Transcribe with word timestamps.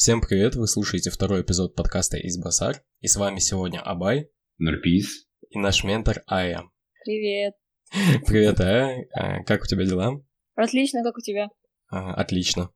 Всем 0.00 0.20
привет, 0.20 0.54
вы 0.54 0.68
слушаете 0.68 1.10
второй 1.10 1.42
эпизод 1.42 1.74
подкаста 1.74 2.18
«Из 2.18 2.38
Басар», 2.38 2.84
и 3.00 3.08
с 3.08 3.16
вами 3.16 3.40
сегодня 3.40 3.80
Абай, 3.80 4.30
Нурпис 4.56 5.26
и 5.50 5.58
наш 5.58 5.82
ментор 5.82 6.22
Ая. 6.28 6.62
Привет. 7.04 7.54
Привет, 8.24 8.60
Ая, 8.60 9.08
а, 9.12 9.42
как 9.42 9.64
у 9.64 9.66
тебя 9.66 9.84
дела? 9.84 10.22
Отлично, 10.54 11.02
как 11.02 11.18
у 11.18 11.20
тебя? 11.20 11.48
А, 11.90 12.14
отлично. 12.14 12.70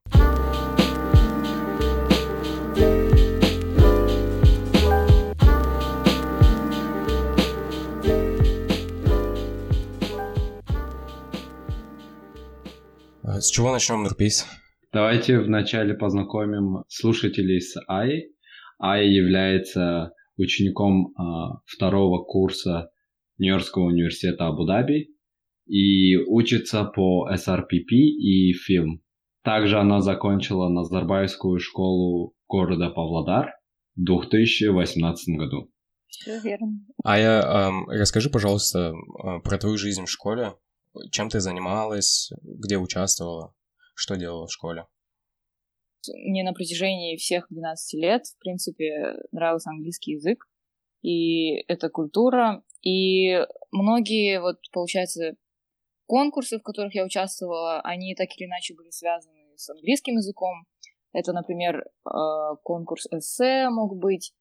А, 13.23 13.41
С 13.41 13.49
чего 13.49 13.71
начнем, 13.71 14.03
Нурпис? 14.03 14.45
Давайте 14.93 15.39
вначале 15.39 15.95
познакомим 15.95 16.85
слушателей 16.89 17.63
с 17.63 17.77
Ай. 17.89 18.29
Ай 18.79 19.09
является 19.09 20.13
учеником 20.37 21.15
а, 21.17 21.61
второго 21.65 22.23
курса 22.25 22.91
Нью-Йоркского 23.39 23.85
университета 23.85 24.49
Абу-Даби 24.49 25.09
и 25.67 26.17
учится 26.17 26.85
по 26.85 27.27
SRPP 27.33 27.89
и 27.91 28.53
фильм. 28.53 29.03
Также 29.43 29.79
она 29.79 30.03
закончила 30.03 30.69
Назарбаевскую 30.69 31.59
школу 31.59 32.35
города 32.47 32.91
Павлодар 32.91 33.51
в 33.97 34.05
2018 34.05 35.37
году. 35.39 35.71
Все 36.07 36.39
верно. 36.41 36.69
Ая, 37.03 37.43
ам, 37.43 37.89
расскажи, 37.89 38.29
пожалуйста, 38.29 38.93
а, 39.23 39.39
про 39.41 39.57
твою 39.57 39.79
жизнь 39.79 40.05
в 40.05 40.11
школе. 40.11 40.53
Чем 41.11 41.31
ты 41.31 41.41
занималась, 41.41 42.31
где 42.43 42.77
участвовала, 42.77 43.55
что 44.03 44.17
делала 44.17 44.47
в 44.47 44.53
школе? 44.53 44.87
Мне 46.09 46.43
на 46.43 46.53
протяжении 46.53 47.17
всех 47.17 47.47
12 47.51 48.01
лет, 48.03 48.27
в 48.27 48.39
принципе, 48.39 49.15
нравился 49.31 49.71
английский 49.71 50.13
язык, 50.13 50.45
и 51.03 51.63
эта 51.69 51.89
культура, 51.89 52.65
и 52.81 53.47
многие, 53.71 54.41
вот, 54.41 54.57
получается, 54.73 55.37
конкурсы, 56.07 56.59
в 56.59 56.63
которых 56.63 56.97
я 56.97 57.05
участвовала, 57.05 57.81
они 57.83 58.17
так 58.17 58.29
или 58.37 58.47
иначе 58.47 58.75
были 58.75 58.91
связаны 58.91 59.57
с 59.57 59.71
английским 59.71 60.17
языком. 60.17 60.65
Это, 61.13 61.33
например, 61.33 61.85
э, 61.85 62.11
конкурс 62.65 63.07
эссе 63.13 63.69
мог 63.69 63.97
быть, 63.97 64.33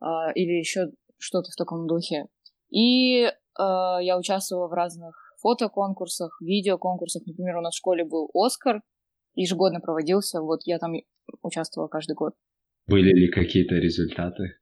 э, 0.00 0.06
или 0.34 0.52
еще 0.52 0.86
что-то 1.18 1.50
в 1.50 1.56
таком 1.56 1.86
духе. 1.86 2.28
И 2.70 3.24
э, 3.24 3.32
я 3.58 4.16
участвовала 4.16 4.68
в 4.68 4.72
разных 4.72 5.14
фотоконкурсах, 5.42 6.40
видеоконкурсах. 6.40 7.26
Например, 7.26 7.58
у 7.58 7.60
нас 7.60 7.74
в 7.74 7.78
школе 7.78 8.04
был 8.04 8.30
Оскар, 8.32 8.80
ежегодно 9.34 9.80
проводился. 9.80 10.40
Вот 10.40 10.60
я 10.64 10.78
там 10.78 10.92
участвовала 11.42 11.88
каждый 11.88 12.14
год. 12.14 12.34
Были 12.86 13.12
ли 13.12 13.30
какие-то 13.30 13.76
результаты 13.76 14.56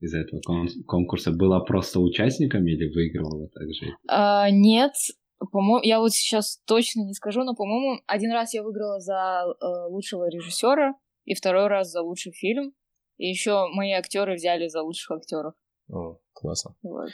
из 0.00 0.14
этого 0.14 0.40
кон- 0.40 0.84
конкурса? 0.86 1.32
Была 1.32 1.60
просто 1.60 2.00
участником 2.00 2.66
или 2.66 2.92
выигрывала 2.92 3.48
также? 3.48 3.96
А, 4.08 4.50
нет, 4.50 4.92
по-моему, 5.38 5.80
я 5.82 6.00
вот 6.00 6.12
сейчас 6.12 6.58
точно 6.66 7.02
не 7.02 7.14
скажу, 7.14 7.42
но, 7.44 7.54
по-моему, 7.54 8.00
один 8.06 8.32
раз 8.32 8.54
я 8.54 8.62
выиграла 8.62 9.00
за 9.00 9.44
э, 9.44 9.66
лучшего 9.88 10.28
режиссера 10.28 10.94
и 11.24 11.34
второй 11.34 11.68
раз 11.68 11.90
за 11.90 12.02
лучший 12.02 12.32
фильм. 12.32 12.72
И 13.16 13.26
еще 13.28 13.68
мои 13.72 13.92
актеры 13.92 14.34
взяли 14.34 14.68
за 14.68 14.82
лучших 14.82 15.12
актеров. 15.18 15.54
О, 15.88 16.18
классно. 16.32 16.74
Вот. 16.82 17.10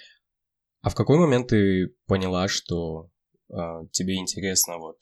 А 0.80 0.90
в 0.90 0.94
какой 0.94 1.18
момент 1.18 1.48
ты 1.48 1.94
поняла, 2.06 2.48
что 2.48 3.10
а, 3.52 3.84
тебе 3.90 4.16
интересно 4.16 4.78
вот 4.78 4.98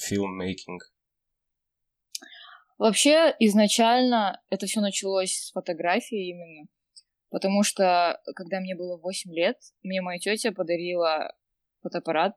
фильммейкинг? 0.00 0.82
Вообще, 2.84 3.34
изначально 3.38 4.42
это 4.50 4.66
все 4.66 4.82
началось 4.82 5.32
с 5.32 5.52
фотографии 5.52 6.28
именно. 6.28 6.68
Потому 7.30 7.62
что, 7.62 8.20
когда 8.36 8.60
мне 8.60 8.76
было 8.76 8.98
8 8.98 9.32
лет, 9.32 9.56
мне 9.82 10.02
моя 10.02 10.18
тетя 10.18 10.52
подарила 10.52 11.34
фотоаппарат. 11.80 12.36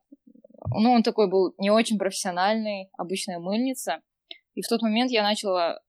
Ну, 0.73 0.94
он 0.94 1.03
такой 1.03 1.29
был 1.29 1.53
не 1.57 1.69
очень 1.69 1.97
профессиональный, 1.97 2.89
обычная 2.97 3.39
мыльница. 3.39 4.01
И 4.53 4.61
в 4.61 4.69
тот 4.69 4.81
момент 4.81 5.11
я 5.11 5.22
начала 5.22 5.81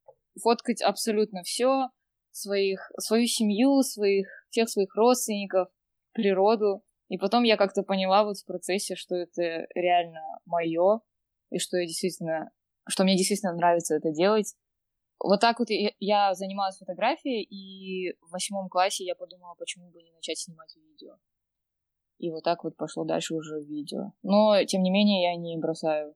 фоткать 0.42 0.82
абсолютно 0.82 1.44
все, 1.44 1.90
своих, 2.32 2.90
свою 2.98 3.28
семью, 3.28 3.82
своих, 3.82 4.26
всех 4.50 4.68
своих 4.68 4.92
родственников, 4.96 5.68
природу. 6.10 6.82
И 7.08 7.16
потом 7.16 7.44
я 7.44 7.56
как-то 7.56 7.84
поняла 7.84 8.24
вот 8.24 8.38
в 8.38 8.44
процессе, 8.44 8.96
что 8.96 9.14
это 9.14 9.68
реально 9.76 10.20
мое, 10.46 11.00
и 11.50 11.60
что 11.60 11.76
я 11.76 11.86
действительно, 11.86 12.50
что 12.88 13.04
мне 13.04 13.16
действительно 13.16 13.54
нравится 13.54 13.94
это 13.94 14.10
делать. 14.10 14.54
Вот 15.20 15.40
так 15.40 15.58
вот 15.58 15.68
я, 15.70 16.34
занималась 16.34 16.78
фотографией, 16.78 17.42
и 17.42 18.14
в 18.20 18.30
восьмом 18.30 18.68
классе 18.68 19.04
я 19.04 19.14
подумала, 19.14 19.54
почему 19.58 19.90
бы 19.90 20.02
не 20.02 20.12
начать 20.12 20.38
снимать 20.38 20.74
видео. 20.76 21.16
И 22.18 22.30
вот 22.30 22.44
так 22.44 22.64
вот 22.64 22.76
пошло 22.76 23.04
дальше 23.04 23.34
уже 23.34 23.60
видео. 23.60 24.12
Но, 24.22 24.64
тем 24.64 24.82
не 24.82 24.90
менее, 24.90 25.22
я 25.22 25.36
не 25.36 25.56
бросаю 25.56 26.14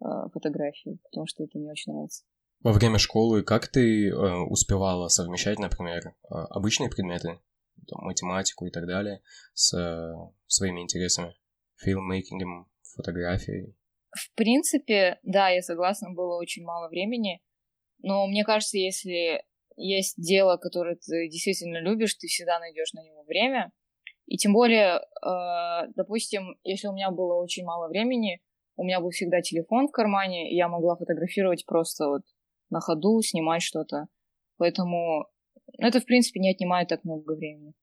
э, 0.00 0.04
фотографии, 0.32 0.98
потому 1.04 1.26
что 1.26 1.44
это 1.44 1.58
мне 1.58 1.70
очень 1.70 1.92
нравится. 1.92 2.24
Во 2.60 2.72
время 2.72 2.98
школы 2.98 3.42
как 3.42 3.68
ты 3.68 4.08
э, 4.08 4.12
успевала 4.48 5.08
совмещать, 5.08 5.58
например, 5.58 6.08
э, 6.08 6.12
обычные 6.30 6.88
предметы, 6.90 7.40
там, 7.86 8.04
математику 8.04 8.66
и 8.66 8.70
так 8.70 8.86
далее, 8.86 9.22
с 9.54 9.76
э, 9.76 10.14
своими 10.46 10.80
интересами? 10.80 11.34
Фильммейкингом, 11.76 12.70
фотографией? 12.94 13.76
В 14.16 14.34
принципе, 14.34 15.18
да, 15.22 15.50
я 15.50 15.62
согласна, 15.62 16.12
было 16.12 16.38
очень 16.38 16.64
мало 16.64 16.88
времени. 16.88 17.40
Но 18.02 18.26
мне 18.26 18.44
кажется, 18.44 18.78
если 18.78 19.42
есть 19.76 20.14
дело, 20.16 20.56
которое 20.56 20.96
ты 20.96 21.28
действительно 21.28 21.80
любишь, 21.80 22.14
ты 22.14 22.26
всегда 22.26 22.58
найдешь 22.58 22.92
на 22.94 23.04
него 23.04 23.22
время. 23.24 23.72
И 24.26 24.36
тем 24.36 24.52
более, 24.52 24.96
э, 24.96 25.92
допустим, 25.94 26.58
если 26.64 26.88
у 26.88 26.92
меня 26.92 27.10
было 27.10 27.40
очень 27.40 27.64
мало 27.64 27.88
времени, 27.88 28.40
у 28.76 28.84
меня 28.84 29.00
был 29.00 29.10
всегда 29.10 29.40
телефон 29.40 29.88
в 29.88 29.92
кармане, 29.92 30.50
и 30.50 30.56
я 30.56 30.68
могла 30.68 30.96
фотографировать 30.96 31.64
просто 31.66 32.08
вот 32.08 32.22
на 32.70 32.80
ходу, 32.80 33.20
снимать 33.22 33.62
что-то. 33.62 34.06
Поэтому 34.56 35.26
это, 35.78 36.00
в 36.00 36.04
принципе, 36.04 36.40
не 36.40 36.50
отнимает 36.50 36.88
так 36.88 37.04
много 37.04 37.32
времени. 37.34 37.74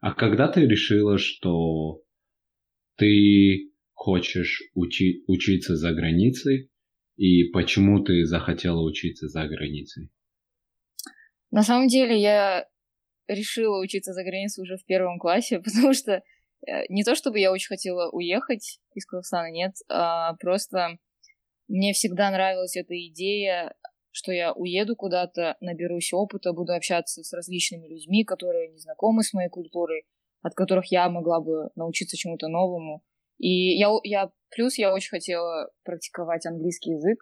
А 0.00 0.14
когда 0.14 0.48
ты 0.48 0.66
решила, 0.66 1.18
что 1.18 2.02
ты 2.96 3.67
хочешь 3.98 4.62
учи- 4.76 5.24
учиться 5.26 5.76
за 5.76 5.92
границей, 5.92 6.70
и 7.16 7.44
почему 7.50 7.98
ты 8.02 8.24
захотела 8.24 8.80
учиться 8.80 9.28
за 9.28 9.46
границей? 9.48 10.08
На 11.50 11.64
самом 11.64 11.88
деле, 11.88 12.16
я 12.16 12.68
решила 13.26 13.80
учиться 13.80 14.12
за 14.12 14.22
границей 14.22 14.62
уже 14.62 14.76
в 14.76 14.84
первом 14.84 15.18
классе, 15.18 15.58
потому 15.64 15.92
что 15.94 16.12
э, 16.12 16.86
не 16.88 17.02
то 17.02 17.16
чтобы 17.16 17.40
я 17.40 17.50
очень 17.50 17.66
хотела 17.66 18.08
уехать 18.10 18.78
из 18.94 19.04
Казахстана, 19.04 19.50
нет, 19.50 19.74
а 19.88 20.34
просто 20.36 20.98
мне 21.66 21.92
всегда 21.92 22.30
нравилась 22.30 22.76
эта 22.76 22.94
идея, 23.08 23.74
что 24.12 24.30
я 24.30 24.52
уеду 24.52 24.94
куда-то, 24.94 25.56
наберусь 25.60 26.12
опыта, 26.12 26.52
буду 26.52 26.72
общаться 26.72 27.24
с 27.24 27.32
различными 27.32 27.88
людьми, 27.88 28.24
которые 28.24 28.68
не 28.68 28.78
знакомы 28.78 29.24
с 29.24 29.32
моей 29.32 29.48
культурой, 29.48 30.04
от 30.40 30.54
которых 30.54 30.86
я 30.92 31.10
могла 31.10 31.40
бы 31.40 31.70
научиться 31.74 32.16
чему-то 32.16 32.46
новому. 32.46 33.02
И 33.38 33.78
я, 33.78 33.88
я 34.02 34.30
плюс 34.50 34.78
я 34.78 34.92
очень 34.92 35.10
хотела 35.10 35.70
практиковать 35.84 36.46
английский 36.46 36.90
язык. 36.92 37.18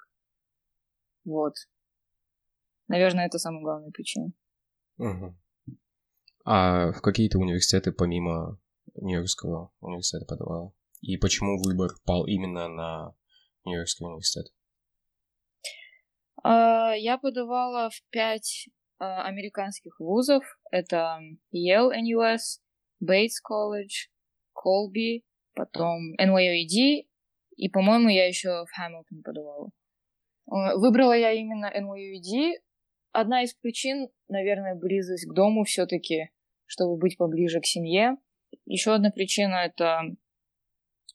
Вот. 1.25 1.55
Наверное, 2.89 3.27
это 3.27 3.39
самая 3.39 3.63
главная 3.63 3.91
причина. 3.91 4.33
Мгм. 4.97 5.39
А 6.45 6.93
в 6.93 7.01
какие 7.01 7.29
ты 7.29 7.39
университеты 7.39 7.93
помимо 7.93 8.59
Нью-Йоркского 8.95 9.73
университета 9.81 10.25
подавала? 10.27 10.73
И 11.01 11.17
почему 11.17 11.61
выбор 11.63 11.91
пал 12.05 12.27
именно 12.27 12.69
на 12.69 13.15
Нью-Йоркский 13.65 14.07
университет? 14.07 14.47
А, 16.43 16.95
Я 16.95 17.19
подавала 17.19 17.91
в 17.91 18.01
пять 18.11 18.69
а, 18.99 19.25
американских 19.25 19.99
вузов. 19.99 20.45
Это 20.71 21.19
Yale 21.53 21.93
NUS, 21.93 22.61
Bates 23.03 23.43
College, 23.45 24.09
Colby, 24.55 25.25
потом 25.57 26.15
NYUED, 26.21 27.07
и, 27.57 27.69
по-моему, 27.69 28.09
я 28.09 28.27
еще 28.29 28.65
в 28.65 28.69
Хэмилтон 28.77 29.23
подавала. 29.23 29.71
Э, 30.49 30.77
Выбрала 30.77 31.17
я 31.17 31.33
именно 31.33 31.73
NYUED. 31.75 32.61
Одна 33.13 33.43
из 33.43 33.55
причин, 33.55 34.09
наверное, 34.29 34.75
близость 34.75 35.27
к 35.27 35.35
дому 35.35 35.65
все-таки, 35.65 36.31
чтобы 36.67 36.99
быть 36.99 37.17
поближе 37.17 37.61
к 37.61 37.67
семье. 37.67 38.19
Еще 38.67 38.95
одна 38.95 39.11
причина 39.11 39.65
это 39.65 40.03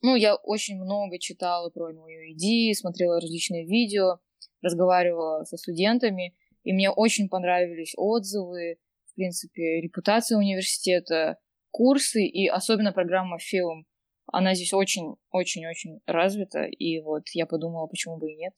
ну, 0.04 0.16
я 0.16 0.36
очень 0.36 0.78
много 0.78 1.20
читала 1.20 1.70
про 1.70 1.92
NYUED, 1.92 2.74
смотрела 2.74 3.22
различные 3.22 3.66
видео, 3.66 4.18
разговаривала 4.64 5.44
со 5.44 5.58
студентами, 5.58 6.36
и 6.64 6.74
мне 6.74 6.90
очень 6.90 7.30
понравились 7.30 7.94
отзывы, 7.96 8.78
в 9.06 9.16
принципе, 9.16 9.80
репутация 9.80 10.40
университета, 10.40 11.38
курсы 11.70 12.26
и 12.26 12.48
особенно 12.48 12.94
программа 12.94 13.38
фильм. 13.38 13.86
Она 14.28 14.54
здесь 14.54 14.74
очень-очень-очень 14.74 16.00
развита, 16.06 16.64
и 16.64 17.02
вот 17.02 17.24
я 17.34 17.46
подумала, 17.46 17.88
почему 17.88 18.18
бы 18.18 18.32
и 18.32 18.36
нет. 18.36 18.54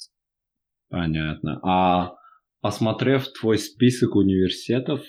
Понятно. 0.90 1.60
А 1.64 2.14
посмотрев 2.62 3.28
твой 3.40 3.58
список 3.58 4.16
университетов, 4.16 5.02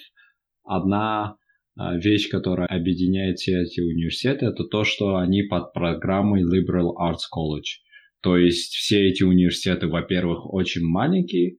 одна 0.63 1.37
а, 1.77 1.97
вещь, 1.97 2.31
которая 2.31 2.69
объединяет 2.69 3.39
все 3.39 3.63
эти 3.63 3.81
университеты, 3.81 4.47
это 4.47 4.65
то, 4.65 4.85
что 4.85 5.17
они 5.17 5.43
под 5.43 5.73
программой 5.73 6.43
Liberal 6.43 6.93
Arts 6.99 7.27
College. 7.35 7.83
То 8.23 8.39
есть 8.39 8.73
все 8.75 9.09
эти 9.09 9.23
университеты, 9.23 9.89
во-первых, 9.89 10.53
очень 10.53 10.83
маленькие, 10.83 11.57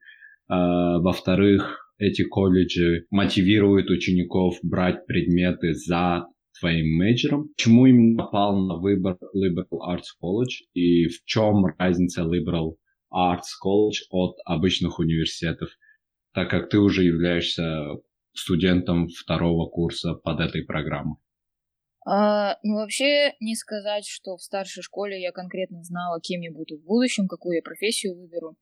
а, 0.48 1.00
во-вторых, 1.00 1.94
эти 1.98 2.24
колледжи 2.24 3.06
мотивируют 3.10 3.90
учеников 3.90 4.58
брать 4.64 5.06
предметы 5.06 5.74
за 5.74 6.26
своим 6.58 6.98
мейджором. 6.98 7.50
Почему 7.50 7.86
именно 7.86 8.24
попал 8.24 8.58
на 8.66 8.78
выбор 8.78 9.18
Liberal 9.36 9.80
Arts 9.88 10.16
College 10.22 10.68
и 10.74 11.08
в 11.08 11.24
чем 11.26 11.66
разница 11.78 12.22
Liberal 12.22 12.76
Arts 13.14 13.52
College 13.64 14.04
от 14.10 14.38
обычных 14.46 15.00
университетов, 15.00 15.70
так 16.34 16.50
как 16.50 16.70
ты 16.70 16.80
уже 16.80 17.04
являешься 17.04 17.86
студентом 18.34 19.08
второго 19.08 19.70
курса 19.70 20.14
под 20.14 20.40
этой 20.40 20.64
программой? 20.64 21.18
А, 22.08 22.58
ну, 22.62 22.76
вообще, 22.76 23.34
не 23.40 23.56
сказать, 23.56 24.06
что 24.06 24.38
в 24.38 24.42
старшей 24.44 24.84
школе 24.84 25.20
я 25.20 25.32
конкретно 25.32 25.84
знала, 25.84 26.22
кем 26.22 26.42
я 26.42 26.52
буду 26.52 26.78
в 26.78 26.84
будущем, 26.84 27.28
какую 27.28 27.56
я 27.56 27.62
профессию 27.64 28.16
выберу. 28.16 28.56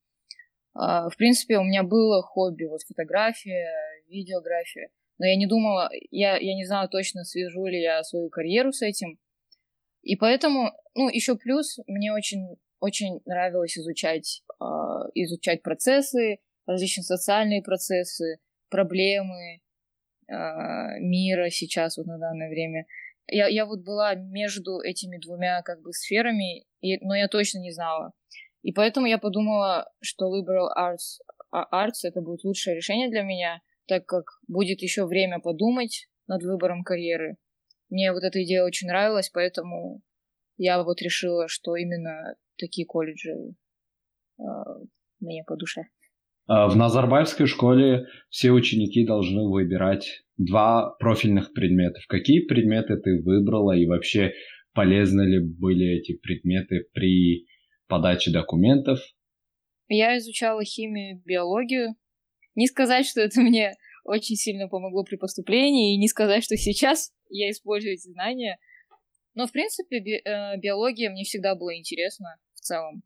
А, 0.73 1.09
в 1.09 1.17
принципе, 1.17 1.57
у 1.57 1.63
меня 1.63 1.83
было 1.83 2.21
хобби, 2.21 2.63
вот 2.63 2.81
фотография, 2.87 3.67
видеография, 4.07 4.89
но 5.17 5.25
я 5.25 5.35
не 5.35 5.47
думала, 5.47 5.89
я, 6.11 6.37
я 6.37 6.55
не 6.55 6.65
знала 6.65 6.87
точно, 6.87 7.23
свяжу 7.23 7.65
ли 7.65 7.81
я 7.81 8.03
свою 8.03 8.29
карьеру 8.29 8.71
с 8.71 8.81
этим. 8.81 9.19
И 10.01 10.15
поэтому, 10.15 10.71
ну, 10.95 11.07
еще 11.09 11.35
плюс, 11.35 11.77
мне 11.87 12.11
очень, 12.11 12.57
очень 12.79 13.21
нравилось 13.25 13.77
изучать, 13.77 14.43
э, 14.59 14.65
изучать 15.15 15.61
процессы, 15.61 16.39
различные 16.65 17.03
социальные 17.03 17.61
процессы, 17.61 18.39
проблемы 18.69 19.61
э, 20.27 20.99
мира 20.99 21.49
сейчас, 21.49 21.97
вот 21.97 22.07
на 22.07 22.17
данное 22.17 22.49
время. 22.49 22.85
Я, 23.27 23.47
я 23.47 23.65
вот 23.65 23.79
была 23.83 24.15
между 24.15 24.81
этими 24.81 25.17
двумя 25.17 25.61
как 25.61 25.81
бы 25.81 25.93
сферами, 25.93 26.65
и, 26.81 26.97
но 27.05 27.15
я 27.15 27.27
точно 27.27 27.59
не 27.59 27.71
знала. 27.71 28.11
И 28.61 28.71
поэтому 28.73 29.07
я 29.07 29.17
подумала, 29.17 29.89
что 30.01 30.25
liberal 30.27 30.69
arts, 30.77 31.21
а, 31.51 31.85
arts 31.85 32.03
это 32.03 32.21
будет 32.21 32.43
лучшее 32.43 32.75
решение 32.75 33.09
для 33.09 33.23
меня, 33.23 33.61
так 33.87 34.05
как 34.05 34.25
будет 34.47 34.81
еще 34.81 35.05
время 35.05 35.39
подумать 35.39 36.07
над 36.27 36.43
выбором 36.43 36.83
карьеры. 36.83 37.37
Мне 37.89 38.11
вот 38.11 38.23
эта 38.23 38.43
идея 38.43 38.63
очень 38.63 38.87
нравилась, 38.87 39.29
поэтому 39.29 40.01
я 40.57 40.81
вот 40.83 41.01
решила, 41.01 41.47
что 41.47 41.75
именно 41.75 42.35
такие 42.57 42.85
колледжи 42.85 43.31
э, 44.39 44.43
мне 45.19 45.43
по 45.45 45.55
душе. 45.55 45.83
А, 46.47 46.67
в 46.67 46.75
Назарбаевской 46.75 47.47
школе 47.47 48.05
все 48.29 48.51
ученики 48.51 49.05
должны 49.05 49.47
выбирать 49.49 50.23
два 50.37 50.95
профильных 50.99 51.53
предмета. 51.53 51.99
Какие 52.07 52.45
предметы 52.45 52.97
ты 52.97 53.21
выбрала 53.21 53.71
и 53.73 53.85
вообще 53.85 54.33
полезны 54.73 55.21
ли 55.21 55.39
были 55.39 55.99
эти 55.99 56.17
предметы 56.17 56.87
при 56.93 57.47
подаче 57.87 58.31
документов? 58.31 58.99
Я 59.87 60.17
изучала 60.17 60.63
химию, 60.63 61.21
биологию. 61.23 61.95
Не 62.55 62.67
сказать, 62.67 63.05
что 63.05 63.21
это 63.21 63.41
мне 63.41 63.73
очень 64.05 64.35
сильно 64.35 64.67
помогло 64.67 65.03
при 65.03 65.15
поступлении, 65.15 65.95
и 65.95 65.99
не 65.99 66.07
сказать, 66.07 66.43
что 66.43 66.55
сейчас 66.57 67.11
я 67.29 67.49
использую 67.49 67.93
эти 67.93 68.11
знания. 68.11 68.57
Но, 69.33 69.47
в 69.47 69.51
принципе, 69.51 69.99
би- 69.99 70.21
э, 70.23 70.57
биология 70.59 71.09
мне 71.09 71.23
всегда 71.23 71.55
была 71.55 71.75
интересна 71.75 72.35
в 72.53 72.59
целом. 72.59 73.03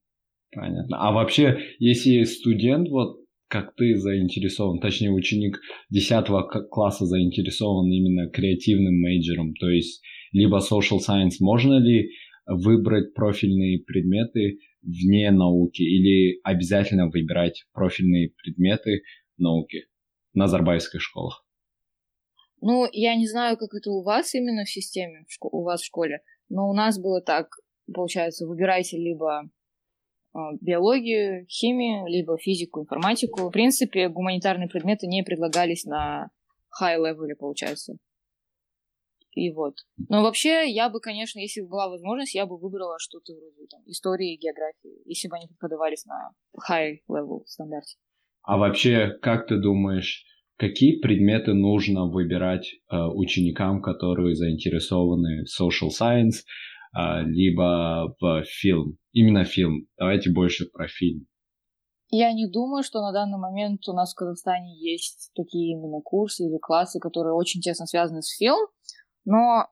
Понятно. 0.51 0.97
А 0.99 1.11
вообще, 1.11 1.57
если 1.79 2.23
студент 2.23 2.89
вот 2.89 3.23
как 3.49 3.75
ты 3.75 3.95
заинтересован, 3.95 4.79
точнее 4.79 5.11
ученик 5.11 5.61
10 5.89 6.25
класса 6.69 7.05
заинтересован 7.05 7.89
именно 7.91 8.29
креативным 8.29 8.99
мейджером, 8.99 9.53
то 9.53 9.69
есть 9.69 10.03
либо 10.33 10.57
social 10.57 10.99
science, 10.99 11.35
можно 11.39 11.79
ли 11.79 12.09
выбрать 12.45 13.13
профильные 13.13 13.79
предметы 13.79 14.59
вне 14.81 15.31
науки 15.31 15.81
или 15.81 16.39
обязательно 16.43 17.09
выбирать 17.09 17.65
профильные 17.73 18.31
предметы 18.41 19.03
науки 19.37 19.87
на 20.33 20.43
Назарбаевских 20.43 21.01
школах? 21.01 21.45
Ну, 22.61 22.87
я 22.91 23.15
не 23.15 23.27
знаю, 23.27 23.57
как 23.57 23.73
это 23.73 23.91
у 23.91 24.03
вас 24.03 24.33
именно 24.33 24.65
в 24.65 24.69
системе, 24.69 25.25
у 25.41 25.63
вас 25.63 25.81
в 25.81 25.85
школе, 25.85 26.21
но 26.49 26.67
у 26.69 26.73
нас 26.73 26.99
было 26.99 27.21
так, 27.21 27.49
получается, 27.93 28.47
выбирайте 28.47 28.97
либо 28.97 29.49
а, 30.33 30.53
биологию, 30.61 31.45
химию, 31.47 32.07
либо 32.07 32.37
физику, 32.37 32.81
информатику. 32.81 33.49
В 33.49 33.51
принципе, 33.51 34.09
гуманитарные 34.09 34.69
предметы 34.69 35.07
не 35.07 35.23
предлагались 35.23 35.85
на 35.85 36.29
high 36.81 36.97
level, 36.97 37.27
получается. 37.37 37.97
И 39.31 39.51
вот. 39.51 39.75
Но 40.09 40.23
вообще, 40.23 40.67
я 40.67 40.89
бы, 40.89 40.99
конечно, 40.99 41.39
если 41.39 41.61
бы 41.61 41.67
была 41.67 41.89
возможность, 41.89 42.33
я 42.33 42.47
бы 42.47 42.57
выбрала 42.57 42.97
что-то 42.97 43.33
вроде 43.33 43.67
там, 43.67 43.81
истории 43.85 44.35
географии, 44.35 45.01
если 45.05 45.27
бы 45.27 45.35
они 45.35 45.47
преподавались 45.47 46.05
на 46.05 46.31
high 46.67 46.97
level 47.07 47.45
стандарте. 47.45 47.97
А 48.47 48.57
вообще, 48.57 49.09
как 49.21 49.45
ты 49.47 49.57
думаешь, 49.57 50.23
какие 50.55 51.01
предметы 51.01 51.53
нужно 51.53 52.05
выбирать 52.05 52.65
э, 52.89 52.97
ученикам, 52.97 53.81
которые 53.81 54.35
заинтересованы 54.35 55.43
в 55.43 55.61
social 55.61 55.89
science, 55.89 56.45
э, 56.97 57.23
либо 57.25 58.15
в 58.21 58.43
фильм? 58.45 58.97
именно 59.11 59.43
фильм. 59.43 59.87
Давайте 59.97 60.31
больше 60.31 60.65
про 60.71 60.87
фильм. 60.87 61.27
Я 62.09 62.31
не 62.31 62.49
думаю, 62.49 62.83
что 62.83 63.01
на 63.01 63.11
данный 63.11 63.37
момент 63.37 63.81
у 63.89 63.93
нас 63.93 64.13
в 64.13 64.15
Казахстане 64.15 64.73
есть 64.79 65.31
такие 65.35 65.73
именно 65.73 65.99
курсы 66.01 66.43
или 66.45 66.57
классы, 66.57 66.99
которые 66.99 67.33
очень 67.33 67.59
тесно 67.59 67.85
связаны 67.85 68.21
с 68.21 68.33
фильмом. 68.37 68.69
Но, 69.25 69.65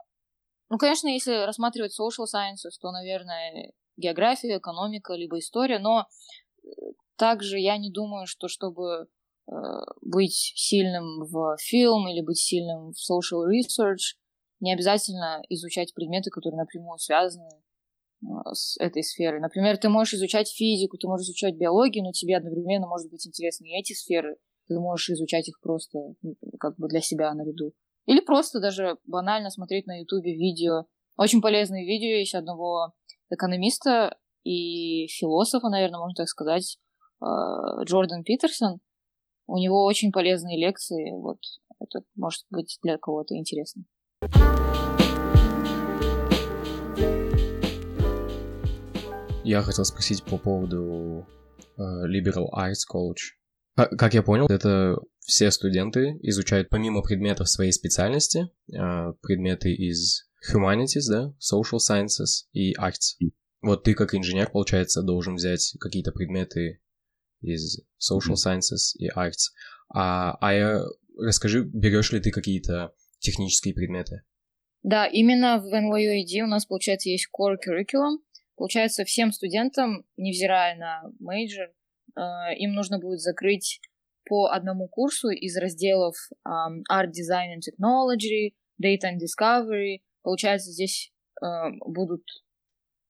ну, 0.70 0.78
конечно, 0.78 1.08
если 1.08 1.46
рассматривать 1.46 1.98
social 1.98 2.26
sciences, 2.26 2.76
то, 2.82 2.92
наверное, 2.92 3.72
география, 3.96 4.58
экономика, 4.58 5.14
либо 5.14 5.40
история. 5.40 5.80
Но 5.80 6.08
э, 6.64 6.68
также 7.18 7.60
я 7.60 7.78
не 7.78 7.92
думаю, 7.92 8.28
что 8.28 8.48
чтобы 8.48 9.08
э, 9.48 9.52
быть 10.02 10.54
сильным 10.56 11.26
в 11.26 11.58
фильм 11.60 12.08
или 12.08 12.22
быть 12.22 12.40
сильным 12.40 12.92
в 12.92 13.12
social 13.12 13.44
research, 13.48 14.18
не 14.60 14.74
обязательно 14.74 15.42
изучать 15.50 15.94
предметы, 15.94 16.30
которые 16.30 16.58
напрямую 16.58 16.98
связаны 16.98 17.50
а, 18.24 18.54
с 18.54 18.78
этой 18.80 19.04
сферой. 19.04 19.42
Например, 19.42 19.78
ты 19.78 19.90
можешь 19.90 20.16
изучать 20.16 20.50
физику, 20.50 20.98
ты 20.98 21.08
можешь 21.08 21.26
изучать 21.26 21.56
биологию, 21.56 22.04
но 22.04 22.12
тебе 22.12 22.38
одновременно 22.38 22.88
может 22.88 23.10
быть 23.10 23.28
интересны 23.28 23.66
и 23.68 23.80
эти 23.80 23.94
сферы. 23.94 24.38
Ты 24.68 24.80
можешь 24.80 25.10
изучать 25.10 25.48
их 25.48 25.60
просто 25.62 26.00
как 26.60 26.78
бы 26.78 26.88
для 26.88 27.02
себя 27.02 27.34
наряду. 27.34 27.74
Или 28.06 28.22
просто 28.22 28.60
даже 28.60 28.98
банально 29.06 29.50
смотреть 29.50 29.86
на 29.88 30.00
ютубе 30.00 30.34
видео. 30.34 30.86
Очень 31.18 31.42
полезные 31.42 31.86
видео 31.86 32.18
есть 32.18 32.36
одного 32.36 32.94
экономиста 33.30 34.18
и 34.44 35.08
философа, 35.08 35.70
наверное, 35.70 36.00
можно 36.00 36.16
так 36.16 36.28
сказать, 36.28 36.78
Джордан 37.22 38.24
Питерсон. 38.24 38.80
У 39.48 39.58
него 39.58 39.84
очень 39.84 40.12
полезные 40.12 40.58
лекции. 40.58 41.12
Вот 41.12 41.40
это 41.80 42.04
может 42.16 42.46
быть 42.50 42.78
для 42.82 42.98
кого-то 42.98 43.36
интересно. 43.36 43.84
Я 49.44 49.62
хотел 49.62 49.86
спросить 49.86 50.24
по 50.24 50.40
поводу 50.40 51.28
uh, 51.78 52.08
Liberal 52.08 52.48
Arts 52.52 52.82
College. 52.92 53.36
Как 53.76 54.16
я 54.16 54.24
понял, 54.24 54.48
это 54.48 54.98
все 55.20 55.52
студенты 55.52 56.18
изучают 56.24 56.70
помимо 56.70 57.04
предметов 57.04 57.48
своей 57.50 57.72
специальности, 57.72 58.50
uh, 58.74 59.14
предметы 59.22 59.72
из 59.72 60.28
humanities, 60.52 61.10
да, 61.10 61.34
social 61.40 61.78
sciences 61.78 62.48
и 62.54 62.74
arts. 62.76 63.20
Вот 63.62 63.84
ты 63.84 63.94
как 63.94 64.16
инженер, 64.16 64.50
получается, 64.50 65.04
должен 65.04 65.36
взять 65.36 65.76
какие-то 65.80 66.12
предметы 66.12 66.82
из 67.46 67.82
social 68.00 68.36
sciences 68.36 68.96
и 68.98 69.10
arts. 69.10 69.52
А, 69.94 70.38
а 70.42 70.54
я, 70.54 70.82
расскажи, 71.18 71.64
берешь 71.64 72.12
ли 72.12 72.20
ты 72.20 72.32
какие-то 72.32 72.94
технические 73.20 73.74
предметы? 73.74 74.24
Да, 74.84 75.08
именно 75.08 75.60
в 75.60 75.74
NYUAD 75.74 76.44
у 76.44 76.48
нас, 76.48 76.66
получается, 76.66 77.10
есть 77.10 77.30
core 77.34 77.56
curriculum, 77.56 78.18
Получается, 78.56 79.04
всем 79.04 79.32
студентам, 79.32 80.06
невзирая 80.16 80.78
на 80.78 81.04
major, 81.20 81.72
э, 82.16 82.56
им 82.58 82.74
нужно 82.74 83.00
будет 83.00 83.20
закрыть 83.20 83.82
по 84.28 84.48
одному 84.48 84.88
курсу 84.88 85.30
из 85.30 85.56
разделов 85.58 86.16
Art 86.48 87.10
Design 87.10 87.56
and 87.56 87.62
Technology, 87.62 88.54
Data 88.82 89.12
and 89.12 89.20
Discovery. 89.20 90.00
Получается, 90.24 90.72
здесь 90.72 91.12
э, 91.42 91.46
будут 91.86 92.24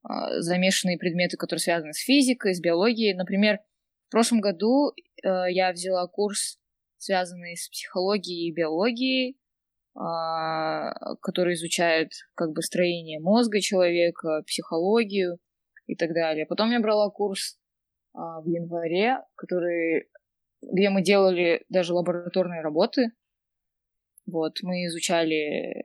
э, 0.04 0.40
замешанные 0.40 0.98
предметы, 0.98 1.38
которые 1.38 1.62
связаны 1.62 1.94
с 1.94 2.00
физикой, 2.00 2.56
с 2.56 2.60
биологией. 2.60 3.14
Например, 3.14 3.60
в 4.08 4.12
прошлом 4.12 4.40
году 4.42 4.92
я 5.24 5.72
взяла 5.72 6.08
курс, 6.08 6.60
связанный 6.98 7.58
с 7.58 7.68
психологией 7.70 8.50
и 8.50 8.54
биологией, 8.54 9.38
а, 9.98 11.16
который 11.22 11.54
изучает 11.54 12.10
как 12.36 12.52
бы 12.52 12.62
строение 12.62 13.22
мозга 13.22 13.62
человека, 13.62 14.44
психологию 14.46 15.38
и 15.88 15.96
так 15.96 16.14
далее. 16.14 16.46
Потом 16.46 16.72
я 16.72 16.82
брала 16.82 17.10
курс 17.10 17.58
а, 18.14 18.42
в 18.42 18.46
январе, 18.48 19.20
который 19.36 20.10
где 20.62 20.90
мы 20.90 21.02
делали 21.02 21.64
даже 21.70 21.94
лабораторные 21.94 22.62
работы. 22.62 23.12
Вот, 24.26 24.58
мы 24.64 24.86
изучали 24.88 25.84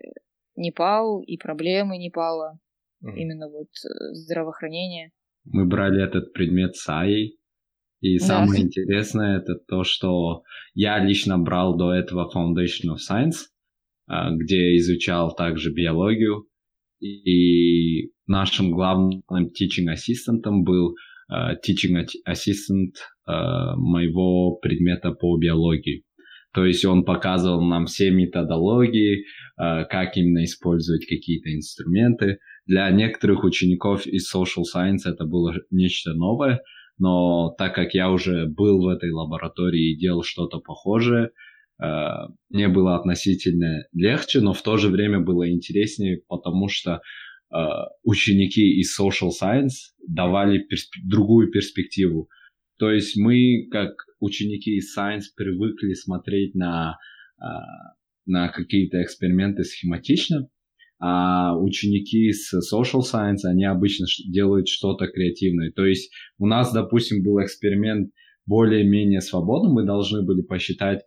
Непал 0.57 1.21
и 1.21 1.37
проблемы 1.37 1.99
Непала, 1.99 2.59
mm. 3.05 3.15
именно 3.15 3.49
вот 3.49 3.69
э, 3.69 4.13
здравоохранение. 4.13 5.13
Мы 5.45 5.67
брали 5.67 6.03
этот 6.03 6.33
предмет 6.33 6.75
САИ, 6.77 7.37
и 8.01 8.19
да. 8.19 8.25
самое 8.25 8.63
интересное 8.63 9.39
это 9.39 9.55
то, 9.69 9.85
что 9.85 10.43
я 10.75 11.03
лично 11.05 11.39
брал 11.39 11.77
до 11.77 11.93
этого 11.93 12.31
Foundation 12.35 12.95
of 12.95 12.99
Science, 12.99 13.49
а, 14.07 14.31
где 14.31 14.77
изучал 14.77 15.35
также 15.35 15.73
биологию, 15.73 16.47
и 17.01 18.11
нашим 18.27 18.71
главным 18.71 19.23
teaching 19.31 19.89
ассистентом 19.91 20.65
был 20.65 20.95
uh, 21.33 21.55
teaching 21.67 22.07
assistant 22.29 22.93
uh, 23.27 23.75
моего 23.77 24.57
предмета 24.57 25.13
по 25.13 25.37
биологии. 25.39 26.05
То 26.53 26.67
есть 26.67 26.85
он 26.85 27.05
показывал 27.05 27.63
нам 27.63 27.87
все 27.87 28.11
методологии, 28.11 29.25
как 29.57 30.17
именно 30.17 30.43
использовать 30.43 31.07
какие-то 31.07 31.55
инструменты. 31.55 32.39
Для 32.67 32.91
некоторых 32.91 33.45
учеников 33.45 34.05
из 34.05 34.29
social 34.35 34.65
science 34.65 35.09
это 35.09 35.27
было 35.27 35.55
нечто 35.71 36.13
новое, 36.13 36.61
но 37.01 37.55
так 37.59 37.75
как 37.75 37.95
я 37.95 38.11
уже 38.11 38.47
был 38.47 38.83
в 38.83 38.89
этой 38.89 39.11
лаборатории 39.11 39.93
и 39.93 39.99
делал 39.99 40.23
что-то 40.23 40.61
похожее, 40.61 41.31
Э, 41.81 42.29
мне 42.51 42.69
было 42.69 42.97
относительно 42.97 43.85
легче, 43.93 44.41
но 44.41 44.53
в 44.53 44.63
то 44.63 44.77
же 44.77 44.89
время 44.89 45.21
было 45.21 45.51
интереснее, 45.51 46.23
потому 46.29 46.69
что 46.69 47.01
э, 47.53 47.57
ученики 48.03 48.79
из 48.81 48.99
social 48.99 49.31
science 49.31 49.95
давали 50.07 50.59
персп... 50.59 50.93
другую 51.05 51.51
перспективу. 51.51 52.29
То 52.79 52.91
есть 52.91 53.17
мы, 53.17 53.69
как 53.71 53.93
ученики 54.21 54.77
из 54.77 54.97
science, 54.97 55.25
привыкли 55.35 55.95
смотреть 55.95 56.55
на, 56.55 56.99
э, 57.41 57.45
на 58.27 58.49
какие-то 58.49 59.03
эксперименты 59.03 59.65
схематично, 59.65 60.49
а 61.01 61.57
ученики 61.57 62.29
из 62.29 62.53
social 62.55 63.01
science, 63.01 63.45
они 63.45 63.65
обычно 63.65 64.07
делают 64.29 64.69
что-то 64.69 65.07
креативное. 65.07 65.73
То 65.73 65.87
есть 65.87 66.13
у 66.39 66.47
нас, 66.47 66.73
допустим, 66.73 67.23
был 67.23 67.43
эксперимент 67.43 68.11
более-менее 68.47 69.23
свободный, 69.23 69.73
мы 69.73 69.87
должны 69.87 70.23
были 70.23 70.43
посчитать 70.43 71.01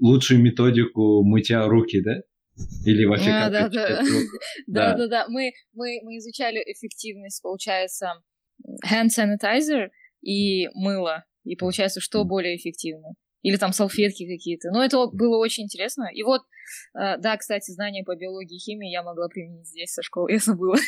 лучшую 0.00 0.40
методику 0.40 1.22
мытья 1.22 1.66
руки, 1.66 2.00
да? 2.02 2.22
Или 2.86 3.04
вообще 3.04 3.30
а, 3.30 3.50
как 3.50 3.52
да, 3.52 3.68
да. 3.88 4.02
да, 4.66 4.96
да, 4.96 5.08
да. 5.08 5.26
Мы, 5.28 5.52
мы, 5.74 6.00
мы 6.04 6.18
изучали 6.18 6.58
эффективность, 6.66 7.42
получается, 7.42 8.12
hand 8.90 9.08
sanitizer 9.08 9.88
и 10.22 10.68
мыло. 10.74 11.24
И 11.44 11.56
получается, 11.56 12.00
что 12.00 12.24
более 12.24 12.56
эффективно. 12.56 13.14
Или 13.42 13.56
там 13.56 13.72
салфетки 13.72 14.26
какие-то. 14.26 14.70
Но 14.70 14.84
это 14.84 15.06
было 15.06 15.38
очень 15.38 15.64
интересно. 15.64 16.08
И 16.12 16.22
вот, 16.22 16.42
э, 16.94 17.18
да, 17.18 17.36
кстати, 17.36 17.70
знания 17.72 18.04
по 18.04 18.14
биологии 18.16 18.56
и 18.56 18.58
химии 18.58 18.90
я 18.90 19.02
могла 19.02 19.28
применить 19.28 19.68
здесь 19.68 19.92
со 19.92 20.02
школы, 20.02 20.32
я 20.32 20.38
забыла. 20.38 20.76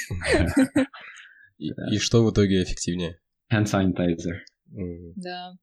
И 1.59 1.99
что 1.99 2.25
в 2.25 2.33
итоге 2.33 2.63
эффективнее? 2.63 3.21
Hand 3.53 3.67
sanitizer. 3.67 4.41
Да. 5.17 5.55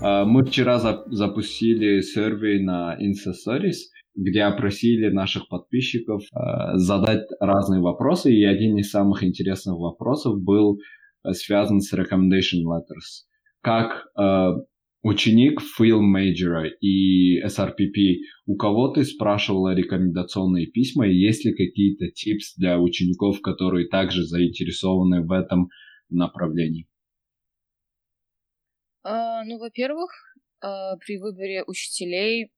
А, 0.00 0.24
мы 0.24 0.44
вчера 0.44 0.78
запустили 0.78 2.00
сервей 2.00 2.62
на 2.62 2.96
Insta 3.00 3.32
Stories, 3.32 3.90
где 4.16 4.42
опросили 4.42 5.08
наших 5.10 5.48
подписчиков 5.48 6.22
а, 6.32 6.76
задать 6.76 7.28
разные 7.38 7.80
вопросы, 7.80 8.34
и 8.34 8.44
один 8.44 8.78
из 8.78 8.90
самых 8.90 9.22
интересных 9.22 9.76
вопросов 9.76 10.42
был 10.42 10.78
э, 11.24 11.32
связан 11.32 11.80
с 11.80 11.92
recommendation 11.92 12.64
letters. 12.64 13.26
Как 13.60 14.06
э, 14.18 14.52
ученик 15.02 15.60
film 15.78 16.12
major 16.16 16.66
и 16.80 17.42
SRPP, 17.44 18.16
у 18.46 18.56
кого 18.56 18.88
ты 18.88 19.04
спрашивала 19.04 19.74
рекомендационные 19.74 20.66
письма, 20.66 21.06
и 21.08 21.14
есть 21.14 21.44
ли 21.44 21.52
какие-то 21.52 22.08
типс 22.08 22.56
для 22.56 22.80
учеников, 22.80 23.40
которые 23.42 23.88
также 23.88 24.24
заинтересованы 24.24 25.26
в 25.26 25.32
этом 25.32 25.68
направлении? 26.08 26.88
А, 29.04 29.44
ну, 29.44 29.58
во-первых, 29.58 30.10
а, 30.60 30.96
при 30.96 31.18
выборе 31.18 31.62
учителей, 31.64 32.50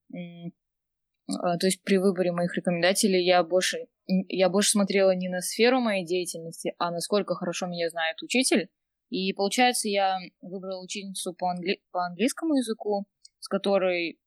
то 1.28 1.66
есть 1.66 1.82
при 1.82 1.98
выборе 1.98 2.32
моих 2.32 2.56
рекомендателей, 2.56 3.24
я 3.24 3.42
больше, 3.42 3.86
я 4.06 4.48
больше 4.48 4.70
смотрела 4.70 5.14
не 5.14 5.28
на 5.28 5.40
сферу 5.40 5.80
моей 5.80 6.04
деятельности, 6.04 6.74
а 6.78 6.90
насколько 6.90 7.34
хорошо 7.34 7.66
меня 7.66 7.90
знает 7.90 8.22
учитель. 8.22 8.68
И 9.10 9.32
получается, 9.32 9.88
я 9.88 10.18
выбрала 10.40 10.82
учительницу 10.82 11.34
по, 11.34 11.50
англи... 11.50 11.82
по 11.92 12.04
английскому 12.06 12.56
языку, 12.56 13.06
с 13.38 13.48
которой 13.48 14.18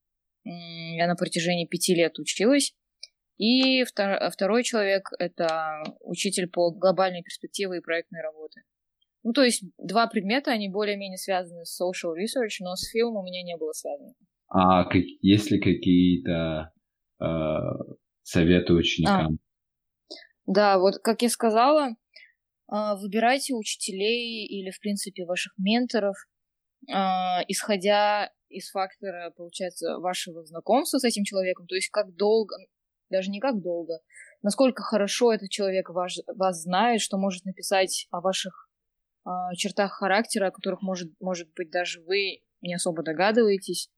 я 0.43 1.07
на 1.07 1.15
протяжении 1.15 1.67
пяти 1.67 1.93
лет 1.95 2.17
училась. 2.19 2.75
И 3.37 3.83
второй 3.83 4.63
человек— 4.63 5.09
это 5.19 5.83
учитель 6.01 6.47
по 6.47 6.71
глобальной 6.71 7.23
перспективе 7.23 7.77
и 7.77 7.81
проектной 7.81 8.21
работы. 8.21 8.61
Ну, 9.23 9.33
то 9.33 9.43
есть 9.43 9.63
два 9.77 10.07
предмета, 10.07 10.51
они 10.51 10.69
более-менее 10.69 11.17
связаны 11.17 11.65
с 11.65 11.79
social 11.79 12.13
research, 12.15 12.57
но 12.59 12.75
с 12.75 12.89
фильмом 12.89 13.23
у 13.23 13.25
меня 13.25 13.43
не 13.43 13.57
было 13.57 13.71
связано. 13.71 14.13
А 14.47 14.83
как, 14.85 15.01
есть 15.21 15.51
ли 15.51 15.59
какие-то 15.59 16.71
советы 18.23 18.73
ученикам? 18.73 19.33
А, 19.35 19.51
да, 20.45 20.79
вот 20.79 20.99
как 20.99 21.21
я 21.21 21.29
сказала, 21.29 21.89
э, 21.89 22.95
выбирайте 22.97 23.53
учителей 23.53 24.45
или, 24.47 24.71
в 24.71 24.79
принципе, 24.79 25.25
ваших 25.25 25.53
менторов, 25.57 26.15
э, 26.87 26.93
исходя 27.47 28.31
из 28.49 28.69
фактора, 28.69 29.31
получается, 29.35 29.97
вашего 29.99 30.43
знакомства 30.43 30.97
с 30.97 31.03
этим 31.03 31.23
человеком, 31.23 31.67
то 31.67 31.75
есть 31.75 31.89
как 31.89 32.15
долго, 32.15 32.55
даже 33.09 33.29
не 33.29 33.39
как 33.39 33.61
долго, 33.61 33.99
насколько 34.41 34.83
хорошо 34.83 35.33
этот 35.33 35.49
человек 35.49 35.89
ваш, 35.89 36.17
вас 36.27 36.63
знает, 36.63 37.01
что 37.01 37.17
может 37.17 37.45
написать 37.45 38.07
о 38.11 38.19
ваших 38.19 38.69
э, 39.25 39.29
чертах 39.55 39.93
характера, 39.93 40.47
о 40.47 40.51
которых, 40.51 40.81
может, 40.81 41.11
может 41.19 41.49
быть, 41.55 41.69
даже 41.69 42.01
вы 42.01 42.41
не 42.61 42.73
особо 42.73 43.03
догадываетесь. 43.03 43.89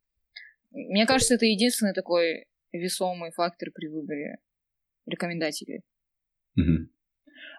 Мне 0.71 1.05
кажется, 1.05 1.35
это 1.35 1.45
единственный 1.45 1.93
такой 1.93 2.47
весомый 2.73 3.31
фактор 3.31 3.69
при 3.73 3.87
выборе 3.87 4.37
рекомендателей. 5.05 5.81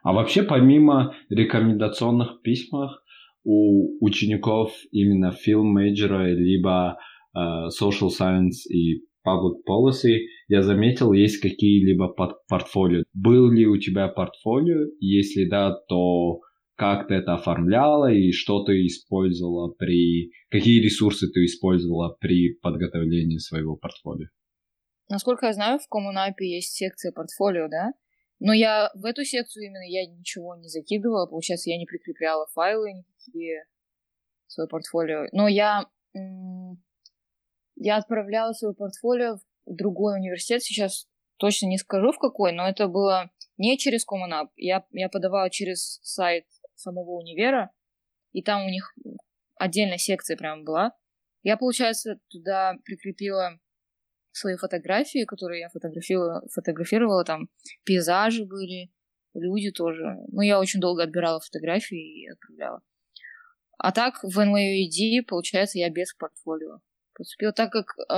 А 0.02 0.12
вообще, 0.12 0.42
помимо 0.42 1.14
рекомендационных 1.30 2.42
письмах, 2.42 3.02
у 3.44 4.04
учеников 4.04 4.73
именно 4.90 5.33
film 5.47 5.75
major 5.76 6.33
либо 6.33 6.99
э, 7.35 7.38
social 7.68 8.09
science 8.09 8.66
и 8.71 9.02
public 9.26 9.56
policy, 9.68 10.21
я 10.49 10.62
заметил, 10.62 11.12
есть 11.12 11.40
какие-либо 11.40 12.14
портфолио. 12.49 13.04
Был 13.14 13.50
ли 13.50 13.66
у 13.66 13.78
тебя 13.78 14.09
портфолио? 14.09 14.87
Если 15.00 15.49
да, 15.49 15.75
то 15.88 16.40
как 16.76 17.09
ты 17.09 17.14
это 17.14 17.35
оформляла 17.35 18.12
и 18.12 18.33
что 18.33 18.64
ты 18.64 18.87
использовала 18.87 19.73
при... 19.73 20.33
Какие 20.50 20.83
ресурсы 20.83 21.28
ты 21.30 21.44
использовала 21.44 22.16
при 22.21 22.54
подготовлении 22.61 23.38
своего 23.38 23.76
портфолио? 23.76 24.26
Насколько 25.08 25.46
я 25.46 25.52
знаю, 25.52 25.78
в 25.78 25.88
Коммунапе 25.88 26.46
есть 26.46 26.73
секция 26.73 27.12
портфолио, 27.12 27.68
да? 27.68 27.92
Но 28.40 28.52
я 28.52 28.90
в 28.94 29.04
эту 29.04 29.25
секцию 29.25 29.66
именно 29.66 29.87
я 29.87 30.06
ничего 30.06 30.56
не 30.56 30.68
закидывала, 30.68 31.26
получается, 31.26 31.70
я 31.70 31.78
не 31.78 31.87
прикрепляла 31.87 32.46
файлы 32.49 32.92
никакие 32.92 33.64
в 34.46 34.52
свое 34.52 34.68
портфолио. 34.68 35.26
Но 35.32 35.49
я, 35.49 35.87
я 37.76 37.96
отправляла 37.96 38.52
свое 38.52 38.75
портфолио 38.75 39.37
в 39.66 39.75
другой 39.75 40.18
университет, 40.18 40.62
сейчас 40.62 41.06
точно 41.37 41.66
не 41.66 41.78
скажу 41.78 42.12
в 42.12 42.18
какой, 42.18 42.52
но 42.52 42.68
это 42.68 42.88
было 42.88 43.30
не 43.56 43.78
через 43.78 44.04
Коммунап. 44.04 44.50
Я, 44.56 44.84
я 44.90 45.08
подавала 45.08 45.50
через 45.50 46.00
сайт 46.02 46.46
самого 46.75 47.12
универа, 47.12 47.70
и 48.32 48.42
там 48.42 48.66
у 48.66 48.68
них 48.68 48.94
отдельная 49.56 49.99
секция 49.99 50.37
прям 50.37 50.64
была. 50.64 50.92
Я, 51.42 51.56
получается, 51.56 52.18
туда 52.28 52.75
прикрепила 52.84 53.58
свои 54.36 54.56
фотографии, 54.56 55.24
которые 55.24 55.60
я 55.60 55.68
фотографировала, 55.68 56.42
фотографировала, 56.52 57.24
там 57.24 57.48
пейзажи 57.84 58.44
были, 58.44 58.90
люди 59.34 59.70
тоже. 59.70 60.16
Ну, 60.28 60.42
я 60.42 60.58
очень 60.58 60.80
долго 60.80 61.04
отбирала 61.04 61.40
фотографии 61.40 62.24
и 62.24 62.28
отправляла. 62.28 62.80
А 63.78 63.92
так, 63.92 64.22
в 64.22 64.38
NYUED, 64.38 65.24
получается, 65.26 65.78
я 65.78 65.90
без 65.90 66.14
портфолио 66.14 66.80
поступила. 67.14 67.52
Так 67.52 67.70
как 67.72 67.86
э, 67.98 68.12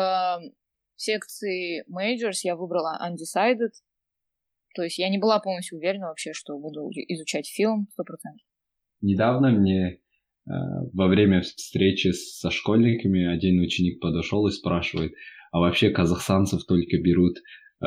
в 0.96 1.02
секции 1.02 1.84
Majors 1.90 2.40
я 2.42 2.56
выбрала 2.56 2.98
Undecided, 3.02 3.72
то 4.74 4.82
есть 4.82 4.98
я 4.98 5.08
не 5.08 5.18
была 5.18 5.40
полностью 5.40 5.78
уверена 5.78 6.08
вообще, 6.08 6.32
что 6.32 6.58
буду 6.58 6.90
изучать 6.90 7.48
фильм 7.48 7.88
100%. 7.98 8.04
Недавно 9.00 9.50
мне 9.50 10.00
во 10.46 11.08
время 11.08 11.40
встречи 11.40 12.12
со 12.12 12.50
школьниками 12.50 13.26
один 13.26 13.60
ученик 13.60 14.00
подошел 14.00 14.46
и 14.46 14.52
спрашивает, 14.52 15.12
а 15.50 15.60
вообще 15.60 15.90
казахстанцев 15.90 16.64
только 16.66 16.98
берут 16.98 17.38
э, 17.82 17.86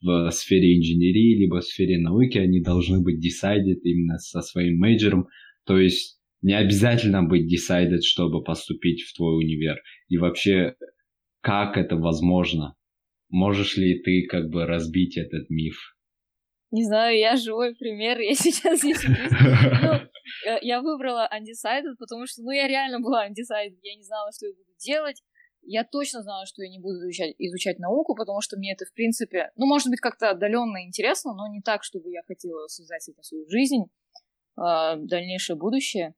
в 0.00 0.30
сфере 0.30 0.78
инженерии, 0.78 1.38
либо 1.38 1.60
в 1.60 1.64
сфере 1.64 1.98
науки, 1.98 2.38
они 2.38 2.60
должны 2.60 3.00
быть 3.00 3.24
decided 3.24 3.80
именно 3.84 4.18
со 4.18 4.40
своим 4.40 4.78
мейджором. 4.78 5.28
То 5.66 5.78
есть 5.78 6.18
не 6.40 6.54
обязательно 6.54 7.22
быть 7.22 7.52
decided, 7.52 8.00
чтобы 8.02 8.42
поступить 8.42 9.02
в 9.02 9.14
твой 9.16 9.44
универ. 9.44 9.76
И 10.08 10.18
вообще, 10.18 10.74
как 11.40 11.76
это 11.76 11.96
возможно? 11.96 12.74
Можешь 13.28 13.76
ли 13.76 14.02
ты 14.02 14.26
как 14.28 14.50
бы 14.50 14.66
разбить 14.66 15.16
этот 15.16 15.48
миф? 15.48 15.96
Не 16.70 16.84
знаю, 16.84 17.18
я 17.18 17.36
живой 17.36 17.74
пример, 17.74 18.18
я 18.18 18.34
сейчас 18.34 18.80
здесь 18.80 19.04
э, 19.04 20.06
Я 20.62 20.80
выбрала 20.82 21.28
undecided, 21.32 21.94
потому 21.98 22.26
что, 22.26 22.42
ну, 22.42 22.50
я 22.50 22.66
реально 22.66 23.00
была 23.00 23.28
undecided, 23.28 23.78
я 23.82 23.94
не 23.96 24.02
знала, 24.02 24.30
что 24.32 24.46
я 24.46 24.52
буду 24.52 24.70
делать. 24.78 25.22
Я 25.64 25.84
точно 25.84 26.22
знала, 26.22 26.44
что 26.44 26.62
я 26.62 26.68
не 26.70 26.80
буду 26.80 26.98
изучать, 26.98 27.36
изучать 27.38 27.78
науку, 27.78 28.16
потому 28.16 28.40
что 28.40 28.56
мне 28.56 28.72
это, 28.72 28.84
в 28.84 28.92
принципе, 28.94 29.52
ну, 29.54 29.66
может 29.66 29.88
быть, 29.88 30.00
как-то 30.00 30.30
отдаленно 30.30 30.84
интересно, 30.84 31.34
но 31.34 31.46
не 31.46 31.60
так, 31.60 31.84
чтобы 31.84 32.10
я 32.10 32.22
хотела 32.26 32.66
связать 32.66 33.08
этим 33.08 33.22
свою 33.22 33.48
жизнь, 33.48 33.84
э, 34.58 34.96
дальнейшее 34.96 35.56
будущее. 35.56 36.14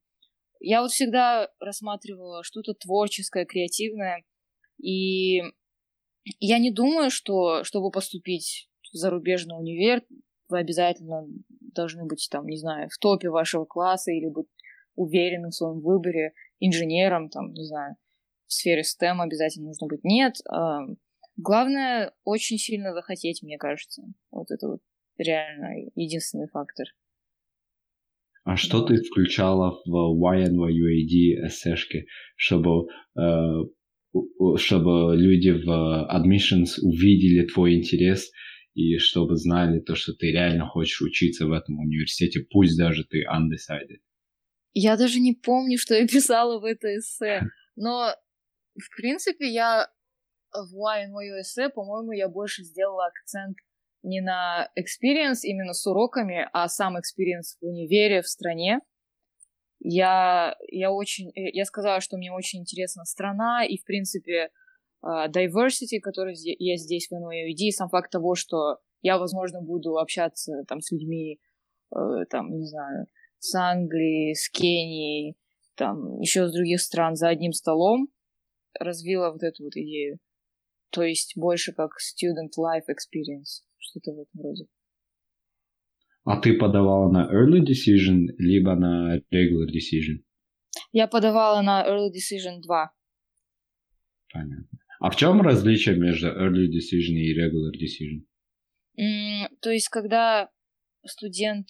Я 0.60 0.80
вот 0.80 0.92
всегда 0.92 1.50
рассматривала 1.60 2.42
что-то 2.42 2.72
творческое, 2.72 3.44
креативное, 3.44 4.24
и 4.82 5.42
я 6.40 6.58
не 6.58 6.70
думаю, 6.70 7.10
что 7.10 7.64
чтобы 7.64 7.90
поступить 7.90 8.70
в 8.92 8.96
зарубежный 8.96 9.58
универ, 9.58 10.02
вы 10.54 10.60
обязательно 10.60 11.26
должны 11.74 12.06
быть 12.06 12.28
там, 12.30 12.46
не 12.46 12.56
знаю, 12.56 12.88
в 12.88 12.98
топе 12.98 13.28
вашего 13.28 13.64
класса 13.64 14.12
или 14.12 14.28
быть 14.28 14.46
уверенным 14.94 15.50
в 15.50 15.54
своем 15.54 15.80
выборе, 15.80 16.32
инженером, 16.60 17.28
там, 17.28 17.52
не 17.52 17.64
знаю, 17.64 17.96
в 18.46 18.52
сфере 18.52 18.82
STEM 18.82 19.20
обязательно 19.20 19.66
нужно 19.66 19.88
быть. 19.88 20.04
Нет, 20.04 20.34
э, 20.48 20.94
главное 21.36 22.12
очень 22.22 22.58
сильно 22.58 22.92
захотеть, 22.92 23.42
мне 23.42 23.58
кажется. 23.58 24.04
Вот 24.30 24.52
это 24.52 24.68
вот 24.68 24.80
реально 25.18 25.90
единственный 25.96 26.46
фактор. 26.46 26.86
А 28.44 28.54
что 28.54 28.82
ты 28.82 29.02
включала 29.02 29.80
в 29.84 29.90
YNYUAD 29.90 31.46
эссешки, 31.48 32.06
чтобы, 32.36 32.86
э, 33.18 33.30
чтобы 34.58 35.16
люди 35.16 35.50
в 35.50 35.68
admissions 36.14 36.78
увидели 36.80 37.44
твой 37.46 37.74
интерес 37.74 38.30
и 38.74 38.98
чтобы 38.98 39.36
знали 39.36 39.80
то, 39.80 39.94
что 39.94 40.12
ты 40.12 40.32
реально 40.32 40.66
хочешь 40.66 41.00
учиться 41.00 41.46
в 41.46 41.52
этом 41.52 41.78
университете, 41.78 42.46
пусть 42.50 42.76
даже 42.76 43.04
ты 43.04 43.24
undecided? 43.24 44.00
Я 44.72 44.96
даже 44.96 45.20
не 45.20 45.32
помню, 45.32 45.78
что 45.78 45.94
я 45.94 46.06
писала 46.08 46.58
в 46.60 46.64
это 46.64 46.88
эссе, 46.98 47.42
но, 47.76 48.14
в 48.74 48.96
принципе, 48.96 49.48
я 49.48 49.88
в 50.52 50.74
YNYU 50.74 51.40
эссе, 51.40 51.68
по-моему, 51.68 52.12
я 52.12 52.28
больше 52.28 52.62
сделала 52.62 53.06
акцент 53.06 53.56
не 54.02 54.20
на 54.20 54.68
experience 54.78 55.40
именно 55.42 55.72
с 55.72 55.86
уроками, 55.86 56.48
а 56.52 56.68
сам 56.68 56.96
experience 56.96 57.56
в 57.60 57.66
универе, 57.66 58.20
в 58.20 58.28
стране. 58.28 58.80
Я, 59.80 60.56
я 60.68 60.90
очень, 60.92 61.30
э, 61.30 61.50
я 61.52 61.64
сказала, 61.64 62.00
что 62.00 62.16
мне 62.16 62.30
очень 62.30 62.60
интересна 62.60 63.04
страна 63.04 63.64
и, 63.64 63.78
в 63.78 63.84
принципе, 63.84 64.50
diversity, 65.04 66.00
который 66.00 66.34
есть 66.34 66.84
здесь 66.84 67.08
в 67.08 67.14
NYUD, 67.14 67.70
сам 67.70 67.88
факт 67.88 68.10
того, 68.10 68.34
что 68.34 68.78
я, 69.02 69.18
возможно, 69.18 69.60
буду 69.60 69.98
общаться 69.98 70.64
там 70.66 70.80
с 70.80 70.90
людьми, 70.90 71.38
э, 71.94 71.98
там, 72.30 72.50
не 72.56 72.66
знаю, 72.66 73.06
с 73.38 73.54
Англии, 73.54 74.32
с 74.32 74.48
Кенией, 74.48 75.36
там, 75.74 76.20
еще 76.20 76.48
с 76.48 76.52
других 76.52 76.80
стран 76.80 77.16
за 77.16 77.28
одним 77.28 77.52
столом, 77.52 78.08
развила 78.78 79.30
вот 79.30 79.42
эту 79.42 79.64
вот 79.64 79.76
идею. 79.76 80.18
То 80.90 81.02
есть 81.02 81.34
больше 81.36 81.72
как 81.72 81.90
student 82.00 82.52
life 82.58 82.88
experience 82.88 83.64
что-то 83.78 84.12
в 84.12 84.20
этом 84.20 84.42
роде. 84.42 84.66
А 86.24 86.40
ты 86.40 86.56
подавала 86.56 87.10
на 87.10 87.30
early 87.30 87.60
decision, 87.60 88.28
либо 88.38 88.74
на 88.74 89.18
regular 89.18 89.66
decision? 89.66 90.24
Я 90.92 91.06
подавала 91.08 91.60
на 91.60 91.84
early 91.86 92.08
decision 92.10 92.60
2. 92.62 92.90
Понятно. 94.32 94.78
А 95.04 95.10
в 95.10 95.16
чем 95.16 95.42
различие 95.42 95.96
между 95.96 96.28
early 96.28 96.66
decision 96.66 97.12
и 97.12 97.38
regular 97.38 97.72
decision? 97.74 98.24
Mm, 98.98 99.54
то 99.60 99.70
есть, 99.70 99.90
когда 99.90 100.48
студент 101.06 101.66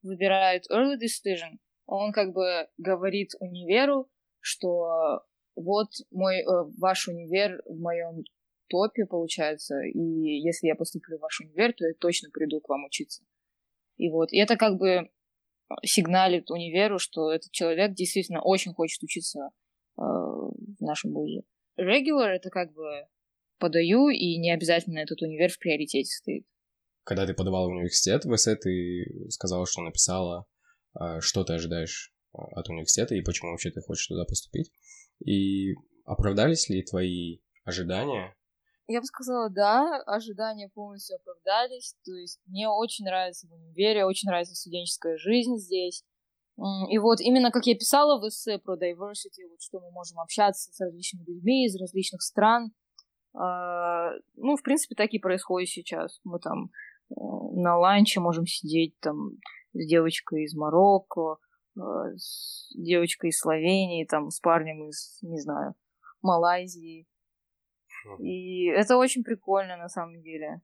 выбирает 0.00 0.64
early 0.72 0.96
decision, 0.96 1.58
он 1.84 2.10
как 2.12 2.32
бы 2.32 2.68
говорит 2.78 3.32
универу, 3.38 4.08
что 4.40 5.20
вот 5.56 5.88
мой 6.10 6.36
э, 6.36 6.44
ваш 6.78 7.06
универ 7.08 7.60
в 7.66 7.78
моем 7.78 8.24
топе, 8.70 9.04
получается, 9.04 9.74
и 9.82 10.40
если 10.40 10.68
я 10.68 10.74
поступлю 10.74 11.18
в 11.18 11.20
ваш 11.20 11.38
универ, 11.42 11.74
то 11.74 11.84
я 11.86 11.92
точно 12.00 12.30
приду 12.30 12.60
к 12.60 12.68
вам 12.70 12.86
учиться. 12.86 13.22
И 13.98 14.08
вот, 14.08 14.32
и 14.32 14.38
это 14.38 14.56
как 14.56 14.78
бы 14.78 15.10
сигналит 15.84 16.50
универу, 16.50 16.98
что 16.98 17.30
этот 17.30 17.52
человек 17.52 17.92
действительно 17.92 18.40
очень 18.40 18.72
хочет 18.72 19.02
учиться 19.02 19.50
э, 19.98 20.00
в 20.00 20.80
нашем 20.80 21.12
вузе. 21.12 21.42
Regular— 21.80 22.28
это 22.28 22.50
как 22.50 22.72
бы 22.72 23.06
подаю, 23.58 24.08
и 24.08 24.38
не 24.38 24.52
обязательно 24.52 24.98
этот 24.98 25.22
универ 25.22 25.50
в 25.50 25.58
приоритете 25.58 26.10
стоит. 26.10 26.46
Когда 27.04 27.26
ты 27.26 27.34
подавала 27.34 27.66
в 27.66 27.72
университет 27.72 28.24
в 28.24 28.34
эссе, 28.34 28.56
ты 28.56 29.28
сказала, 29.30 29.66
что 29.66 29.82
написала, 29.82 30.46
э, 30.98 31.20
что 31.20 31.44
ты 31.44 31.54
ожидаешь 31.54 32.12
от 32.32 32.68
университета 32.68 33.14
и 33.14 33.22
почему 33.22 33.50
вообще 33.50 33.70
ты 33.70 33.80
хочешь 33.80 34.06
туда 34.06 34.24
поступить. 34.24 34.70
И 35.24 35.74
оправдались 36.04 36.68
ли 36.68 36.82
твои 36.82 37.38
ожидания 37.64 38.34
я 38.92 39.00
бы 39.00 39.06
сказала, 39.06 39.48
да, 39.50 40.02
ожидания 40.04 40.68
полностью 40.68 41.14
оправдались. 41.14 41.94
То 42.04 42.12
есть 42.12 42.40
мне 42.46 42.68
очень 42.68 43.04
нравится 43.04 43.46
в 43.46 43.52
универе, 43.52 44.04
очень 44.04 44.28
нравится 44.28 44.56
студенческая 44.56 45.16
жизнь 45.16 45.58
здесь. 45.58 46.02
И 46.90 46.98
вот 46.98 47.20
именно 47.20 47.50
как 47.50 47.64
я 47.66 47.74
писала 47.74 48.20
в 48.20 48.28
эссе 48.28 48.58
про 48.58 48.76
diversity, 48.76 49.48
вот 49.48 49.62
что 49.62 49.80
мы 49.80 49.90
можем 49.92 50.18
общаться 50.20 50.70
с 50.72 50.80
различными 50.80 51.24
людьми 51.24 51.66
из 51.66 51.80
различных 51.80 52.20
стран, 52.20 52.72
а, 53.32 54.10
ну, 54.36 54.56
в 54.56 54.62
принципе, 54.62 54.94
так 54.94 55.10
и 55.12 55.18
происходит 55.18 55.68
сейчас. 55.68 56.20
Мы 56.24 56.38
там 56.40 56.70
э, 57.10 57.14
на 57.16 57.78
ланче 57.78 58.20
можем 58.20 58.44
сидеть 58.46 58.98
там 59.00 59.30
с 59.72 59.86
девочкой 59.86 60.44
из 60.44 60.54
Марокко, 60.54 61.38
э, 61.76 61.80
с 62.16 62.72
девочкой 62.76 63.30
из 63.30 63.38
Словении, 63.38 64.04
там 64.04 64.30
с 64.30 64.40
парнем 64.40 64.88
из, 64.88 65.18
не 65.22 65.40
знаю, 65.40 65.74
Малайзии. 66.22 67.06
И 68.18 68.66
это 68.66 68.96
очень 68.96 69.22
прикольно, 69.22 69.76
на 69.76 69.88
самом 69.88 70.22
деле, 70.22 70.62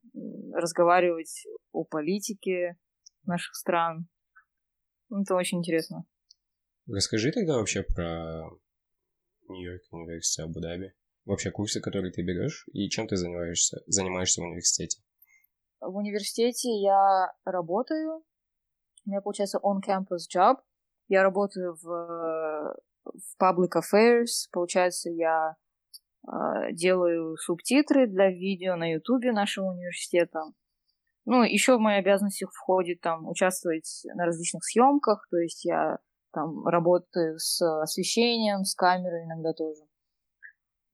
разговаривать 0.53 1.47
о 1.73 1.85
политике 1.85 2.77
наших 3.25 3.55
стран. 3.55 4.09
Это 5.11 5.35
очень 5.35 5.59
интересно. 5.59 6.05
Расскажи 6.89 7.33
тогда 7.33 7.57
вообще 7.57 7.83
про 7.83 8.49
Нью-Йорк 9.49 9.83
университет 9.93 10.47
Абу-Даби. 10.47 10.93
Вообще 11.25 11.51
курсы, 11.51 11.81
которые 11.81 12.13
ты 12.13 12.23
берешь, 12.23 12.67
и 12.73 12.89
чем 12.89 13.09
ты 13.09 13.17
занимаешься, 13.17 13.83
занимаешься 13.87 14.41
в 14.41 14.45
университете? 14.45 15.03
В 15.81 15.97
университете 15.97 16.71
я 16.81 17.33
работаю. 17.45 18.23
У 19.05 19.11
меня 19.11 19.21
получается 19.21 19.59
on-campus 19.59 20.29
job. 20.33 20.57
Я 21.09 21.23
работаю 21.23 21.77
в, 21.83 22.77
в 23.05 23.43
public 23.43 23.73
affairs. 23.77 24.49
Получается, 24.53 25.11
я 25.11 25.57
а, 26.27 26.73
делаю 26.73 27.37
субтитры 27.37 28.07
для 28.07 28.31
видео 28.31 28.77
на 28.77 28.93
ютубе 28.93 29.33
нашего 29.33 29.67
университета. 29.67 30.41
Ну, 31.27 31.43
еще 31.43 31.77
в 31.77 31.81
мои 31.81 31.97
обязанности 31.97 32.45
входит 32.45 33.01
там 33.01 33.29
участвовать 33.29 34.03
на 34.15 34.25
различных 34.25 34.65
съемках, 34.65 35.27
то 35.29 35.37
есть 35.39 35.65
я 35.65 35.99
там 36.33 36.65
работаю 36.67 37.39
с 37.39 37.61
освещением, 37.83 38.65
с 38.65 38.75
камерой 38.75 39.25
иногда 39.25 39.53
тоже. 39.53 39.83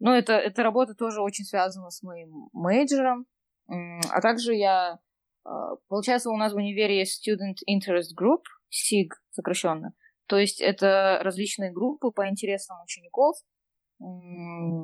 Но 0.01 0.17
это, 0.17 0.33
эта 0.33 0.63
работа 0.63 0.95
тоже 0.95 1.21
очень 1.21 1.45
связана 1.45 1.91
с 1.91 2.03
моим 2.03 2.49
мейджером. 2.53 3.27
А 3.69 4.21
также 4.21 4.55
я... 4.55 4.99
А, 5.45 5.77
получается, 5.89 6.31
у 6.31 6.37
нас 6.37 6.53
в 6.53 6.57
универе 6.57 6.99
есть 7.01 7.29
Student 7.29 7.59
Interest 7.69 8.17
Group, 8.19 8.43
SIG 8.71 9.11
сокращенно. 9.31 9.95
То 10.27 10.39
есть 10.39 10.61
это 10.61 11.21
различные 11.23 11.73
группы 11.73 12.11
по 12.11 12.29
интересам 12.29 12.83
учеников, 12.83 13.37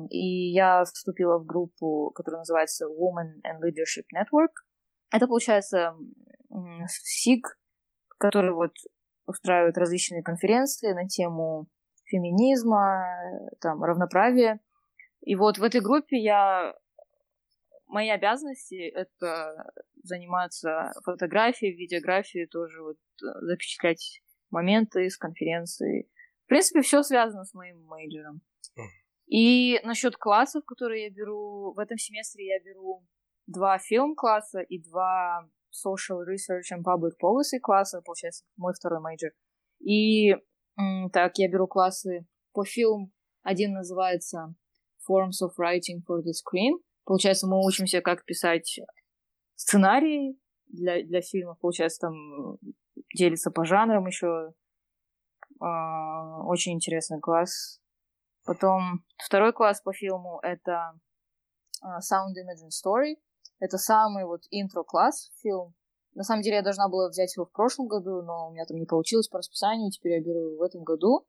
и 0.09 0.51
я 0.51 0.83
вступила 0.83 1.39
в 1.39 1.45
группу, 1.45 2.11
которая 2.15 2.41
называется 2.41 2.85
Women 2.85 3.41
and 3.43 3.61
Leadership 3.61 4.05
Network. 4.15 4.53
Это, 5.11 5.27
получается, 5.27 5.95
СИГ, 6.87 7.57
который 8.17 8.53
вот 8.53 8.73
устраивает 9.25 9.77
различные 9.77 10.23
конференции 10.23 10.93
на 10.93 11.07
тему 11.07 11.67
феминизма, 12.05 13.05
там, 13.61 13.83
равноправия. 13.83 14.59
И 15.21 15.35
вот 15.35 15.57
в 15.57 15.63
этой 15.63 15.81
группе 15.81 16.17
я... 16.17 16.75
Мои 17.87 18.09
обязанности— 18.09 18.75
это 18.95 19.71
заниматься 20.03 20.91
фотографией, 21.03 21.75
видеографией, 21.75 22.45
тоже 22.45 22.83
вот 22.83 22.97
э, 22.97 23.25
запечатлять 23.41 24.21
моменты 24.51 25.09
с 25.09 25.17
конференции. 25.17 26.07
В 26.45 26.49
принципе, 26.49 26.81
все 26.81 27.01
связано 27.01 27.45
с 27.45 27.53
моим 27.55 27.83
мейджером. 27.85 28.41
И 29.25 29.79
насчет 29.83 30.17
классов, 30.17 30.65
которые 30.65 31.05
я 31.05 31.09
беру, 31.09 31.73
в 31.73 31.79
этом 31.79 31.97
семестре 31.97 32.47
я 32.47 32.59
беру 32.59 33.03
два 33.49 33.77
фильм-класса 33.79 34.61
и 34.61 34.79
два 34.81 35.47
social 35.71 36.19
research 36.25 36.71
and 36.73 36.83
public 36.83 37.13
policy 37.21 37.59
класса, 37.61 38.01
получается, 38.01 38.45
мой 38.57 38.73
второй 38.73 39.01
major. 39.01 39.31
И 39.79 40.35
так, 41.11 41.37
я 41.37 41.49
беру 41.49 41.67
классы 41.67 42.25
по 42.53 42.63
фильм. 42.63 43.11
Один 43.41 43.73
называется 43.73 44.53
Forms 45.09 45.41
of 45.43 45.51
Writing 45.57 46.01
for 46.07 46.19
the 46.19 46.31
Screen. 46.31 46.77
Получается, 47.05 47.47
мы 47.47 47.65
учимся, 47.65 48.01
как 48.01 48.25
писать 48.25 48.79
сценарии 49.55 50.37
для, 50.67 51.03
для 51.03 51.21
фильмов. 51.21 51.59
Получается, 51.59 52.07
там 52.07 52.57
делится 53.15 53.51
по 53.51 53.65
жанрам 53.65 54.05
еще. 54.05 54.53
А, 55.61 56.43
очень 56.43 56.73
интересный 56.73 57.19
класс. 57.19 57.81
Потом 58.45 59.03
второй 59.17 59.51
класс 59.53 59.81
по 59.81 59.91
фильму— 59.91 60.39
это 60.43 60.93
а, 61.81 61.99
Sound 61.99 62.35
Image 62.37 62.65
and 62.65 62.71
Story. 62.71 63.15
Это 63.59 63.77
самый 63.77 64.25
вот 64.25 64.41
интро-класс 64.51 65.31
фильм. 65.41 65.73
На 66.15 66.23
самом 66.23 66.41
деле 66.41 66.57
я 66.57 66.63
должна 66.63 66.89
была 66.89 67.09
взять 67.09 67.35
его 67.35 67.45
в 67.45 67.51
прошлом 67.51 67.87
году, 67.87 68.21
но 68.21 68.47
у 68.49 68.51
меня 68.51 68.65
там 68.65 68.77
не 68.77 68.85
получилось 68.85 69.27
по 69.27 69.37
расписанию, 69.37 69.91
теперь 69.91 70.13
я 70.13 70.21
беру 70.21 70.51
его 70.51 70.57
в 70.57 70.61
этом 70.63 70.83
году. 70.83 71.25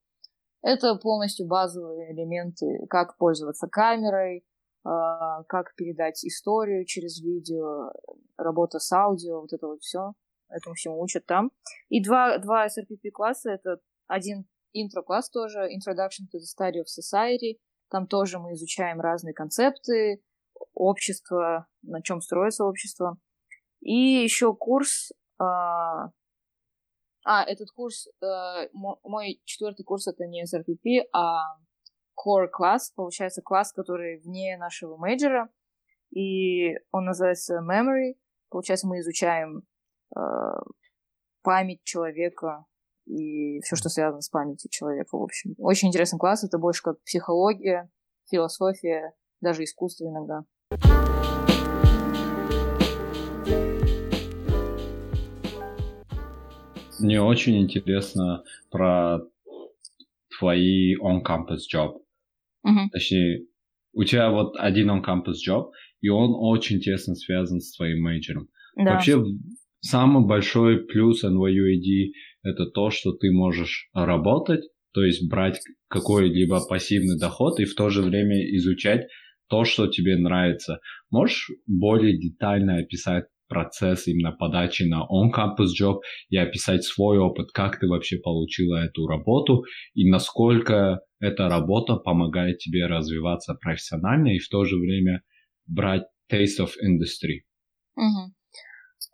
Это 0.62 0.95
полностью 0.97 1.47
базовые 1.47 2.12
элементы, 2.12 2.87
как 2.88 3.16
пользоваться 3.16 3.66
камерой, 3.66 4.45
а, 4.85 5.43
как 5.45 5.75
передать 5.75 6.25
историю 6.25 6.85
через 6.87 7.21
видео, 7.21 7.93
работа 8.37 8.79
с 8.79 8.90
аудио, 8.93 9.40
вот 9.40 9.53
это 9.53 9.66
вот 9.66 9.81
все. 9.81 10.12
Этому 10.49 10.75
всему 10.75 11.01
учат 11.01 11.27
там. 11.27 11.53
И 11.88 12.03
два, 12.03 12.38
два 12.38 12.66
SRPP 12.66 13.11
класса, 13.12 13.51
это 13.51 13.79
один 14.07 14.47
интро-класс 14.73 15.31
тоже, 15.31 15.69
Introduction 15.69 16.27
to 16.33 16.38
the 16.38 16.49
Study 16.59 16.81
of 16.81 16.87
Society. 16.87 17.59
Там 17.90 18.07
тоже 18.07 18.38
мы 18.38 18.53
изучаем 18.55 19.01
разные 19.01 19.35
концепты, 19.35 20.23
общество, 20.75 21.66
на 21.83 22.03
чем 22.03 22.20
строится 22.20 22.64
общество. 22.64 23.18
И 23.81 23.94
еще 23.94 24.55
курс... 24.55 25.12
А, 25.38 26.11
а 27.25 27.44
этот 27.44 27.70
курс, 27.70 28.09
а, 28.23 28.66
мой 28.73 29.40
четвертый 29.44 29.85
курс 29.85 30.07
это 30.07 30.27
не 30.27 30.44
SRPP, 30.44 31.07
а 31.12 31.42
Core 32.16 32.49
класс, 32.49 32.92
получается 32.94 33.42
класс, 33.42 33.73
который 33.73 34.20
вне 34.20 34.57
нашего 34.59 34.96
мейджора, 34.96 35.49
и 36.14 36.75
он 36.90 37.05
называется 37.05 37.61
Memory. 37.61 38.14
Получается, 38.49 38.88
мы 38.88 38.99
изучаем 38.99 39.62
э, 40.16 40.20
память 41.42 41.83
человека 41.85 42.66
и 43.07 43.61
все, 43.61 43.77
что 43.77 43.88
связано 43.88 44.20
с 44.20 44.29
памятью 44.29 44.70
человека, 44.70 45.16
в 45.16 45.23
общем. 45.23 45.55
Очень 45.59 45.88
интересный 45.88 46.18
класс, 46.18 46.44
это 46.44 46.59
больше 46.59 46.83
как 46.83 47.03
психология, 47.03 47.90
философия, 48.29 49.14
даже 49.40 49.64
искусство 49.64 50.07
иногда. 50.07 50.44
Мне 57.00 57.22
очень 57.22 57.62
интересно 57.62 58.44
про 58.70 59.20
твои 60.38 60.96
on-campus 60.96 61.61
job. 61.72 62.03
Uh-huh. 62.66 62.88
Точнее, 62.92 63.46
у 63.94 64.05
тебя 64.05 64.31
вот 64.31 64.55
один 64.59 64.90
on-campus 64.90 65.37
job, 65.46 65.70
и 66.03 66.09
он 66.09 66.35
очень 66.35 66.81
тесно 66.81 67.14
связан 67.14 67.61
с 67.61 67.74
твоим 67.74 68.03
мейджором. 68.03 68.48
Да. 68.76 68.92
Вообще, 68.94 69.18
самый 69.81 70.26
большой 70.26 70.85
плюс 70.85 71.24
NYUAD 71.24 72.12
это 72.42 72.66
то, 72.66 72.90
что 72.90 73.12
ты 73.12 73.31
можешь 73.31 73.88
работать, 73.94 74.64
то 74.92 75.03
есть 75.03 75.29
брать 75.29 75.61
какой-либо 75.88 76.61
пассивный 76.68 77.18
доход 77.18 77.61
и 77.61 77.64
в 77.64 77.74
то 77.74 77.90
же 77.90 78.03
время 78.03 78.37
изучать 78.57 79.09
то, 79.51 79.65
что 79.65 79.89
тебе 79.89 80.17
нравится. 80.17 80.81
Можешь 81.11 81.51
более 81.67 82.19
детально 82.19 82.79
описать 82.79 83.25
процесс 83.49 84.07
именно 84.07 84.31
подачи 84.31 84.85
на 84.85 85.05
on-campus 85.11 85.71
job 85.79 85.99
и 86.29 86.37
описать 86.37 86.85
свой 86.85 87.19
опыт, 87.19 87.51
как 87.53 87.81
ты 87.81 87.89
вообще 87.89 88.17
получила 88.19 88.77
эту 88.77 89.09
работу 89.09 89.65
и 89.93 90.09
насколько 90.09 91.01
эта 91.19 91.49
работа 91.49 91.97
помогает 91.97 92.59
тебе 92.59 92.87
развиваться 92.87 93.55
профессионально 93.55 94.29
и 94.29 94.39
в 94.39 94.49
то 94.49 94.65
же 94.65 94.77
время 94.77 95.23
брать 95.67 96.05
taste 96.33 96.61
of 96.61 96.71
industry. 96.83 97.43
Угу. 97.97 98.33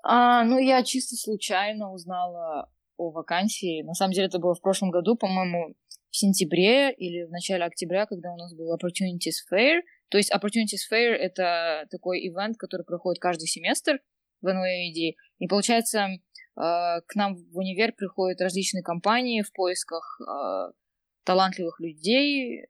А, 0.05 0.44
ну, 0.44 0.59
я 0.59 0.85
чисто 0.85 1.16
случайно 1.16 1.92
узнала 1.92 2.70
о 2.99 3.11
вакансии. 3.11 3.83
На 3.83 3.94
самом 3.94 4.12
деле 4.12 4.27
это 4.27 4.38
было 4.38 4.55
в 4.55 4.61
прошлом 4.61 4.90
году, 4.90 5.16
по-моему, 5.16 5.75
в 6.11 6.16
сентябре 6.16 6.92
или 6.92 7.25
в 7.25 7.31
начале 7.31 7.64
октября, 7.64 8.07
когда 8.07 8.33
у 8.33 8.37
нас 8.37 8.55
был 8.55 8.75
Opportunities 8.75 9.42
Fair. 9.53 9.81
То 10.09 10.19
есть 10.19 10.33
Opportunities 10.33 10.90
Fair— 10.90 11.11
это 11.14 11.87
такой 11.90 12.21
ивент, 12.27 12.57
который 12.57 12.85
проходит 12.85 13.21
каждый 13.21 13.47
семестр 13.47 14.01
в 14.40 14.47
NYUD. 14.47 15.14
И 15.38 15.49
получается, 15.49 16.09
а, 16.57 17.01
к 17.03 17.14
нам 17.14 17.37
в 17.37 17.59
универ 17.59 17.92
приходят 17.92 18.40
различные 18.40 18.83
компании 18.83 19.42
в 19.42 19.53
поисках 19.53 20.21
а, 20.27 20.71
талантливых 21.25 21.81
людей, 21.81 22.66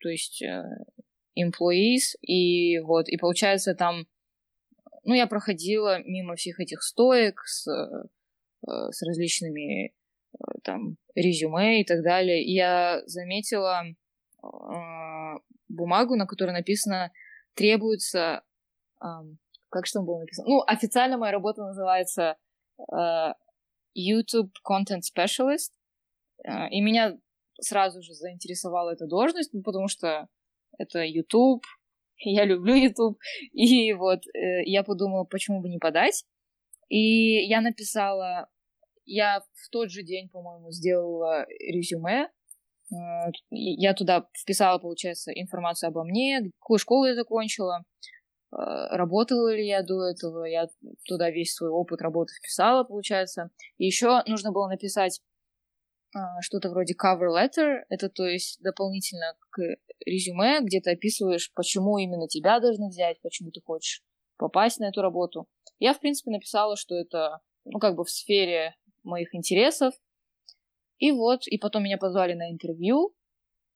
то 0.00 0.08
есть 0.08 0.42
э, 0.42 0.64
employees, 1.38 2.16
и 2.20 2.78
вот, 2.80 3.08
и 3.08 3.16
получается 3.16 3.74
там, 3.74 4.06
ну, 5.04 5.14
я 5.14 5.26
проходила 5.26 5.98
мимо 6.04 6.36
всех 6.36 6.60
этих 6.60 6.82
стоек 6.82 7.40
с, 7.46 7.66
э, 7.68 8.70
с 8.90 9.02
различными 9.02 9.88
э, 9.88 9.92
там 10.62 10.96
резюме 11.14 11.80
и 11.80 11.84
так 11.84 12.02
далее, 12.02 12.44
и 12.44 12.52
я 12.52 13.02
заметила 13.06 13.82
бумагу, 15.70 16.16
на 16.16 16.26
которой 16.26 16.52
написано 16.52 17.10
требуется 17.54 18.42
как 19.70 19.86
что 19.86 20.00
там 20.00 20.06
было 20.06 20.18
написано? 20.18 20.48
Ну, 20.48 20.62
официально 20.66 21.16
моя 21.16 21.32
работа 21.32 21.62
называется 21.62 22.36
uh, 22.92 23.32
YouTube 23.94 24.52
Content 24.68 25.00
Specialist. 25.00 25.70
Uh, 26.46 26.68
и 26.70 26.80
меня 26.80 27.16
сразу 27.60 28.02
же 28.02 28.14
заинтересовала 28.14 28.90
эта 28.90 29.06
должность, 29.06 29.52
ну, 29.52 29.62
потому 29.62 29.88
что 29.88 30.28
это 30.76 31.02
YouTube, 31.04 31.64
я 32.16 32.44
люблю 32.44 32.74
YouTube. 32.74 33.18
И 33.52 33.92
вот 33.92 34.18
uh, 34.18 34.62
я 34.64 34.82
подумала, 34.82 35.24
почему 35.24 35.60
бы 35.60 35.68
не 35.68 35.78
подать. 35.78 36.24
И 36.88 37.46
я 37.46 37.60
написала, 37.60 38.48
я 39.04 39.40
в 39.40 39.70
тот 39.70 39.90
же 39.90 40.02
день, 40.02 40.28
по-моему, 40.28 40.72
сделала 40.72 41.46
резюме. 41.60 42.28
Я 43.50 43.94
туда 43.94 44.26
вписала, 44.36 44.78
получается, 44.78 45.30
информацию 45.32 45.88
обо 45.88 46.04
мне, 46.04 46.50
какую 46.58 46.78
школу 46.78 47.06
я 47.06 47.14
закончила, 47.14 47.84
Э, 48.52 48.96
работала 48.96 49.54
ли 49.54 49.66
я 49.66 49.82
до 49.82 50.08
этого, 50.08 50.44
я 50.44 50.68
туда 51.06 51.30
весь 51.30 51.54
свой 51.54 51.70
опыт 51.70 52.02
работы 52.02 52.34
вписала, 52.34 52.84
получается. 52.84 53.50
И 53.78 53.86
еще 53.86 54.22
нужно 54.26 54.50
было 54.52 54.68
написать 54.68 55.20
а, 56.12 56.40
что-то 56.42 56.70
вроде 56.70 56.94
cover 56.94 57.28
letter, 57.32 57.84
это 57.88 58.08
то 58.08 58.24
есть 58.26 58.60
дополнительно 58.60 59.36
к 59.50 59.60
резюме, 60.04 60.60
где 60.60 60.80
ты 60.80 60.90
описываешь, 60.90 61.52
почему 61.54 61.98
именно 61.98 62.26
тебя 62.26 62.58
должны 62.58 62.88
взять, 62.88 63.20
почему 63.22 63.52
ты 63.52 63.60
хочешь 63.60 64.02
попасть 64.36 64.80
на 64.80 64.88
эту 64.88 65.02
работу. 65.02 65.46
Я, 65.78 65.94
в 65.94 66.00
принципе, 66.00 66.32
написала, 66.32 66.76
что 66.76 66.96
это, 66.96 67.38
ну, 67.64 67.78
как 67.78 67.94
бы 67.94 68.04
в 68.04 68.10
сфере 68.10 68.74
моих 69.04 69.34
интересов. 69.34 69.94
И 71.00 71.12
вот, 71.12 71.46
и 71.46 71.58
потом 71.58 71.82
меня 71.84 71.96
позвали 71.98 72.34
на 72.34 72.52
интервью, 72.52 73.14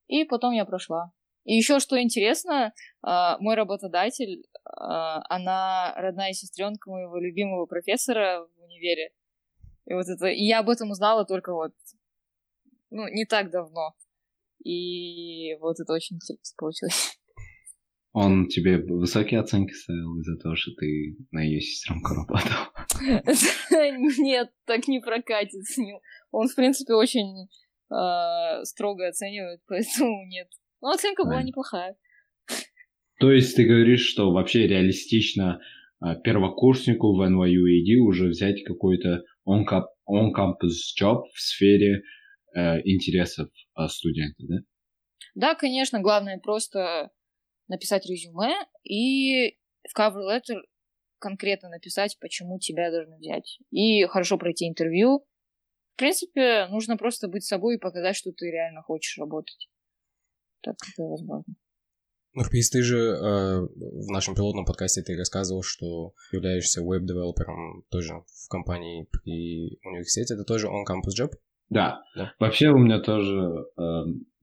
и 0.07 0.23
потом 0.23 0.53
я 0.53 0.63
прошла. 0.63 1.11
И 1.43 1.55
еще 1.55 1.79
что 1.79 2.01
интересно, 2.01 2.71
а, 3.01 3.37
мой 3.39 3.55
работодатель, 3.55 4.43
а, 4.63 5.23
она 5.27 5.93
родная 5.97 6.33
сестренка 6.33 6.89
моего 6.89 7.17
любимого 7.17 7.65
профессора 7.65 8.47
в 8.55 8.63
универе. 8.63 9.09
И 9.85 9.93
вот 9.93 10.07
это, 10.07 10.27
и 10.27 10.43
я 10.43 10.59
об 10.59 10.69
этом 10.69 10.91
узнала 10.91 11.25
только 11.25 11.53
вот, 11.53 11.73
ну, 12.91 13.07
не 13.07 13.25
так 13.25 13.51
давно. 13.51 13.93
И 14.63 15.55
вот 15.59 15.79
это 15.79 15.93
очень 15.93 16.17
интересно 16.17 16.55
получилось. 16.57 17.19
Он 18.13 18.47
тебе 18.47 18.77
высокие 18.77 19.39
оценки 19.39 19.73
ставил 19.73 20.19
из-за 20.19 20.37
того, 20.37 20.55
что 20.55 20.71
ты 20.71 21.17
на 21.31 21.41
ее 21.41 21.59
сестренку 21.59 22.13
работал? 22.13 22.74
Нет, 24.17 24.51
так 24.65 24.87
не 24.87 24.99
прокатит 24.99 25.63
с 25.65 25.77
ним. 25.77 25.99
Он, 26.31 26.47
в 26.47 26.55
принципе, 26.55 26.93
очень 26.93 27.47
а, 27.89 28.63
строго 28.63 29.07
оценивает, 29.07 29.61
поэтому 29.67 30.25
нет. 30.27 30.47
Но 30.81 30.89
оценка 30.89 31.23
была 31.23 31.43
неплохая. 31.43 31.95
То 33.19 33.31
есть 33.31 33.55
ты 33.55 33.65
говоришь, 33.65 34.05
что 34.05 34.31
вообще 34.31 34.67
реалистично 34.67 35.61
а, 35.99 36.15
первокурснику 36.15 37.15
в 37.15 37.21
NYU 37.21 37.99
уже 38.05 38.27
взять 38.27 38.63
какой-то 38.63 39.23
on-campus 39.47 40.93
job 40.99 41.23
в 41.33 41.39
сфере 41.39 42.01
э, 42.55 42.81
интересов 42.83 43.49
э, 43.77 43.87
студента, 43.87 44.43
да? 44.47 44.55
Да, 45.35 45.55
конечно. 45.55 46.01
Главное 46.01 46.39
просто 46.39 47.11
написать 47.67 48.05
резюме 48.05 48.55
и 48.83 49.57
в 49.87 49.97
cover 49.97 50.21
letter 50.29 50.61
конкретно 51.25 51.69
написать, 51.69 52.17
почему 52.21 52.59
тебя 52.59 52.91
должны 52.91 53.17
взять. 53.17 53.57
И 53.71 54.05
хорошо 54.05 54.37
пройти 54.37 54.67
интервью. 54.67 55.25
В 55.95 55.97
принципе, 55.97 56.67
нужно 56.67 56.97
просто 56.97 57.27
быть 57.27 57.43
собой 57.43 57.75
и 57.75 57.79
показать, 57.79 58.15
что 58.15 58.31
ты 58.31 58.51
реально 58.51 58.83
хочешь 58.83 59.17
работать. 59.17 59.69
Так 60.61 60.75
это 60.93 61.03
возможно. 61.03 61.55
Нурпис, 62.35 62.69
ты 62.69 62.83
же 62.83 62.97
э, 62.97 63.61
в 63.61 64.11
нашем 64.11 64.35
пилотном 64.35 64.65
подкасте 64.65 65.01
ты 65.01 65.17
рассказывал, 65.17 65.63
что 65.63 66.13
являешься 66.31 66.83
веб-девелопером 66.83 67.83
тоже 67.89 68.13
в 68.13 68.49
компании 68.49 69.07
при 69.09 69.79
университете. 69.83 70.35
Это 70.35 70.43
тоже 70.43 70.67
on-campus 70.67 71.15
job? 71.19 71.31
Да. 71.69 72.01
да. 72.15 72.33
Вообще 72.39 72.69
у 72.69 72.77
меня 72.77 72.99
тоже 72.99 73.65
э, 73.77 73.81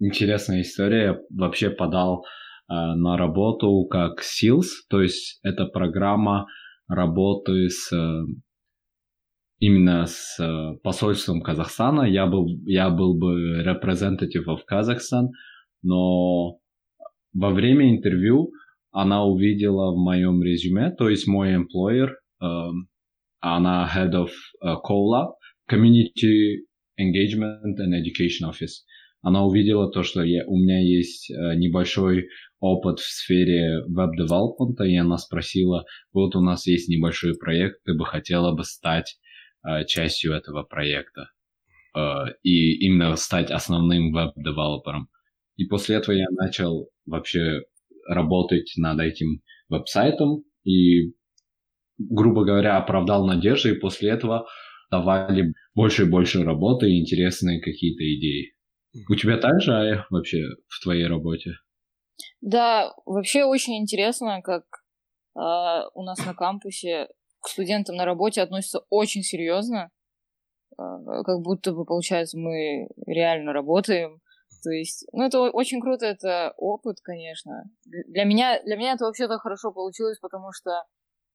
интересная 0.00 0.62
история. 0.62 1.02
Я 1.04 1.18
вообще 1.30 1.70
подал 1.70 2.24
э, 2.24 2.72
на 2.72 3.16
работу 3.16 3.86
как 3.90 4.22
SEALS, 4.22 4.68
то 4.88 5.00
есть 5.02 5.38
это 5.44 5.66
программа 5.66 6.46
работы 6.94 7.68
с 7.68 7.92
э, 7.92 8.24
именно 9.58 10.06
с 10.06 10.38
э, 10.40 10.76
посольством 10.82 11.40
Казахстана. 11.40 12.02
Я 12.02 12.26
был, 12.26 12.46
я 12.64 12.90
был 12.90 13.18
бы 13.18 13.62
representative 13.62 14.46
of 14.48 14.60
Kazakhstan, 14.70 15.28
но 15.82 16.58
во 17.34 17.50
время 17.50 17.90
интервью 17.90 18.52
она 18.90 19.24
увидела 19.24 19.92
в 19.92 19.98
моем 19.98 20.42
резюме, 20.42 20.90
то 20.90 21.08
есть 21.08 21.26
мой 21.26 21.54
employer, 21.54 22.10
э, 22.42 22.46
она 23.40 23.90
head 23.92 24.12
of 24.12 24.30
COLA, 24.62 25.32
Community 25.70 26.58
Engagement 27.00 27.78
and 27.78 27.94
Education 27.94 28.48
Office. 28.48 28.84
Она 29.22 29.44
увидела 29.44 29.88
то, 29.88 30.02
что 30.02 30.22
я, 30.22 30.44
у 30.46 30.56
меня 30.56 30.80
есть 30.80 31.30
э, 31.30 31.54
небольшой 31.54 32.28
опыт 32.58 32.98
в 32.98 33.08
сфере 33.08 33.84
веб-девелопмента, 33.86 34.84
и 34.84 34.96
она 34.96 35.16
спросила, 35.16 35.84
вот 36.12 36.34
у 36.34 36.40
нас 36.40 36.66
есть 36.66 36.88
небольшой 36.88 37.34
проект, 37.38 37.84
ты 37.84 37.94
бы 37.94 38.04
хотела 38.04 38.52
бы 38.52 38.64
стать 38.64 39.18
э, 39.64 39.84
частью 39.86 40.32
этого 40.32 40.64
проекта 40.64 41.28
э, 41.96 42.00
и 42.42 42.84
именно 42.84 43.14
стать 43.14 43.52
основным 43.52 44.12
веб-девелопером. 44.12 45.08
И 45.56 45.66
после 45.66 45.96
этого 45.96 46.16
я 46.16 46.26
начал 46.32 46.88
вообще 47.06 47.62
работать 48.08 48.72
над 48.76 48.98
этим 48.98 49.42
веб-сайтом 49.68 50.42
и, 50.64 51.12
грубо 51.96 52.44
говоря, 52.44 52.76
оправдал 52.76 53.24
надежды, 53.24 53.70
и 53.70 53.78
после 53.78 54.10
этого 54.10 54.48
давали 54.90 55.54
больше 55.76 56.02
и 56.02 56.10
больше 56.10 56.42
работы 56.42 56.90
и 56.90 57.00
интересные 57.00 57.60
какие-то 57.60 58.02
идеи. 58.02 58.52
У 59.08 59.14
тебя 59.14 59.38
также 59.38 59.72
а, 59.72 60.06
вообще 60.10 60.48
в 60.68 60.82
твоей 60.82 61.06
работе? 61.06 61.52
Да, 62.40 62.92
вообще 63.06 63.44
очень 63.44 63.78
интересно, 63.78 64.42
как 64.42 64.64
э, 65.34 65.40
у 65.94 66.02
нас 66.02 66.18
на 66.24 66.34
кампусе 66.34 67.08
к 67.40 67.48
студентам 67.48 67.96
на 67.96 68.04
работе 68.04 68.42
относятся 68.42 68.80
очень 68.90 69.22
серьезно, 69.22 69.90
э, 70.72 70.82
как 71.24 71.40
будто 71.40 71.72
бы, 71.72 71.84
получается, 71.84 72.38
мы 72.38 72.88
реально 73.06 73.52
работаем. 73.52 74.20
То 74.62 74.70
есть, 74.70 75.06
ну, 75.12 75.24
это 75.24 75.40
очень 75.40 75.80
круто, 75.80 76.06
это 76.06 76.54
опыт, 76.56 76.98
конечно. 77.02 77.64
Для 77.84 78.24
меня, 78.24 78.62
для 78.62 78.76
меня 78.76 78.92
это 78.92 79.06
вообще-то 79.06 79.38
хорошо 79.38 79.72
получилось, 79.72 80.18
потому 80.20 80.52
что 80.52 80.84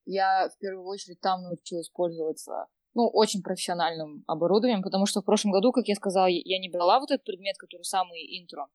я 0.05 0.47
в 0.47 0.57
первую 0.59 0.85
очередь 0.85 1.19
там 1.19 1.41
научилась 1.41 1.89
пользоваться, 1.89 2.67
ну, 2.97 3.07
очень 3.13 3.43
профессиональным 3.43 4.23
оборудованием, 4.25 4.81
потому 4.81 5.05
что 5.05 5.21
в 5.21 5.25
прошлом 5.25 5.51
году, 5.51 5.71
как 5.71 5.87
я 5.87 5.93
сказала, 5.93 6.25
я 6.25 6.59
не 6.59 6.67
брала 6.67 6.99
вот 6.99 7.11
этот 7.11 7.23
предмет, 7.23 7.55
который 7.59 7.83
самый 7.83 8.19
интро 8.41 8.65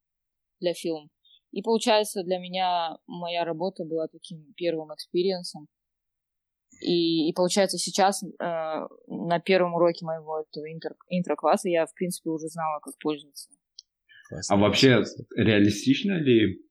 для 0.60 0.74
фильма. 0.74 1.08
И 1.50 1.60
получается, 1.60 2.22
для 2.22 2.38
меня 2.38 2.98
моя 3.08 3.44
работа 3.44 3.84
была 3.84 4.06
таким 4.06 4.54
первым 4.56 4.94
experience 4.94 5.50
ом. 5.50 5.66
И, 6.80 7.28
и 7.28 7.32
получается, 7.34 7.78
сейчас 7.78 8.22
э, 8.22 8.28
на 9.08 9.40
первом 9.40 9.74
уроке 9.74 10.06
моего 10.06 10.40
этого 10.40 10.72
intro, 10.72 10.94
intro-класса 11.08 11.68
я, 11.68 11.84
в 11.86 11.94
принципе, 11.94 12.30
уже 12.30 12.46
знала, 12.46 12.78
как 12.78 12.94
пользоваться 13.02 13.50
а 14.48 14.56
вообще 14.56 15.02
реалистично 15.36 16.12
ли 16.12 16.64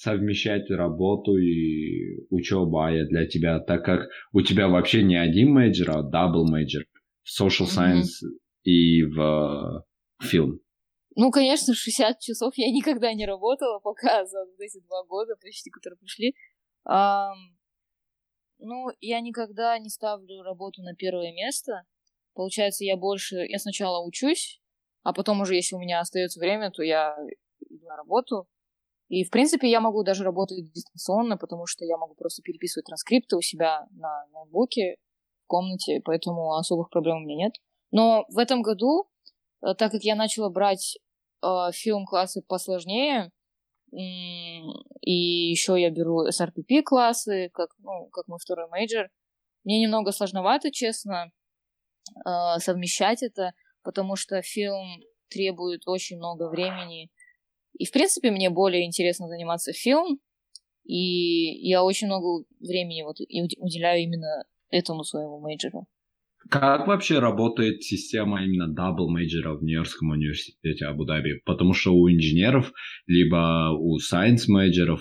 совмещать 0.00 0.70
работу 0.70 1.36
и 1.36 2.24
учебу 2.30 2.80
а 2.80 2.90
для 2.90 3.26
тебя, 3.26 3.60
так 3.60 3.84
как 3.84 4.08
у 4.32 4.40
тебя 4.40 4.68
вообще 4.68 5.02
не 5.02 5.16
один 5.16 5.52
major, 5.52 5.90
а 5.90 6.02
double 6.02 6.50
major 6.50 6.84
в 7.22 7.42
social 7.42 7.66
science 7.66 8.24
mm-hmm. 8.24 8.64
и 8.64 9.02
в 9.04 9.84
фильм? 10.22 10.60
Ну, 11.16 11.30
конечно, 11.30 11.74
60 11.74 12.18
часов 12.18 12.54
я 12.56 12.70
никогда 12.70 13.12
не 13.12 13.26
работала, 13.26 13.78
пока 13.78 14.24
за 14.24 14.38
эти 14.58 14.80
два 14.86 15.04
года 15.04 15.34
почти, 15.36 15.68
которые 15.68 15.98
пришли. 15.98 16.34
Um, 16.88 17.34
ну, 18.58 18.86
я 19.00 19.20
никогда 19.20 19.78
не 19.78 19.90
ставлю 19.90 20.42
работу 20.42 20.80
на 20.82 20.94
первое 20.94 21.32
место. 21.32 21.82
Получается, 22.32 22.84
я 22.84 22.96
больше... 22.96 23.36
Я 23.36 23.58
сначала 23.58 24.02
учусь, 24.02 24.62
а 25.02 25.12
потом 25.12 25.42
уже, 25.42 25.56
если 25.56 25.76
у 25.76 25.78
меня 25.78 26.00
остается 26.00 26.40
время, 26.40 26.70
то 26.70 26.82
я 26.82 27.14
иду 27.68 27.84
на 27.84 27.96
работу. 27.96 28.48
И, 29.10 29.24
в 29.24 29.30
принципе, 29.30 29.68
я 29.68 29.80
могу 29.80 30.04
даже 30.04 30.22
работать 30.22 30.72
дистанционно, 30.72 31.36
потому 31.36 31.66
что 31.66 31.84
я 31.84 31.96
могу 31.96 32.14
просто 32.14 32.42
переписывать 32.42 32.86
транскрипты 32.86 33.36
у 33.36 33.40
себя 33.40 33.88
на 33.90 34.24
ноутбуке 34.32 34.96
в 35.44 35.48
комнате, 35.48 36.00
поэтому 36.04 36.54
особых 36.54 36.90
проблем 36.90 37.16
у 37.16 37.20
меня 37.20 37.46
нет. 37.46 37.54
Но 37.90 38.24
в 38.28 38.38
этом 38.38 38.62
году, 38.62 39.10
э, 39.62 39.74
так 39.74 39.90
как 39.90 40.02
я 40.04 40.14
начала 40.14 40.48
брать 40.48 40.96
э, 41.42 41.46
фильм-классы 41.72 42.42
посложнее, 42.46 43.32
и 43.92 45.50
еще 45.50 45.74
я 45.76 45.90
беру 45.90 46.28
SRPP 46.28 46.82
классы, 46.84 47.50
как, 47.52 47.70
ну, 47.78 48.06
как 48.12 48.28
мой 48.28 48.38
второй 48.38 48.68
major, 48.68 49.08
мне 49.64 49.80
немного 49.82 50.12
сложновато, 50.12 50.70
честно, 50.70 51.32
э, 52.24 52.58
совмещать 52.58 53.24
это, 53.24 53.54
потому 53.82 54.14
что 54.14 54.40
фильм 54.42 55.02
требует 55.28 55.82
очень 55.86 56.18
много 56.18 56.48
времени. 56.48 57.10
И, 57.80 57.86
в 57.86 57.92
принципе, 57.92 58.30
мне 58.30 58.50
более 58.50 58.84
интересно 58.84 59.26
заниматься 59.26 59.72
фильмом, 59.72 60.18
и 60.84 61.66
я 61.66 61.82
очень 61.82 62.08
много 62.08 62.44
времени 62.60 63.02
вот 63.02 63.16
уделяю 63.56 64.02
именно 64.02 64.44
этому 64.68 65.02
своему 65.02 65.40
major 65.40 65.73
у. 65.73 65.86
Как 66.50 66.86
вообще 66.86 67.20
работает 67.20 67.82
система 67.82 68.44
именно 68.44 68.68
double 68.68 69.08
major 69.08 69.48
а 69.48 69.56
в 69.56 69.62
Нью-Йоркском 69.62 70.10
университете 70.10 70.84
Абу-Даби? 70.84 71.40
Потому 71.46 71.72
что 71.72 71.94
у 71.94 72.10
инженеров, 72.10 72.70
либо 73.06 73.70
у 73.78 73.98
science 73.98 74.46
major 74.46 74.85
ов 74.85 75.00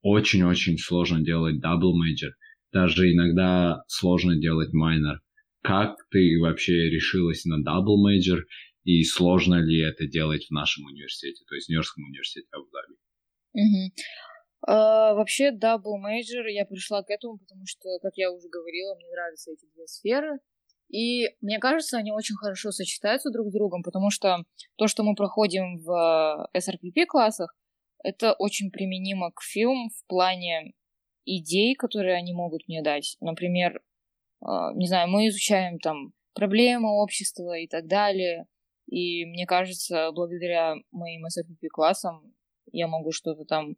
очень-очень 0.00 0.78
сложно 0.78 1.20
делать 1.20 1.58
double 1.58 1.98
major. 1.98 2.30
Даже 2.72 3.12
иногда 3.12 3.82
сложно 3.88 4.36
делать 4.36 4.72
minor 4.72 5.20
как 5.62 5.96
ты 6.10 6.38
вообще 6.40 6.88
решилась 6.88 7.44
на 7.44 7.62
double 7.62 8.02
major 8.02 8.44
и 8.84 9.04
сложно 9.04 9.56
ли 9.56 9.82
это 9.86 10.06
делать 10.06 10.46
в 10.46 10.50
нашем 10.50 10.84
университете, 10.86 11.44
то 11.46 11.54
есть 11.54 11.66
в 11.66 11.70
Нью-Йоркском 11.70 12.04
университете 12.04 12.48
Абу-Даби? 12.52 12.94
Угу. 13.54 13.92
Uh, 14.66 15.14
вообще, 15.14 15.52
double 15.52 15.98
major, 15.98 16.46
я 16.46 16.64
пришла 16.64 17.02
к 17.04 17.10
этому, 17.10 17.38
потому 17.38 17.62
что, 17.64 17.98
как 18.02 18.12
я 18.16 18.32
уже 18.32 18.48
говорила, 18.48 18.96
мне 18.96 19.08
нравятся 19.08 19.52
эти 19.52 19.66
две 19.72 19.86
сферы. 19.86 20.40
И 20.90 21.28
мне 21.40 21.58
кажется, 21.58 21.98
они 21.98 22.12
очень 22.12 22.34
хорошо 22.34 22.72
сочетаются 22.72 23.30
друг 23.30 23.50
с 23.50 23.52
другом, 23.52 23.82
потому 23.82 24.10
что 24.10 24.44
то, 24.76 24.88
что 24.88 25.04
мы 25.04 25.14
проходим 25.14 25.76
в 25.78 26.48
SRPP 26.56 27.06
классах, 27.06 27.54
это 28.02 28.32
очень 28.32 28.70
применимо 28.70 29.30
к 29.32 29.42
фильму 29.42 29.90
в 29.90 30.06
плане 30.06 30.72
идей, 31.24 31.74
которые 31.74 32.16
они 32.16 32.32
могут 32.32 32.66
мне 32.68 32.82
дать. 32.82 33.16
Например, 33.20 33.80
а, 34.40 34.72
не 34.74 34.86
знаю, 34.86 35.08
мы 35.08 35.28
изучаем 35.28 35.78
там 35.78 36.12
проблемы 36.34 36.88
общества 37.02 37.58
и 37.58 37.66
так 37.66 37.86
далее. 37.86 38.46
И 38.88 39.26
мне 39.26 39.46
кажется, 39.46 40.10
благодаря 40.12 40.74
моим 40.90 41.26
SFP-классам 41.26 42.34
я 42.72 42.88
могу 42.88 43.12
что-то 43.12 43.44
там 43.44 43.76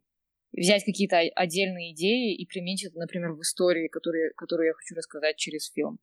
взять 0.53 0.83
какие-то 0.83 1.19
отдельные 1.35 1.93
идеи 1.93 2.35
и 2.35 2.45
применить 2.45 2.85
это, 2.85 2.97
например, 2.97 3.33
в 3.33 3.41
истории, 3.41 3.87
которые, 3.87 4.31
которую 4.35 4.67
я 4.67 4.73
хочу 4.73 4.95
рассказать 4.95 5.37
через 5.37 5.71
фильм. 5.71 5.99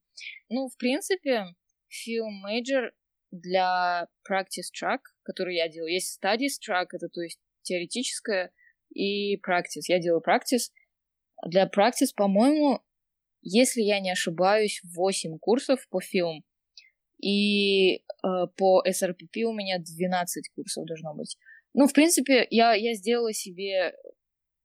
Ну, 0.49 0.69
в 0.69 0.77
принципе, 0.77 1.45
фильм 1.89 2.45
Major 2.47 2.91
для 3.31 4.09
practice 4.31 4.71
track, 4.75 5.01
который 5.23 5.57
я 5.57 5.69
делаю, 5.69 5.93
есть 5.93 6.19
studies 6.23 6.57
track, 6.67 6.89
это 6.93 7.09
то 7.09 7.21
есть 7.21 7.41
теоретическое, 7.63 8.53
и 8.95 9.37
practice. 9.37 9.85
Я 9.89 10.01
делаю 10.01 10.23
practice. 10.27 10.71
Для 11.47 11.67
practice, 11.67 12.13
по-моему, 12.17 12.81
если 13.43 13.83
я 13.83 14.01
не 14.01 14.11
ошибаюсь, 14.11 14.81
8 14.97 15.39
курсов 15.39 15.87
по 15.91 16.01
фильм. 16.01 16.45
И 17.21 17.97
э, 17.97 18.01
по 18.57 18.83
SRPP 18.87 19.43
у 19.43 19.53
меня 19.53 19.79
12 19.79 20.51
курсов 20.55 20.87
должно 20.87 21.15
быть. 21.15 21.37
Ну, 21.75 21.87
в 21.87 21.93
принципе, 21.93 22.47
я, 22.51 22.75
я 22.75 22.95
сделала 22.95 23.33
себе 23.33 23.95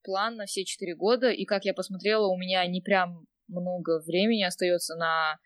план 0.04 0.36
на 0.36 0.46
все 0.46 0.64
4 0.64 0.96
года, 0.96 1.30
и 1.32 1.46
как 1.46 1.66
я 1.66 1.74
посмотрела, 1.74 2.28
у 2.28 2.38
меня 2.38 2.66
не 2.68 2.82
прям 2.82 3.26
много 3.48 4.02
времени 4.02 4.44
остается 4.44 4.96
на 4.96 5.40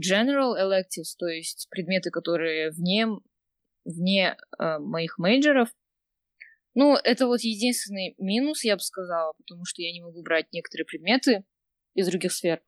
general 0.00 0.54
electives, 0.58 1.14
то 1.18 1.26
есть 1.26 1.68
предметы, 1.70 2.10
которые 2.10 2.70
вне, 2.70 3.06
вне 3.84 4.36
э, 4.58 4.78
моих 4.78 5.18
мейджеров. 5.18 5.68
Ну, 6.74 6.96
это 6.96 7.26
вот 7.26 7.40
единственный 7.40 8.14
минус, 8.18 8.64
я 8.64 8.76
бы 8.76 8.80
сказала, 8.80 9.34
потому 9.36 9.64
что 9.64 9.82
я 9.82 9.92
не 9.92 10.00
могу 10.00 10.22
брать 10.22 10.46
некоторые 10.52 10.86
предметы 10.86 11.44
из 11.94 12.08
других 12.08 12.32
сфер 12.32 12.62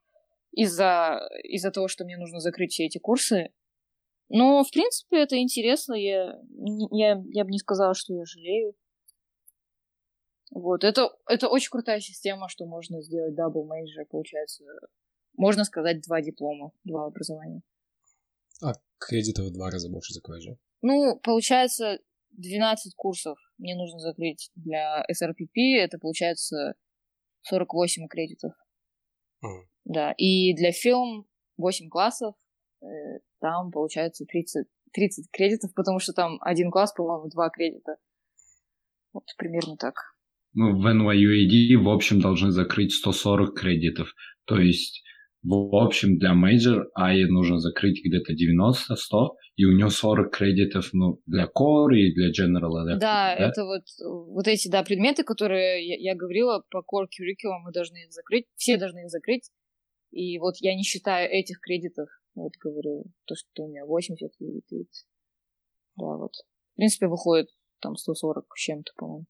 из-за 0.53 1.21
из 1.43 1.63
того, 1.73 1.89
что 1.89 2.05
мне 2.05 2.17
нужно 2.17 2.41
закрыть 2.41 2.73
все 2.73 2.87
эти 2.87 2.99
курсы. 2.99 3.51
Но, 4.29 4.65
в 4.65 4.71
принципе, 4.71 5.23
это 5.23 5.39
интересно. 5.39 5.95
Я, 5.95 6.41
я, 6.91 7.23
я 7.29 7.45
бы 7.45 7.51
не 7.51 7.59
сказала, 7.59 7.95
что 7.95 8.15
я 8.15 8.25
жалею. 8.25 8.75
Вот, 10.51 10.85
это, 10.85 11.11
это 11.29 11.49
очень 11.49 11.71
крутая 11.71 12.01
система, 12.01 12.49
что 12.49 12.65
можно 12.65 13.03
сделать 13.03 13.35
double 13.37 13.67
major, 13.67 14.05
получается, 14.09 14.65
можно 15.37 15.65
сказать, 15.65 16.01
два 16.03 16.23
диплома, 16.23 16.71
два 16.85 17.07
образования. 17.07 17.63
А 18.63 18.75
кредитов 18.99 19.47
в 19.47 19.53
два 19.53 19.71
раза 19.71 19.91
больше 19.91 20.15
закроешь, 20.15 20.47
Ну, 20.81 21.19
получается, 21.19 21.99
12 22.33 22.95
курсов 22.95 23.37
мне 23.59 23.75
нужно 23.75 23.99
закрыть 23.99 24.51
для 24.55 25.05
SRPP, 25.11 25.77
это 25.79 25.99
получается 25.99 26.75
48 27.43 28.07
кредитов. 28.09 28.53
Mm. 29.45 29.67
Да, 29.85 30.13
и 30.17 30.55
для 30.55 30.73
фильм 30.73 31.27
8 31.57 31.89
классов, 31.89 32.35
там 33.41 33.71
получается 33.71 34.25
30, 34.27 34.67
30 34.93 35.31
кредитов, 35.33 35.73
потому 35.75 35.99
что 35.99 36.13
там 36.13 36.39
один 36.41 36.71
класс, 36.71 36.93
по-моему, 36.93 37.29
два 37.29 37.51
кредита. 37.51 37.97
Вот 39.13 39.25
примерно 39.37 39.77
так. 39.77 39.95
Ну, 40.55 40.81
в 40.81 40.87
NYUAD, 40.87 41.83
в 41.83 41.89
общем, 41.89 42.21
должны 42.21 42.51
закрыть 42.51 42.93
140 42.93 43.59
кредитов. 43.59 44.15
То 44.45 44.59
есть, 44.59 45.03
в 45.43 45.77
общем, 45.77 46.19
для 46.19 46.33
major 46.33 46.89
а 46.95 47.11
и 47.11 47.27
нужно 47.27 47.59
закрыть 47.59 48.01
где-то 48.05 48.33
90-100, 48.33 49.31
и 49.57 49.65
у 49.65 49.77
него 49.77 49.91
40 49.91 50.33
кредитов 50.33 50.91
ну, 50.93 51.21
для 51.27 51.45
Core 51.45 51.97
и 51.97 52.15
для 52.15 52.31
General 52.31 52.71
Electric. 52.71 52.99
Да, 52.99 52.99
да, 53.01 53.35
это 53.35 53.65
вот, 53.65 53.83
вот 54.29 54.47
эти, 54.49 54.69
да, 54.69 54.83
предметы, 54.83 55.25
которые 55.25 55.87
я, 55.87 56.13
я 56.13 56.17
говорила 56.17 56.63
по 56.71 56.79
Core 56.79 57.07
Curriculum, 57.07 57.65
мы 57.65 57.73
должны 57.73 57.99
их 58.05 58.13
закрыть, 58.13 58.47
все 58.57 58.77
должны 58.77 59.01
их 59.01 59.11
закрыть. 59.11 59.51
И 60.13 60.39
вот 60.39 60.55
я 60.61 60.77
не 60.77 60.85
считаю 60.85 61.29
этих 61.29 61.59
кредитов, 61.61 62.09
вот 62.35 62.53
говорю, 62.61 63.05
то, 63.27 63.35
что 63.35 63.65
у 63.65 63.69
меня 63.69 63.85
80 63.85 64.33
или 64.41 64.61
30. 64.69 65.07
Да, 65.97 66.17
вот. 66.17 66.33
В 66.73 66.77
принципе, 66.77 67.07
выходит 67.07 67.49
там 67.81 67.97
140 67.97 68.47
с 68.55 68.61
чем-то, 68.61 68.93
по-моему. 68.97 69.27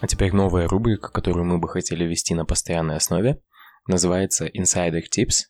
А 0.00 0.06
теперь 0.06 0.34
новая 0.34 0.68
рубрика, 0.68 1.10
которую 1.10 1.46
мы 1.46 1.58
бы 1.58 1.68
хотели 1.68 2.04
вести 2.04 2.34
на 2.34 2.44
постоянной 2.44 2.96
основе 2.96 3.40
называется 3.86 4.46
Insider 4.46 5.02
Tips. 5.02 5.44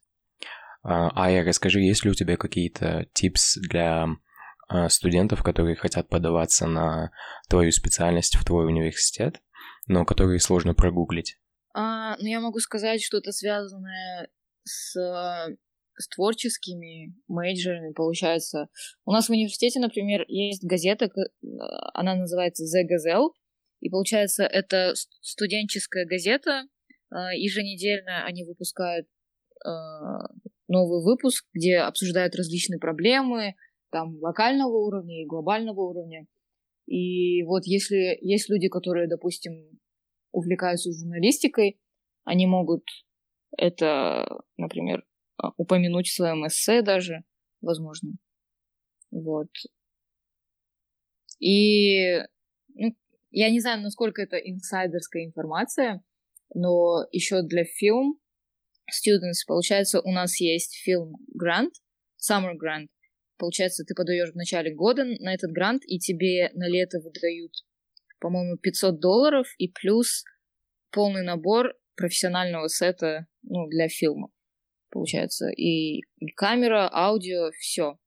А, 0.83 1.11
Ая, 1.15 1.45
расскажи, 1.45 1.81
есть 1.81 2.05
ли 2.05 2.11
у 2.11 2.15
тебя 2.15 2.37
какие-то 2.37 3.07
tips 3.15 3.59
для 3.69 4.09
а, 4.69 4.89
студентов, 4.89 5.43
которые 5.43 5.77
хотят 5.77 6.09
подаваться 6.09 6.67
на 6.67 7.11
твою 7.49 7.73
специальность 7.73 8.37
в 8.37 8.45
твой 8.45 8.67
университет, 8.67 9.41
но 9.87 10.05
которые 10.05 10.41
сложно 10.41 10.75
прогуглить? 10.75 11.39
А, 11.75 12.17
ну, 12.19 12.27
я 12.27 12.41
могу 12.41 12.59
сказать 12.61 13.03
что-то 13.03 13.33
связанное 13.33 14.29
с, 14.63 14.93
с 14.95 16.09
творческими 16.15 17.15
мейджорами, 17.29 17.93
получается. 17.93 18.69
У 19.05 19.13
нас 19.13 19.27
в 19.27 19.31
университете, 19.31 19.81
например, 19.81 20.25
есть 20.29 20.65
газета, 20.65 21.11
она 21.95 22.15
называется 22.15 22.65
The 22.65 22.85
Gazelle, 22.85 23.31
и 23.81 23.91
получается, 23.91 24.45
это 24.45 24.95
студенческая 25.21 26.07
газета, 26.07 26.65
а, 27.11 27.35
еженедельно 27.35 28.25
они 28.25 28.45
выпускают 28.45 29.07
а, 29.65 30.27
новый 30.69 31.05
выпуск, 31.05 31.47
где 31.53 31.79
обсуждают 31.79 32.35
различные 32.35 32.79
проблемы, 32.79 33.55
там, 33.91 34.17
локального 34.21 34.73
уровня 34.73 35.23
и 35.23 35.27
глобального 35.27 35.81
уровня. 35.81 36.27
И 36.87 37.43
вот 37.45 37.65
если 37.65 38.19
есть 38.21 38.49
люди, 38.51 38.69
которые, 38.69 39.09
допустим, 39.09 39.81
увлекаются 40.33 40.93
журналистикой, 40.93 41.81
они 42.25 42.47
могут 42.47 42.83
это, 43.57 44.27
например, 44.57 45.05
а, 45.37 45.53
упомянуть 45.57 46.09
в 46.09 46.15
своем 46.15 46.47
эссе 46.47 46.83
даже, 46.83 47.25
возможно. 47.61 48.13
Вот. 49.11 49.49
И 51.39 52.19
ну, 52.75 52.97
я 53.31 53.51
не 53.51 53.61
знаю, 53.61 53.83
насколько 53.83 54.23
это 54.23 54.37
инсайдерская 54.37 55.25
информация, 55.25 56.03
но 56.55 57.07
еще 57.13 57.43
для 57.43 57.65
фильм 57.65 58.19
students, 58.91 59.45
получается, 59.47 60.01
у 60.01 60.11
нас 60.11 60.41
есть 60.41 60.75
фильм 60.77 61.15
грант, 61.35 61.75
summer 62.19 62.53
grant. 62.53 62.89
Получается, 63.45 63.85
ты 63.85 63.95
подаешь 63.95 64.33
в 64.33 64.37
начале 64.37 64.75
года 64.75 65.05
на 65.05 65.35
этот 65.35 65.51
грант, 65.51 65.83
и 65.87 65.99
тебе 65.99 66.49
на 66.55 66.67
лето 66.67 66.99
выдают, 66.99 67.53
по-моему, 68.19 68.57
500 68.57 68.99
долларов 68.99 69.47
и 69.59 69.69
плюс 69.69 70.25
полный 70.91 71.23
набор 71.23 71.75
профессионального 71.95 72.69
сета 72.69 73.27
ну, 73.43 73.69
для 73.69 73.89
фильма. 73.89 74.31
Получается, 74.89 75.51
и, 75.51 75.99
и 75.99 76.27
камера, 76.35 76.89
аудио, 76.91 77.51
все. 77.59 77.99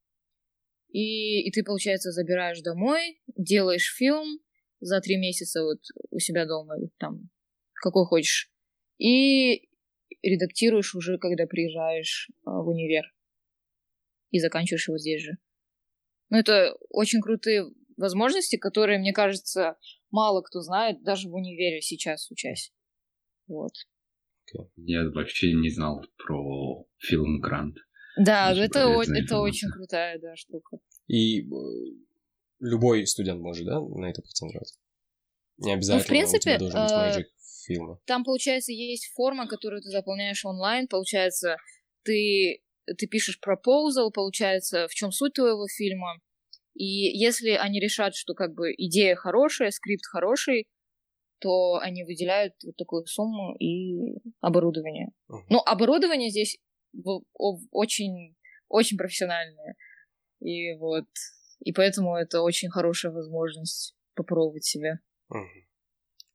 И, 0.88 1.46
и 1.46 1.52
ты, 1.52 1.62
получается, 1.62 2.10
забираешь 2.10 2.60
домой, 2.60 3.20
делаешь 3.36 3.94
фильм 3.96 4.40
за 4.80 5.00
три 5.00 5.18
месяца 5.18 5.62
вот 5.62 5.78
у 6.10 6.18
себя 6.18 6.46
дома, 6.46 6.74
там, 6.98 7.30
какой 7.74 8.06
хочешь. 8.06 8.50
И 8.98 9.68
редактируешь 10.20 10.96
уже, 10.96 11.16
когда 11.16 11.46
приезжаешь 11.46 12.28
а, 12.44 12.60
в 12.60 12.66
универ. 12.70 13.04
И 14.30 14.40
заканчиваешь 14.40 14.88
его 14.88 14.98
здесь 14.98 15.22
же. 15.22 15.38
Ну, 16.30 16.38
это 16.38 16.76
очень 16.90 17.20
крутые 17.20 17.64
возможности, 17.96 18.56
которые, 18.56 18.98
мне 18.98 19.12
кажется, 19.12 19.76
мало 20.10 20.42
кто 20.42 20.60
знает, 20.60 21.02
даже 21.02 21.28
в 21.28 21.34
универе 21.34 21.80
сейчас 21.80 22.30
учась. 22.30 22.72
Вот. 23.46 23.72
Я 24.76 25.08
вообще 25.10 25.52
не 25.52 25.70
знал 25.70 26.04
про 26.16 26.86
фильм 26.98 27.40
Грант. 27.40 27.76
Да, 28.18 28.52
это, 28.52 28.88
о- 28.88 29.02
это 29.02 29.38
очень 29.40 29.68
крутая 29.70 30.18
да, 30.18 30.34
штука. 30.36 30.78
И 31.06 31.42
э, 31.42 31.44
любой 32.60 33.06
студент 33.06 33.40
может, 33.40 33.66
да, 33.66 33.80
на 33.80 34.06
это 34.06 34.22
претендовать? 34.22 34.74
Не 35.58 35.74
обязательно, 35.74 35.98
ну, 35.98 36.04
в 36.04 36.08
принципе, 36.08 36.38
у 36.38 36.40
тебя 36.40 36.58
должен 36.58 36.82
быть 36.82 36.92
Magic 36.92 37.24
фильма. 37.66 38.00
Там, 38.06 38.24
получается, 38.24 38.72
есть 38.72 39.12
форма, 39.14 39.46
которую 39.46 39.82
ты 39.82 39.90
заполняешь 39.90 40.44
онлайн. 40.44 40.88
Получается, 40.88 41.56
ты, 42.02 42.62
ты 42.96 43.06
пишешь 43.06 43.40
proposal, 43.44 44.10
получается, 44.12 44.86
в 44.88 44.94
чем 44.94 45.10
суть 45.10 45.34
твоего 45.34 45.66
фильма. 45.68 46.20
И 46.74 46.84
если 46.84 47.50
они 47.50 47.80
решат, 47.80 48.14
что 48.14 48.34
как 48.34 48.54
бы 48.54 48.72
идея 48.76 49.16
хорошая, 49.16 49.70
скрипт 49.70 50.06
хороший, 50.06 50.66
то 51.40 51.78
они 51.78 52.04
выделяют 52.04 52.54
вот 52.64 52.76
такую 52.76 53.06
сумму 53.06 53.54
и 53.56 54.18
оборудование. 54.40 55.10
Uh-huh. 55.30 55.44
Ну, 55.50 55.58
оборудование 55.58 56.30
здесь 56.30 56.58
очень, 57.70 58.36
очень 58.68 58.96
профессиональное. 58.96 59.76
И 60.40 60.74
вот, 60.74 61.06
и 61.60 61.72
поэтому 61.72 62.16
это 62.16 62.42
очень 62.42 62.70
хорошая 62.70 63.12
возможность 63.12 63.94
попробовать 64.14 64.64
себя. 64.64 65.00
Uh-huh. 65.32 65.68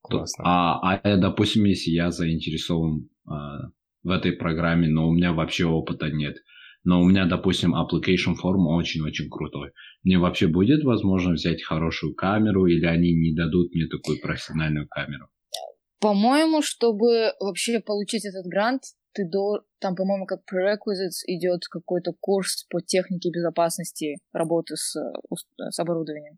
Классно. 0.01 0.43
А, 0.45 0.97
а, 0.97 1.17
допустим, 1.17 1.63
если 1.63 1.91
я 1.91 2.11
заинтересован 2.11 3.09
а, 3.25 3.71
в 4.03 4.09
этой 4.09 4.33
программе, 4.33 4.87
но 4.87 5.07
у 5.07 5.13
меня 5.13 5.33
вообще 5.33 5.65
опыта 5.65 6.09
нет, 6.11 6.35
но 6.83 7.01
у 7.01 7.07
меня, 7.07 7.25
допустим, 7.25 7.73
application 7.73 8.35
form 8.35 8.67
очень-очень 8.67 9.29
крутой. 9.29 9.71
Мне 10.03 10.17
вообще 10.17 10.47
будет 10.47 10.83
возможно 10.83 11.33
взять 11.33 11.63
хорошую 11.63 12.13
камеру 12.13 12.65
или 12.65 12.85
они 12.85 13.13
не 13.13 13.33
дадут 13.33 13.73
мне 13.73 13.87
такую 13.87 14.19
профессиональную 14.19 14.87
камеру? 14.89 15.27
По-моему, 16.01 16.61
чтобы 16.61 17.31
вообще 17.39 17.79
получить 17.79 18.25
этот 18.25 18.45
грант, 18.45 18.81
ты 19.13 19.23
до... 19.25 19.61
там, 19.79 19.95
по-моему, 19.95 20.25
как 20.25 20.39
prerequisites 20.39 21.23
идет 21.27 21.61
какой-то 21.69 22.11
курс 22.19 22.65
по 22.69 22.81
технике 22.81 23.29
безопасности 23.29 24.17
работы 24.33 24.75
с, 24.75 24.97
с 25.69 25.79
оборудованием. 25.79 26.37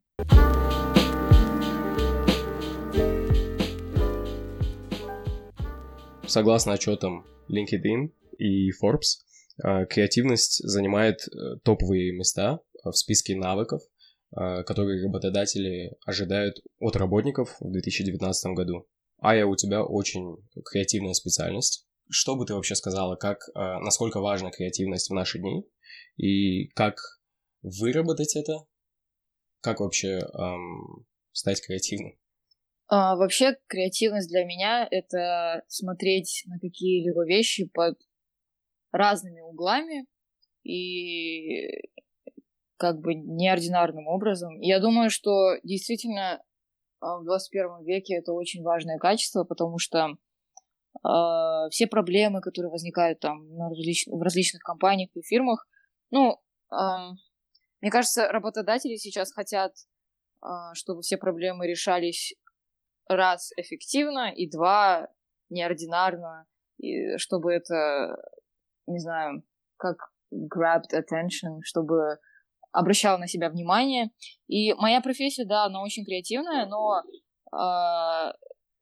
Согласно 6.28 6.73
отчетам 6.73 7.25
LinkedIn 7.49 8.12
и 8.38 8.71
Forbes, 8.71 9.21
э, 9.63 9.86
креативность 9.86 10.67
занимает 10.67 11.27
э, 11.27 11.58
топовые 11.63 12.12
места 12.13 12.60
в 12.84 12.93
списке 12.93 13.36
навыков, 13.36 13.81
э, 14.36 14.63
которые 14.63 15.03
работодатели 15.03 15.95
ожидают 16.05 16.62
от 16.79 16.95
работников 16.95 17.55
в 17.60 17.71
2019 17.71 18.54
году. 18.54 18.87
Ая, 19.19 19.46
у 19.46 19.56
тебя 19.56 19.83
очень 19.83 20.37
креативная 20.65 21.13
специальность. 21.13 21.87
Что 22.10 22.35
бы 22.35 22.46
ты 22.46 22.54
вообще 22.54 22.75
сказала, 22.75 23.15
как, 23.15 23.39
насколько 23.56 24.19
важна 24.19 24.52
креативность 24.52 25.10
в 25.10 25.13
наши 25.13 25.39
дни 25.39 25.65
и 26.17 26.67
как 26.75 27.00
выработать 27.63 28.35
это? 28.35 28.65
Как 29.62 29.79
вообще 29.79 30.19
эм, 30.19 31.08
стать 31.31 31.65
креативным? 31.65 32.15
А, 32.88 33.15
вообще, 33.15 33.58
креативность 33.67 34.29
для 34.29 34.46
меня— 34.46 34.88
это 34.92 35.63
смотреть 35.67 36.44
на 36.46 36.60
какие-либо 36.60 37.25
вещи 37.25 37.67
под 37.67 37.98
разными 38.92 39.42
углами 39.42 40.06
и 40.63 41.67
как 42.77 43.00
бы 43.00 43.15
неординарным 43.15 44.08
образом. 44.08 44.60
я 44.60 44.79
думаю, 44.79 45.10
что 45.10 45.56
действительно 45.63 46.44
а, 47.00 47.17
в 47.19 47.23
21 47.23 47.83
веке 47.86 48.15
это 48.15 48.33
очень 48.33 48.63
важное 48.63 48.98
качество, 48.98 49.44
потому 49.44 49.79
что 49.79 50.17
э, 51.04 51.69
все 51.69 51.88
проблемы, 51.88 52.42
которые 52.42 52.71
возникают 52.71 53.19
там 53.19 53.56
на 53.56 53.69
различ... 53.69 54.08
в 54.08 54.21
различных 54.21 54.62
компаниях 54.62 55.10
и 55.15 55.21
фирмах, 55.21 55.67
ну, 56.12 56.40
э, 56.71 56.75
Мне 57.81 57.92
кажется, 57.92 58.27
работодатели 58.27 58.96
сейчас 58.96 59.31
хотят, 59.31 59.73
а, 60.42 60.73
чтобы 60.73 61.02
все 61.02 61.17
проблемы 61.17 61.67
решались 61.67 62.33
раз 63.08 63.51
эффективно 63.58 64.31
и 64.31 64.49
два 64.49 65.10
неординарно, 65.49 66.45
и 66.77 67.17
чтобы 67.17 67.53
это, 67.53 68.17
не 68.87 68.99
знаю, 68.99 69.43
как 69.77 69.97
grabbed 70.33 70.93
attention, 70.93 71.60
чтобы 71.63 72.17
обращал 72.71 73.17
на 73.17 73.27
себя 73.27 73.49
внимание. 73.49 74.12
И 74.47 74.73
моя 74.73 75.01
профессия, 75.01 75.45
да, 75.45 75.65
она 75.65 75.81
очень 75.81 76.03
креативная, 76.03 76.65
но 76.65 77.01
э, 77.53 78.33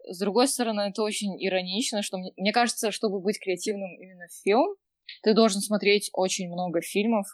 с 0.05 0.19
другой 0.19 0.47
стороны, 0.47 0.82
это 0.89 1.03
очень 1.03 1.36
иронично, 1.45 2.01
что 2.01 2.17
мне, 2.17 2.32
мне 2.38 2.51
кажется, 2.51 2.91
чтобы 2.91 3.21
быть 3.21 3.39
креативным 3.39 3.89
именно 3.99 4.28
в 4.28 4.43
фильм, 4.43 4.76
ты 5.21 5.34
должен 5.34 5.61
смотреть 5.61 6.09
очень 6.13 6.51
много 6.51 6.82
фильмов 6.82 7.28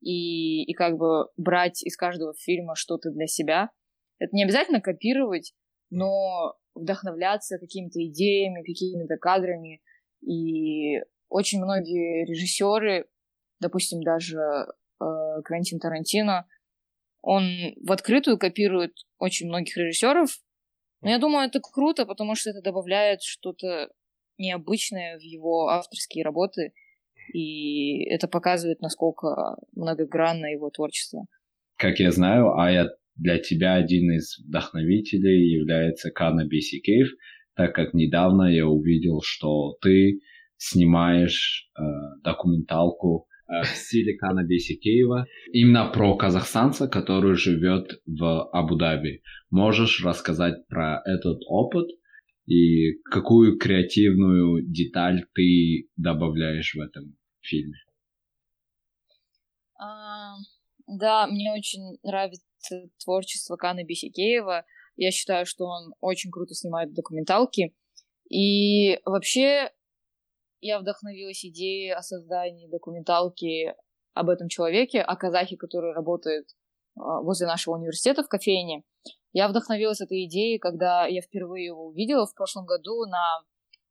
и, 0.00 0.62
и 0.64 0.72
как 0.74 0.96
бы 0.96 1.28
брать 1.36 1.82
из 1.82 1.96
каждого 1.96 2.34
фильма 2.34 2.74
что-то 2.76 3.10
для 3.10 3.26
себя. 3.26 3.70
Это 4.18 4.34
не 4.36 4.44
обязательно 4.44 4.80
копировать, 4.80 5.52
но 5.94 6.56
вдохновляться 6.74 7.58
какими-то 7.58 8.04
идеями, 8.04 8.62
какими-то 8.62 9.16
кадрами. 9.16 9.80
И 10.22 11.00
очень 11.28 11.62
многие 11.62 12.26
режиссеры, 12.26 13.06
допустим, 13.60 14.02
даже 14.02 14.38
э, 14.38 15.04
Квентин 15.44 15.78
Тарантино, 15.78 16.46
он 17.22 17.44
в 17.80 17.92
открытую 17.92 18.38
копирует 18.38 18.92
очень 19.18 19.46
многих 19.46 19.76
режиссеров. 19.76 20.30
Но 21.00 21.10
я 21.10 21.18
думаю, 21.18 21.46
это 21.46 21.60
круто, 21.60 22.06
потому 22.06 22.34
что 22.34 22.50
это 22.50 22.60
добавляет 22.60 23.22
что-то 23.22 23.90
необычное 24.36 25.16
в 25.18 25.22
его 25.22 25.68
авторские 25.68 26.24
работы. 26.24 26.72
И 27.32 28.04
это 28.10 28.26
показывает, 28.26 28.80
насколько 28.80 29.56
многогранно 29.72 30.46
его 30.46 30.70
творчество. 30.70 31.26
Как 31.76 31.98
я 32.00 32.10
знаю, 32.10 32.58
а 32.58 32.70
я 32.70 32.88
для 33.16 33.38
тебя 33.38 33.74
один 33.74 34.10
из 34.12 34.38
вдохновителей 34.38 35.52
является 35.52 36.10
Кана 36.10 36.48
Кейв, 36.48 37.14
так 37.54 37.74
как 37.74 37.94
недавно 37.94 38.52
я 38.52 38.66
увидел, 38.66 39.20
что 39.22 39.76
ты 39.80 40.20
снимаешь 40.56 41.70
э, 41.76 41.82
документалку 42.22 43.26
э, 43.48 43.62
в 43.62 43.68
стиле 43.68 44.16
Кана 44.16 44.46
Кейва 44.46 45.26
именно 45.52 45.86
про 45.86 46.16
казахстанца, 46.16 46.88
который 46.88 47.36
живет 47.36 48.00
в 48.06 48.50
Абу-Даби. 48.50 49.22
Можешь 49.50 50.04
рассказать 50.04 50.66
про 50.68 51.00
этот 51.04 51.40
опыт 51.46 51.86
и 52.46 52.94
какую 53.04 53.58
креативную 53.58 54.62
деталь 54.66 55.24
ты 55.34 55.88
добавляешь 55.96 56.74
в 56.74 56.80
этом 56.80 57.16
фильме? 57.40 57.78
А, 59.78 60.34
да, 60.86 61.26
мне 61.26 61.52
очень 61.52 61.98
нравится 62.02 62.44
творчество 63.02 63.56
Каны 63.56 63.84
Бесикеева. 63.84 64.64
Я 64.96 65.10
считаю, 65.10 65.46
что 65.46 65.64
он 65.66 65.94
очень 66.00 66.30
круто 66.30 66.54
снимает 66.54 66.92
документалки. 66.92 67.74
И 68.28 69.00
вообще 69.04 69.70
я 70.60 70.78
вдохновилась 70.78 71.44
идеей 71.44 71.92
о 71.92 72.02
создании 72.02 72.68
документалки 72.68 73.74
об 74.14 74.30
этом 74.30 74.48
человеке, 74.48 75.00
о 75.00 75.16
казахе, 75.16 75.56
который 75.56 75.92
работает 75.92 76.46
а, 76.96 77.20
возле 77.20 77.46
нашего 77.46 77.74
университета 77.74 78.22
в 78.22 78.28
кофейне. 78.28 78.82
Я 79.32 79.48
вдохновилась 79.48 80.00
этой 80.00 80.24
идеей, 80.26 80.58
когда 80.58 81.06
я 81.06 81.20
впервые 81.20 81.66
его 81.66 81.86
увидела 81.86 82.24
в 82.26 82.34
прошлом 82.34 82.66
году 82.66 83.04
на 83.04 83.42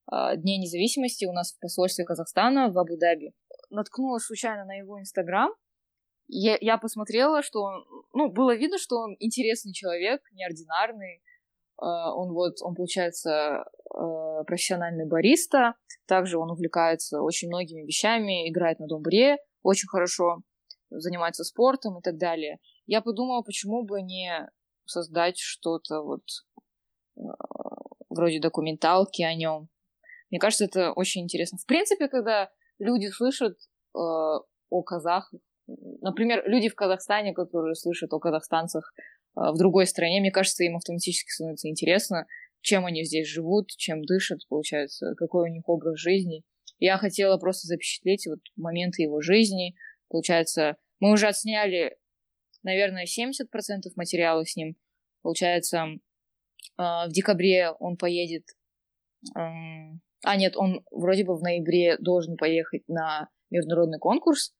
а, 0.08 0.36
Дне 0.36 0.58
независимости 0.58 1.26
у 1.26 1.34
нас 1.34 1.54
в 1.54 1.60
посольстве 1.60 2.06
Казахстана 2.06 2.72
в 2.72 2.78
Абу-Даби. 2.80 3.34
Наткнулась 3.70 4.24
случайно 4.24 4.66
на 4.66 4.76
его 4.76 5.00
инстаграм, 5.00 5.52
я, 6.28 6.58
я 6.62 6.78
посмотрела, 6.78 7.42
что 7.44 7.64
он, 7.64 7.86
ну, 8.14 8.32
было 8.32 8.56
видно, 8.56 8.78
что 8.78 8.98
он 8.98 9.16
интересный 9.20 9.74
человек, 9.74 10.22
неординарный. 10.32 11.22
Uh, 11.82 12.12
он 12.16 12.34
вот, 12.34 12.62
он 12.62 12.76
получается 12.76 13.66
uh, 13.92 14.44
профессиональный 14.46 15.08
бариста, 15.08 15.74
также 16.06 16.38
он 16.38 16.52
увлекается 16.52 17.22
очень 17.22 17.48
многими 17.48 17.82
вещами, 17.82 18.48
играет 18.50 18.80
на 18.80 18.88
домбре 18.88 19.38
очень 19.64 19.88
хорошо, 19.88 20.44
занимается 20.92 21.44
спортом 21.44 21.98
и 21.98 22.02
так 22.02 22.18
далее. 22.18 22.60
Я 22.86 23.02
подумала, 23.02 23.42
почему 23.42 23.84
бы 23.84 24.04
не 24.04 24.48
создать 24.86 25.40
что-то 25.40 26.04
вот 26.04 26.24
uh, 27.18 27.24
вроде 28.10 28.40
документалки 28.40 29.24
о 29.24 29.34
нем. 29.34 29.68
Мне 30.30 30.40
кажется, 30.40 30.66
это 30.66 30.92
очень 30.92 31.24
интересно. 31.24 31.58
В 31.58 31.66
принципе, 31.66 32.08
когда 32.08 32.52
люди 32.78 33.08
слышат 33.08 33.58
о 33.94 34.82
казахах, 34.84 35.40
Например, 36.02 36.44
люди 36.48 36.70
в 36.70 36.76
Казахстане, 36.76 37.34
которые 37.34 37.76
слышат 37.76 38.14
о 38.14 38.20
казахстанцах 38.20 38.94
а, 39.36 39.52
в 39.52 39.58
другой 39.58 39.88
стране, 39.88 40.20
мне 40.20 40.32
кажется, 40.32 40.64
им 40.64 40.78
автоматически 40.78 41.32
становится 41.32 41.70
интересно, 41.70 42.26
чем 42.62 42.86
они 42.86 43.04
здесь 43.04 43.28
живут, 43.28 43.70
чем 43.70 44.04
дышат, 44.04 44.40
получается, 44.48 45.14
какой 45.16 45.50
у 45.50 45.54
них 45.54 45.68
образ 45.68 46.00
жизни. 46.00 46.44
Я 46.80 46.98
хотела 46.98 47.38
просто 47.38 47.68
запечатлеть 47.68 48.28
вот 48.28 48.40
моменты 48.56 49.04
его 49.04 49.22
жизни. 49.22 49.76
Получается, 50.10 50.78
мы 51.00 51.12
уже 51.12 51.28
отсняли, 51.28 51.98
наверное, 52.64 53.06
70% 53.06 53.44
материала 53.96 54.46
с 54.46 54.56
ним. 54.56 54.76
Получается, 55.22 55.88
а, 56.78 57.08
в 57.08 57.12
декабре 57.12 57.72
он 57.72 57.98
поедет... 57.98 58.46
А, 59.36 60.38
нет, 60.38 60.56
он 60.56 60.86
вроде 60.92 61.26
бы 61.26 61.36
в 61.36 61.42
ноябре 61.42 61.98
должен 61.98 62.38
поехать 62.38 62.88
на 62.88 63.30
международный 63.50 64.00
конкурс 64.00 64.54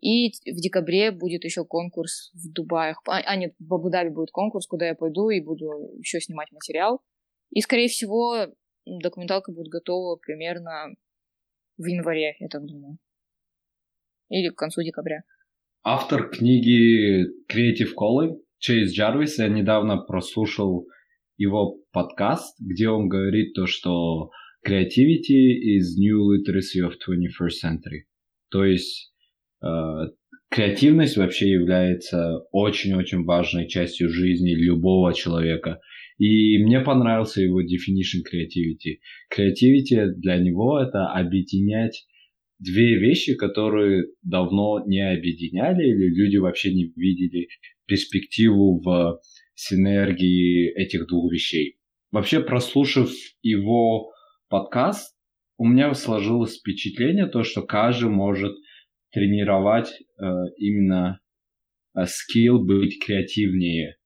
и 0.00 0.30
в 0.30 0.60
декабре 0.60 1.10
будет 1.10 1.44
еще 1.44 1.64
конкурс 1.64 2.30
в 2.34 2.52
Дубаях. 2.52 3.00
А, 3.06 3.18
а 3.18 3.36
нет, 3.36 3.54
в 3.58 3.72
Абу-Даби 3.72 4.10
будет 4.10 4.30
конкурс, 4.30 4.66
куда 4.66 4.86
я 4.86 4.94
пойду 4.94 5.30
и 5.30 5.40
буду 5.40 5.96
еще 5.98 6.20
снимать 6.20 6.52
материал. 6.52 7.00
И, 7.50 7.60
скорее 7.60 7.88
всего, 7.88 8.46
документалка 8.84 9.52
будет 9.52 9.68
готова 9.68 10.16
примерно 10.16 10.94
в 11.78 11.86
январе, 11.86 12.36
я 12.38 12.48
так 12.48 12.64
думаю. 12.64 12.98
Или 14.28 14.50
к 14.50 14.56
концу 14.56 14.82
декабря. 14.82 15.22
Автор 15.82 16.28
книги 16.28 17.26
Creative 17.50 17.92
Calling 17.96 18.40
Чейз 18.58 18.92
Джарвис, 18.92 19.38
я 19.38 19.48
недавно 19.48 19.98
прослушал 19.98 20.88
его 21.36 21.78
подкаст, 21.92 22.56
где 22.58 22.88
он 22.88 23.08
говорит 23.08 23.54
то, 23.54 23.66
что 23.66 24.30
creativity 24.66 25.52
is 25.76 25.96
new 25.98 26.32
literacy 26.32 26.82
of 26.82 26.94
21st 26.94 27.64
century. 27.64 28.04
То 28.50 28.64
есть 28.64 29.12
креативность 30.50 31.16
вообще 31.16 31.50
является 31.50 32.40
очень-очень 32.52 33.24
важной 33.24 33.68
частью 33.68 34.08
жизни 34.08 34.50
любого 34.50 35.12
человека. 35.12 35.80
И 36.18 36.58
мне 36.64 36.80
понравился 36.80 37.42
его 37.42 37.60
definition 37.62 38.22
creativity. 38.24 39.00
Creativity 39.34 40.06
для 40.16 40.38
него 40.38 40.80
это 40.80 41.12
объединять 41.12 42.06
две 42.58 42.98
вещи, 42.98 43.34
которые 43.34 44.06
давно 44.22 44.82
не 44.86 45.00
объединяли 45.00 45.84
или 45.84 46.14
люди 46.14 46.36
вообще 46.36 46.72
не 46.72 46.90
видели 46.96 47.48
перспективу 47.86 48.80
в 48.80 49.20
синергии 49.54 50.72
этих 50.74 51.06
двух 51.06 51.32
вещей. 51.32 51.76
Вообще, 52.12 52.40
прослушав 52.40 53.10
его 53.42 54.10
подкаст, 54.48 55.14
у 55.58 55.66
меня 55.66 55.92
сложилось 55.94 56.58
впечатление, 56.58 57.26
то, 57.26 57.42
что 57.42 57.62
каждый 57.62 58.10
может 58.10 58.54
тренировать 59.16 59.88
э, 60.20 60.24
именно 60.58 61.20
э, 61.96 62.04
skill 62.04 62.62
быть 62.62 63.02
креативнее. 63.02 63.96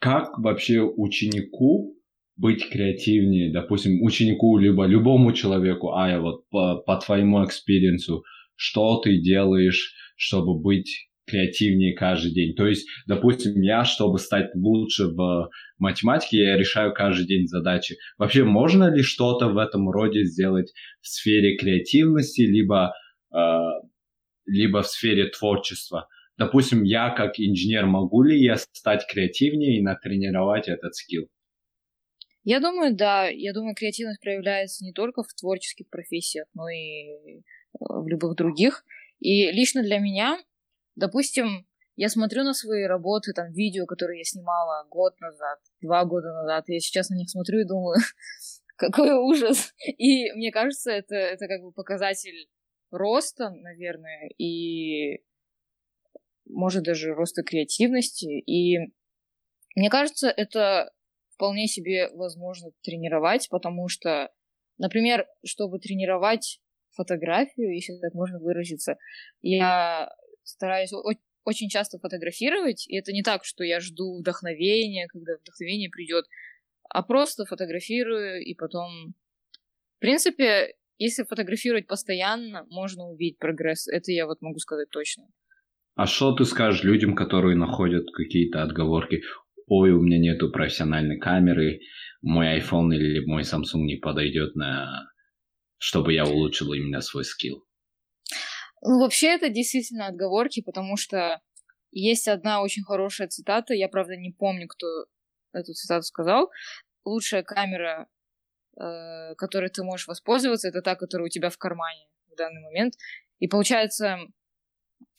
Как 0.00 0.38
вообще 0.38 0.82
ученику 0.82 1.96
быть 2.36 2.68
креативнее, 2.68 3.50
допустим, 3.54 4.02
ученику, 4.02 4.58
либо 4.58 4.84
любому 4.84 5.32
человеку, 5.32 5.94
а 5.94 6.10
я 6.10 6.20
вот 6.20 6.46
по, 6.50 6.76
по 6.76 6.96
твоему 6.96 7.42
experience 7.42 8.09
у, 8.09 8.22
что 8.54 9.00
ты 9.00 9.18
делаешь, 9.18 9.94
чтобы 10.16 10.60
быть 10.60 11.08
креативнее 11.26 11.94
каждый 11.94 12.32
день. 12.32 12.54
То 12.54 12.66
есть, 12.66 12.86
допустим, 13.06 13.62
я, 13.62 13.84
чтобы 13.84 14.18
стать 14.18 14.50
лучше 14.54 15.06
в 15.06 15.48
математике, 15.78 16.44
я 16.44 16.58
решаю 16.58 16.92
каждый 16.92 17.26
день 17.26 17.46
задачи. 17.46 17.96
Вообще, 18.18 18.44
можно 18.44 18.94
ли 18.94 19.02
что-то 19.02 19.48
в 19.48 19.56
этом 19.56 19.88
роде 19.88 20.24
сделать 20.24 20.70
в 21.00 21.08
сфере 21.08 21.56
креативности, 21.56 22.42
либо 22.42 22.92
э, 23.34 23.38
либо 24.46 24.82
в 24.82 24.86
сфере 24.86 25.28
творчества. 25.28 26.08
Допустим, 26.36 26.84
я 26.84 27.10
как 27.10 27.38
инженер 27.38 27.86
могу 27.86 28.22
ли 28.22 28.42
я 28.42 28.56
стать 28.56 29.06
креативнее 29.06 29.78
и 29.78 29.82
натренировать 29.82 30.68
этот 30.68 30.94
скилл? 30.94 31.28
Я 32.44 32.60
думаю, 32.60 32.96
да. 32.96 33.28
Я 33.28 33.52
думаю, 33.52 33.74
креативность 33.74 34.20
проявляется 34.20 34.84
не 34.84 34.92
только 34.92 35.22
в 35.22 35.32
творческих 35.34 35.90
профессиях, 35.90 36.46
но 36.54 36.68
и 36.68 37.10
э, 37.10 37.40
в 37.78 38.08
любых 38.08 38.36
других. 38.36 38.84
И 39.18 39.50
лично 39.50 39.82
для 39.82 39.98
меня, 39.98 40.38
допустим, 40.96 41.66
я 41.96 42.08
смотрю 42.08 42.44
на 42.44 42.54
свои 42.54 42.84
работы, 42.84 43.34
там, 43.34 43.52
видео, 43.52 43.84
которые 43.84 44.20
я 44.20 44.24
снимала 44.24 44.86
год 44.88 45.20
назад, 45.20 45.58
два 45.82 46.06
года 46.06 46.32
назад, 46.32 46.64
я 46.68 46.80
сейчас 46.80 47.10
на 47.10 47.16
них 47.16 47.28
смотрю 47.28 47.60
и 47.60 47.66
думаю, 47.66 47.98
какой 48.76 49.12
ужас. 49.12 49.74
И 49.98 50.32
мне 50.32 50.50
кажется, 50.50 50.90
это, 50.90 51.14
это 51.14 51.46
как 51.46 51.60
бы 51.60 51.72
показатель 51.72 52.48
роста, 52.90 53.50
наверное, 53.50 54.28
и 54.38 55.22
может 56.46 56.82
даже 56.82 57.14
роста 57.14 57.42
креативности. 57.42 58.26
И 58.26 58.92
мне 59.76 59.90
кажется, 59.90 60.28
это 60.28 60.92
вполне 61.34 61.66
себе 61.66 62.10
возможно 62.12 62.70
тренировать, 62.82 63.48
потому 63.50 63.88
что, 63.88 64.30
например, 64.78 65.26
чтобы 65.44 65.78
тренировать 65.78 66.60
фотографию, 66.90 67.74
если 67.74 67.98
так 67.98 68.14
можно 68.14 68.38
выразиться, 68.38 68.98
я 69.40 70.12
стараюсь 70.42 70.90
очень 71.44 71.68
часто 71.68 71.98
фотографировать, 71.98 72.86
и 72.88 72.96
это 72.96 73.12
не 73.12 73.22
так, 73.22 73.44
что 73.44 73.64
я 73.64 73.80
жду 73.80 74.18
вдохновения, 74.18 75.06
когда 75.08 75.36
вдохновение 75.36 75.88
придет, 75.88 76.26
а 76.88 77.02
просто 77.02 77.44
фотографирую, 77.46 78.42
и 78.42 78.54
потом... 78.54 79.14
В 79.96 80.00
принципе, 80.00 80.76
если 81.00 81.24
фотографировать 81.24 81.86
постоянно, 81.86 82.66
можно 82.70 83.04
увидеть 83.04 83.38
прогресс. 83.38 83.88
Это 83.88 84.12
я 84.12 84.26
вот 84.26 84.40
могу 84.42 84.58
сказать 84.58 84.90
точно. 84.90 85.24
А 85.96 86.06
что 86.06 86.32
ты 86.32 86.44
скажешь 86.44 86.84
людям, 86.84 87.14
которые 87.14 87.56
находят 87.56 88.06
какие-то 88.12 88.62
отговорки? 88.62 89.22
Ой, 89.66 89.90
у 89.92 90.00
меня 90.00 90.18
нету 90.18 90.50
профессиональной 90.50 91.18
камеры, 91.18 91.80
мой 92.22 92.58
iPhone 92.58 92.94
или 92.94 93.24
мой 93.24 93.42
Samsung 93.42 93.82
не 93.82 93.96
подойдет 93.96 94.54
на 94.54 95.10
чтобы 95.80 96.12
я 96.12 96.26
улучшил 96.26 96.74
именно 96.74 97.00
свой 97.00 97.24
скилл. 97.24 97.64
Ну, 98.82 99.00
вообще 99.00 99.28
это 99.28 99.48
действительно 99.48 100.06
отговорки, 100.08 100.60
потому 100.62 100.96
что 100.98 101.40
есть 101.90 102.28
одна 102.28 102.62
очень 102.62 102.82
хорошая 102.82 103.28
цитата, 103.28 103.72
я, 103.74 103.88
правда, 103.88 104.16
не 104.16 104.30
помню, 104.30 104.68
кто 104.68 104.86
эту 105.52 105.72
цитату 105.72 106.02
сказал. 106.02 106.50
Лучшая 107.04 107.42
камера, 107.42 108.08
э, 108.80 109.34
которой 109.36 109.68
ты 109.70 109.82
можешь 109.84 110.08
воспользоваться, 110.08 110.68
это 110.68 110.82
та, 110.82 110.96
которая 110.96 111.26
у 111.26 111.30
тебя 111.30 111.50
в 111.50 111.58
кармане 111.58 112.08
в 112.30 112.36
данный 112.36 112.62
момент. 112.62 112.94
И 113.38 113.48
получается, 113.48 114.18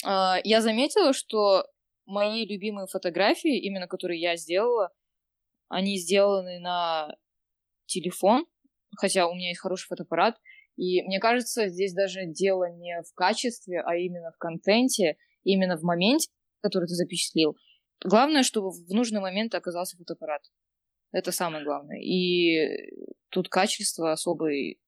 э, 0.05 0.35
я 0.43 0.61
заметила, 0.61 1.13
что 1.13 1.65
мои 2.05 2.45
любимые 2.45 2.87
фотографии, 2.87 3.59
именно 3.59 3.87
которые 3.87 4.19
я 4.19 4.35
сделала, 4.35 4.91
они 5.69 5.97
сделаны 5.97 6.59
на 6.59 7.15
телефон, 7.85 8.45
хотя 8.97 9.27
у 9.27 9.33
меня 9.33 9.49
есть 9.49 9.61
хороший 9.61 9.87
фотоаппарат, 9.87 10.35
и 10.75 11.01
мне 11.03 11.19
кажется, 11.19 11.67
здесь 11.69 11.93
даже 11.93 12.25
дело 12.25 12.69
не 12.69 13.01
в 13.03 13.13
качестве, 13.13 13.81
а 13.81 13.95
именно 13.95 14.31
в 14.31 14.37
контенте, 14.37 15.17
именно 15.43 15.77
в 15.77 15.83
моменте, 15.83 16.29
который 16.61 16.87
ты 16.87 16.95
запечатлил. 16.95 17.55
Главное, 18.03 18.43
чтобы 18.43 18.71
в 18.71 18.89
нужный 18.89 19.21
момент 19.21 19.53
оказался 19.53 19.97
фотоаппарат. 19.97 20.41
Это 21.11 21.31
самое 21.31 21.63
главное. 21.63 21.99
И 21.99 22.67
тут 23.29 23.49
качество 23.49 24.11
особой 24.11 24.79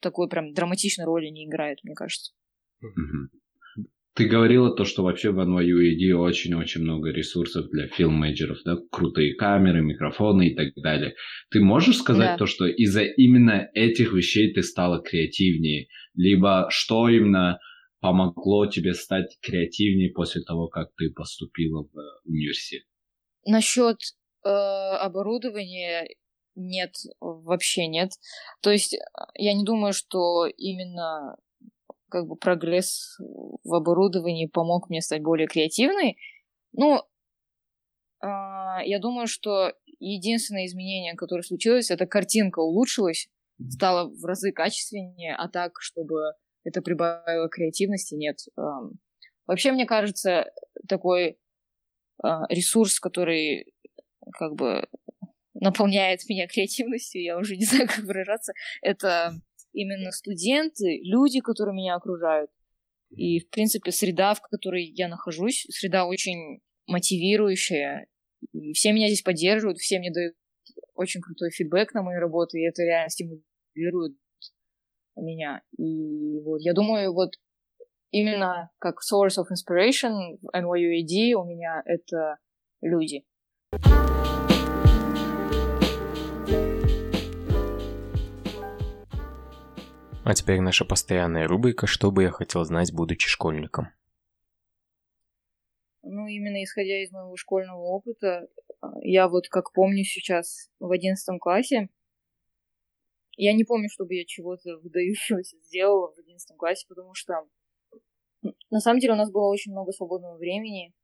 такой 0.00 0.28
прям 0.28 0.52
драматичной 0.52 1.04
роли 1.04 1.26
не 1.26 1.46
играет, 1.46 1.78
мне 1.82 1.94
кажется. 1.94 2.32
Ты 4.14 4.26
говорила 4.26 4.76
то, 4.76 4.84
что 4.84 5.02
вообще 5.04 5.30
в 5.30 5.40
NYUED 5.40 6.12
очень-очень 6.12 6.82
много 6.82 7.10
ресурсов 7.10 7.70
для 7.70 7.88
филммейджеров, 7.88 8.58
да, 8.62 8.76
крутые 8.90 9.34
камеры, 9.34 9.80
микрофоны 9.80 10.48
и 10.48 10.54
так 10.54 10.74
далее. 10.76 11.14
Ты 11.50 11.60
можешь 11.60 11.96
сказать 11.96 12.32
да. 12.32 12.36
то, 12.36 12.46
что 12.46 12.66
из-за 12.66 13.04
именно 13.04 13.70
этих 13.72 14.12
вещей 14.12 14.52
ты 14.52 14.62
стала 14.62 15.00
креативнее? 15.02 15.88
Либо 16.14 16.66
что 16.68 17.08
именно 17.08 17.58
помогло 18.00 18.66
тебе 18.66 18.92
стать 18.92 19.38
креативнее 19.40 20.10
после 20.12 20.42
того, 20.42 20.68
как 20.68 20.88
ты 20.96 21.10
поступила 21.10 21.84
в 21.84 22.28
университет? 22.28 22.82
Насчет 23.46 23.96
э, 24.44 24.48
оборудования 24.48 26.08
нет, 26.54 26.94
вообще 27.20 27.86
нет. 27.86 28.12
То 28.60 28.70
есть 28.70 28.96
я 29.34 29.54
не 29.54 29.64
думаю, 29.64 29.92
что 29.92 30.46
именно 30.46 31.36
как 32.10 32.26
бы 32.26 32.36
прогресс 32.36 33.16
в 33.64 33.74
оборудовании 33.74 34.46
помог 34.46 34.90
мне 34.90 35.00
стать 35.00 35.22
более 35.22 35.48
креативной. 35.48 36.18
Ну, 36.72 36.98
э, 38.22 38.26
я 38.84 38.98
думаю, 39.00 39.26
что 39.26 39.72
единственное 39.98 40.66
изменение, 40.66 41.14
которое 41.14 41.42
случилось, 41.42 41.90
это 41.90 42.06
картинка 42.06 42.60
улучшилась, 42.60 43.28
стала 43.70 44.08
в 44.08 44.24
разы 44.24 44.52
качественнее, 44.52 45.34
а 45.34 45.48
так, 45.48 45.80
чтобы 45.80 46.34
это 46.64 46.82
прибавило 46.82 47.48
креативности, 47.48 48.14
нет. 48.14 48.38
Э, 48.58 48.62
вообще, 49.46 49.72
мне 49.72 49.86
кажется, 49.86 50.52
такой 50.86 51.22
э, 51.28 51.36
ресурс, 52.50 53.00
который 53.00 53.72
как 54.32 54.54
бы 54.54 54.86
наполняет 55.54 56.20
меня 56.28 56.46
креативностью, 56.46 57.22
я 57.22 57.38
уже 57.38 57.56
не 57.56 57.64
знаю, 57.66 57.88
как 57.88 58.04
выражаться, 58.04 58.52
это 58.80 59.34
именно 59.72 60.10
студенты, 60.10 61.00
люди, 61.02 61.40
которые 61.40 61.74
меня 61.74 61.94
окружают. 61.94 62.50
И, 63.10 63.40
в 63.40 63.50
принципе, 63.50 63.92
среда, 63.92 64.34
в 64.34 64.40
которой 64.40 64.84
я 64.84 65.08
нахожусь, 65.08 65.66
среда 65.68 66.06
очень 66.06 66.60
мотивирующая. 66.86 68.06
И 68.52 68.72
все 68.72 68.92
меня 68.92 69.08
здесь 69.08 69.22
поддерживают, 69.22 69.78
все 69.78 69.98
мне 69.98 70.10
дают 70.10 70.34
очень 70.94 71.20
крутой 71.20 71.50
фидбэк 71.50 71.94
на 71.94 72.02
мою 72.02 72.20
работу, 72.20 72.56
и 72.56 72.62
это 72.62 72.82
реально 72.82 73.10
стимулирует 73.10 74.16
меня. 75.16 75.62
И 75.78 76.40
вот 76.40 76.60
я 76.60 76.72
думаю, 76.72 77.12
вот 77.12 77.34
именно 78.10 78.70
как 78.78 78.96
source 79.00 79.36
of 79.38 79.46
inspiration 79.52 80.38
в 80.40 80.48
NYUAD 80.54 81.34
у 81.34 81.44
меня 81.44 81.82
это 81.84 82.38
люди. 82.80 83.24
А 90.24 90.34
теперь 90.34 90.60
наша 90.60 90.84
постоянная 90.84 91.48
рубрика 91.48 91.88
«Что 91.88 92.12
бы 92.12 92.22
я 92.22 92.30
хотел 92.30 92.62
знать, 92.64 92.92
будучи 92.94 93.28
школьником?» 93.28 93.88
Ну, 96.04 96.28
именно 96.28 96.62
исходя 96.62 97.02
из 97.02 97.10
моего 97.10 97.36
школьного 97.36 97.80
опыта, 97.80 98.46
а, 98.80 98.92
я 99.00 99.28
вот 99.28 99.48
как 99.48 99.72
помню 99.72 100.04
сейчас 100.04 100.70
в 100.78 100.92
одиннадцатом 100.92 101.40
классе, 101.40 101.88
я 103.36 103.52
не 103.52 103.64
помню, 103.64 103.88
чтобы 103.90 104.14
я 104.14 104.24
чего-то 104.24 104.78
выдающегося 104.82 105.56
сделала 105.58 106.12
в 106.12 106.18
одиннадцатом 106.20 106.56
классе, 106.56 106.86
потому 106.88 107.14
что 107.14 107.34
на 108.70 108.78
самом 108.78 109.00
деле 109.00 109.14
у 109.14 109.16
нас 109.16 109.32
было 109.32 109.48
очень 109.50 109.72
много 109.72 109.90
свободного 109.90 110.36
времени, 110.36 110.94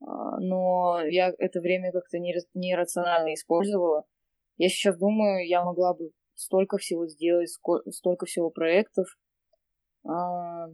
а, 0.00 0.40
но 0.40 1.00
я 1.04 1.32
это 1.38 1.60
время 1.60 1.92
как-то 1.92 2.18
нерационально 2.18 3.34
использовала. 3.34 4.04
Я 4.56 4.68
сейчас 4.68 4.98
думаю, 4.98 5.46
я 5.46 5.62
могла 5.64 5.94
бы 5.94 6.10
столько 6.38 6.78
всего 6.78 7.06
сделать, 7.08 7.50
столько 7.90 8.26
всего 8.26 8.50
проектов. 8.50 9.08
А, 10.06 10.68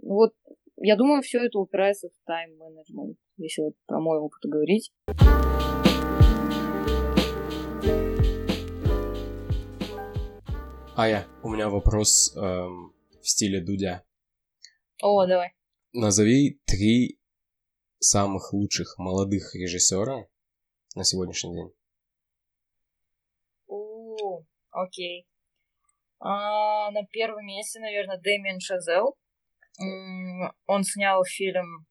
вот, 0.00 0.34
я 0.76 0.96
думаю, 0.96 1.20
все 1.22 1.44
это 1.44 1.58
упирается 1.58 2.08
в 2.08 2.26
тайм-менеджмент, 2.26 3.18
если 3.36 3.62
вот 3.62 3.74
про 3.86 4.00
мой 4.00 4.18
опыт 4.18 4.40
говорить. 4.44 4.92
Ая, 10.96 11.26
у 11.42 11.48
меня 11.48 11.68
вопрос 11.68 12.36
эм, 12.36 12.94
в 13.20 13.28
стиле 13.28 13.60
Дудя. 13.60 14.04
О, 15.02 15.26
давай. 15.26 15.54
Назови 15.92 16.60
три 16.66 17.18
самых 17.98 18.52
лучших 18.52 18.96
молодых 18.98 19.56
режиссера 19.56 20.28
на 20.94 21.02
сегодняшний 21.02 21.54
день. 21.54 21.72
Окей. 24.74 25.26
А, 26.20 26.90
на 26.90 27.06
первом 27.06 27.46
месте, 27.46 27.80
наверное, 27.80 28.18
Дэмиан 28.18 28.60
Шазел. 28.60 29.16
Он 30.66 30.84
снял 30.84 31.24
фильм 31.24 31.86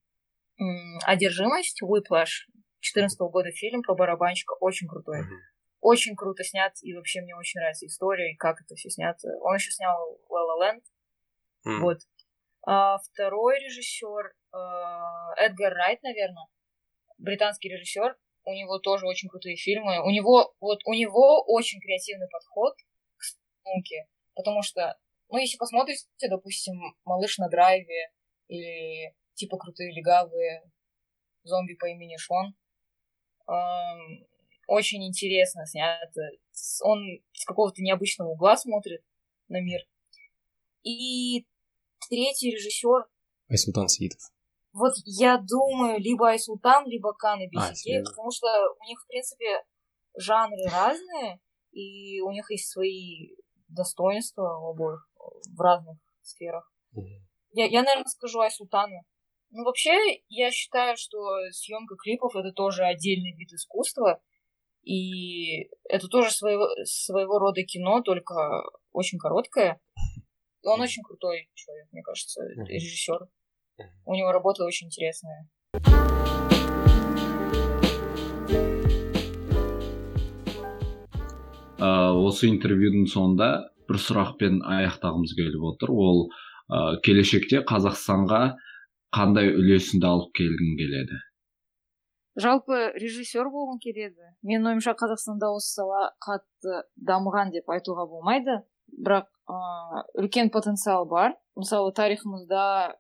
«Одержимость», 1.06 1.82
«Whiplash», 1.82 2.48
14 2.80 3.18
года 3.20 3.52
фильм 3.52 3.82
про 3.82 3.96
барабанщика, 3.96 4.54
очень 4.60 4.88
крутой. 4.88 5.22
Mm-hmm. 5.22 5.40
Очень 5.80 6.16
круто 6.16 6.44
снят, 6.44 6.74
и 6.82 6.94
вообще 6.94 7.22
мне 7.22 7.36
очень 7.36 7.60
нравится 7.60 7.86
история, 7.86 8.32
и 8.32 8.36
как 8.36 8.62
это 8.62 8.76
все 8.76 8.90
снято. 8.90 9.28
Он 9.42 9.56
еще 9.56 9.72
снял 9.72 10.20
La 10.30 10.44
La 10.48 10.62
Land. 10.62 10.84
Mm. 11.66 11.80
Вот. 11.80 12.00
А, 12.66 12.98
второй 13.00 13.60
режиссер 13.60 14.34
а, 14.52 15.34
Эдгар 15.38 15.74
Райт, 15.74 16.02
наверное, 16.04 16.48
британский 17.18 17.70
режиссер 17.70 18.16
у 18.46 18.52
него 18.52 18.80
тоже 18.80 19.08
очень 19.08 19.30
крутые 19.30 19.56
фильмы. 19.56 20.04
У 20.04 20.10
него, 20.10 20.54
вот, 20.60 20.80
у 20.86 20.94
него 20.94 21.44
очень 21.48 21.80
креативный 21.80 22.28
подход 22.30 22.74
к 23.18 23.24
съемке, 23.24 24.08
потому 24.36 24.62
что, 24.62 24.98
ну, 25.30 25.38
если 25.38 25.58
посмотрите, 25.58 26.06
допустим, 26.30 26.76
«Малыш 27.06 27.38
на 27.38 27.50
драйве» 27.50 28.12
или 28.48 29.16
типа 29.36 29.58
«Крутые 29.58 29.94
легавые», 29.94 30.64
«Зомби 31.44 31.74
по 31.74 31.86
имени 31.86 32.18
Шон», 32.18 32.56
эм, 33.48 34.28
очень 34.68 35.06
интересно 35.06 35.66
снято. 35.66 36.22
Он 36.84 37.22
с 37.34 37.46
какого-то 37.46 37.82
необычного 37.82 38.30
угла 38.30 38.56
смотрит 38.56 39.04
на 39.48 39.60
мир. 39.62 39.82
И 40.84 41.46
третий 42.10 42.52
режиссер... 42.52 43.08
Айсултан 43.50 43.88
Саидов. 43.88 44.33
Вот 44.74 44.94
я 45.06 45.38
думаю, 45.38 46.00
либо 46.00 46.30
Айсултан, 46.30 46.88
либо 46.88 47.14
Кан 47.14 47.40
и 47.42 47.48
Бесиде, 47.48 48.00
а, 48.00 48.04
потому 48.04 48.32
что 48.32 48.48
у 48.80 48.84
них, 48.86 49.00
в 49.00 49.08
принципе, 49.08 49.62
жанры 50.18 50.64
разные, 50.72 51.40
и 51.72 52.20
у 52.22 52.32
них 52.32 52.50
есть 52.50 52.72
свои 52.72 53.36
достоинства 53.68 54.58
у 54.60 54.72
обоих 54.72 55.08
в 55.56 55.62
разных 55.62 55.98
сферах. 56.22 56.72
Mm-hmm. 56.96 57.22
Я, 57.54 57.66
я, 57.66 57.84
наверное, 57.84 58.10
скажу 58.10 58.40
Айсултану. 58.40 59.04
Ну, 59.52 59.64
вообще, 59.64 59.94
я 60.30 60.50
считаю, 60.50 60.98
что 60.98 61.20
съемка 61.52 61.96
клипов 61.96 62.36
это 62.36 62.52
тоже 62.52 62.84
отдельный 62.84 63.36
вид 63.38 63.52
искусства. 63.54 64.20
И 64.84 65.70
это 65.88 66.08
тоже 66.08 66.32
своего, 66.32 66.68
своего 66.84 67.38
рода 67.38 67.64
кино, 67.64 68.02
только 68.02 68.64
очень 68.92 69.20
короткое. 69.20 69.80
И 70.64 70.68
он 70.68 70.82
очень 70.82 71.04
крутой 71.04 71.50
человек, 71.54 71.88
мне 71.92 72.02
кажется, 72.02 72.42
режиссер. 72.44 73.28
У 74.06 74.16
него 74.16 74.32
работа 74.32 74.64
очень 74.64 74.88
интересная. 74.88 75.50
осы 81.84 82.48
интервьюдің 82.48 83.10
соңында 83.12 83.48
бір 83.90 84.00
сұрақпен 84.00 84.62
аяқтағымыз 84.64 85.34
келіп 85.36 85.66
отыр. 85.74 85.92
Ол 85.92 86.22
ә, 86.72 86.96
келешекте 87.04 87.60
қазақстанға 87.68 88.56
қандай 89.14 89.52
үлесіңді 89.52 90.08
алып 90.08 90.32
келгің 90.40 90.78
келеді? 90.80 91.20
Жалпы 92.40 92.80
режиссер 92.96 93.52
болғым 93.54 93.82
келеді. 93.84 94.32
Менің 94.48 94.72
ойымша 94.72 94.96
қазақстанда 94.98 95.52
осы 95.58 95.76
сала 95.82 96.14
қатты 96.24 96.82
дамыған 96.96 97.52
деп 97.54 97.70
айтуға 97.70 98.08
болмайды. 98.10 98.62
Бірақ 98.88 99.28
ә, 99.52 100.06
үлкен 100.24 100.54
потенциал 100.56 101.06
бар. 101.06 101.36
Мысалы 101.60 101.92
тарихымызда 101.94 102.96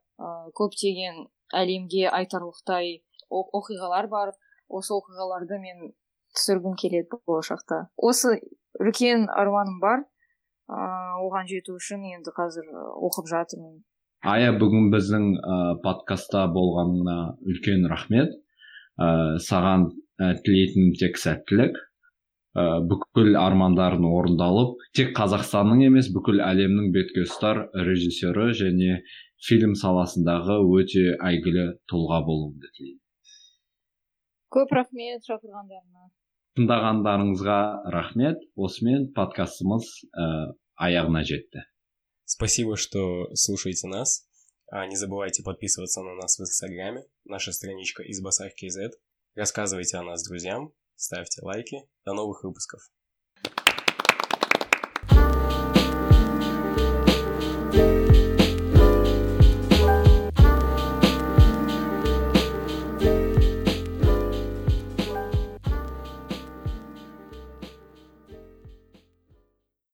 көптеген 0.60 1.26
әлемге 1.54 2.08
айтарлықтай 2.10 2.98
оқиғалар 3.30 4.10
бар. 4.12 4.34
Осы 4.70 4.94
оқиғаларды 4.96 5.60
мен 5.62 5.94
түсіргім 6.34 6.76
келеді 6.80 7.20
болашақта. 7.28 7.88
Осы 7.98 8.40
үлкен 8.80 9.28
арманым 9.30 9.80
бар. 9.84 10.06
Ыыы 10.72 11.24
оған 11.28 11.50
жету 11.50 11.76
үшін 11.78 12.06
енді 12.16 12.32
қазір 12.36 12.70
оқып 13.08 13.28
жатырмын. 13.30 13.82
Ая 14.24 14.54
бүгін 14.56 14.88
біздің 14.94 15.26
ә, 15.36 15.56
подкастта 15.84 16.46
болғаныңа 16.56 17.18
үлкен 17.44 17.84
рахмет. 17.92 18.32
Ә, 18.96 19.36
саған 19.44 19.90
ә, 20.22 20.30
тілейтінім 20.46 20.94
тек 21.02 21.20
сәттілік. 21.20 21.76
Ә, 22.56 22.64
бүкіл 22.88 23.36
армандарың 23.42 24.08
орындалып 24.08 24.80
тек 24.96 25.12
қазақстанның 25.18 25.84
емес 25.90 26.08
бүкіл 26.16 26.40
әлемнің 26.46 26.92
бетке 26.96 27.26
ұстар 27.28 27.66
режиссері 27.74 28.54
және 28.56 29.02
фильм 29.49 29.75
саласындағы 29.79 30.59
өте 30.79 31.05
әйгілі 31.23 31.67
тұлға 31.91 32.23
болуыңды 32.27 32.71
тілеймін 32.77 33.03
көп 34.55 34.73
рахмет 34.75 35.27
шақырғандарыңа 35.29 36.09
тыңдағандарыңызға 36.59 37.59
рахмет 37.95 38.41
осымен 38.57 39.11
подкастымыз 39.15 39.91
ә, 40.11 40.29
аяғына 40.89 41.23
жетті 41.23 41.63
спасибо 42.25 42.77
что 42.77 43.29
слушаете 43.35 43.89
нас 43.89 44.27
а 44.71 44.87
не 44.87 44.97
забывайте 44.97 45.43
подписываться 45.43 46.03
на 46.03 46.15
нас 46.15 46.39
в 46.39 46.43
инстаграме 46.43 47.05
наша 47.25 47.53
страничка 47.53 48.03
из 48.03 48.21
басарки 48.21 48.69
z 48.69 48.91
рассказывайте 49.35 49.97
о 49.99 50.03
нас 50.03 50.27
друзьям 50.27 50.73
ставьте 50.97 51.43
лайки 51.43 51.79
до 52.05 52.15
новых 52.15 52.43
выпусков 52.43 52.91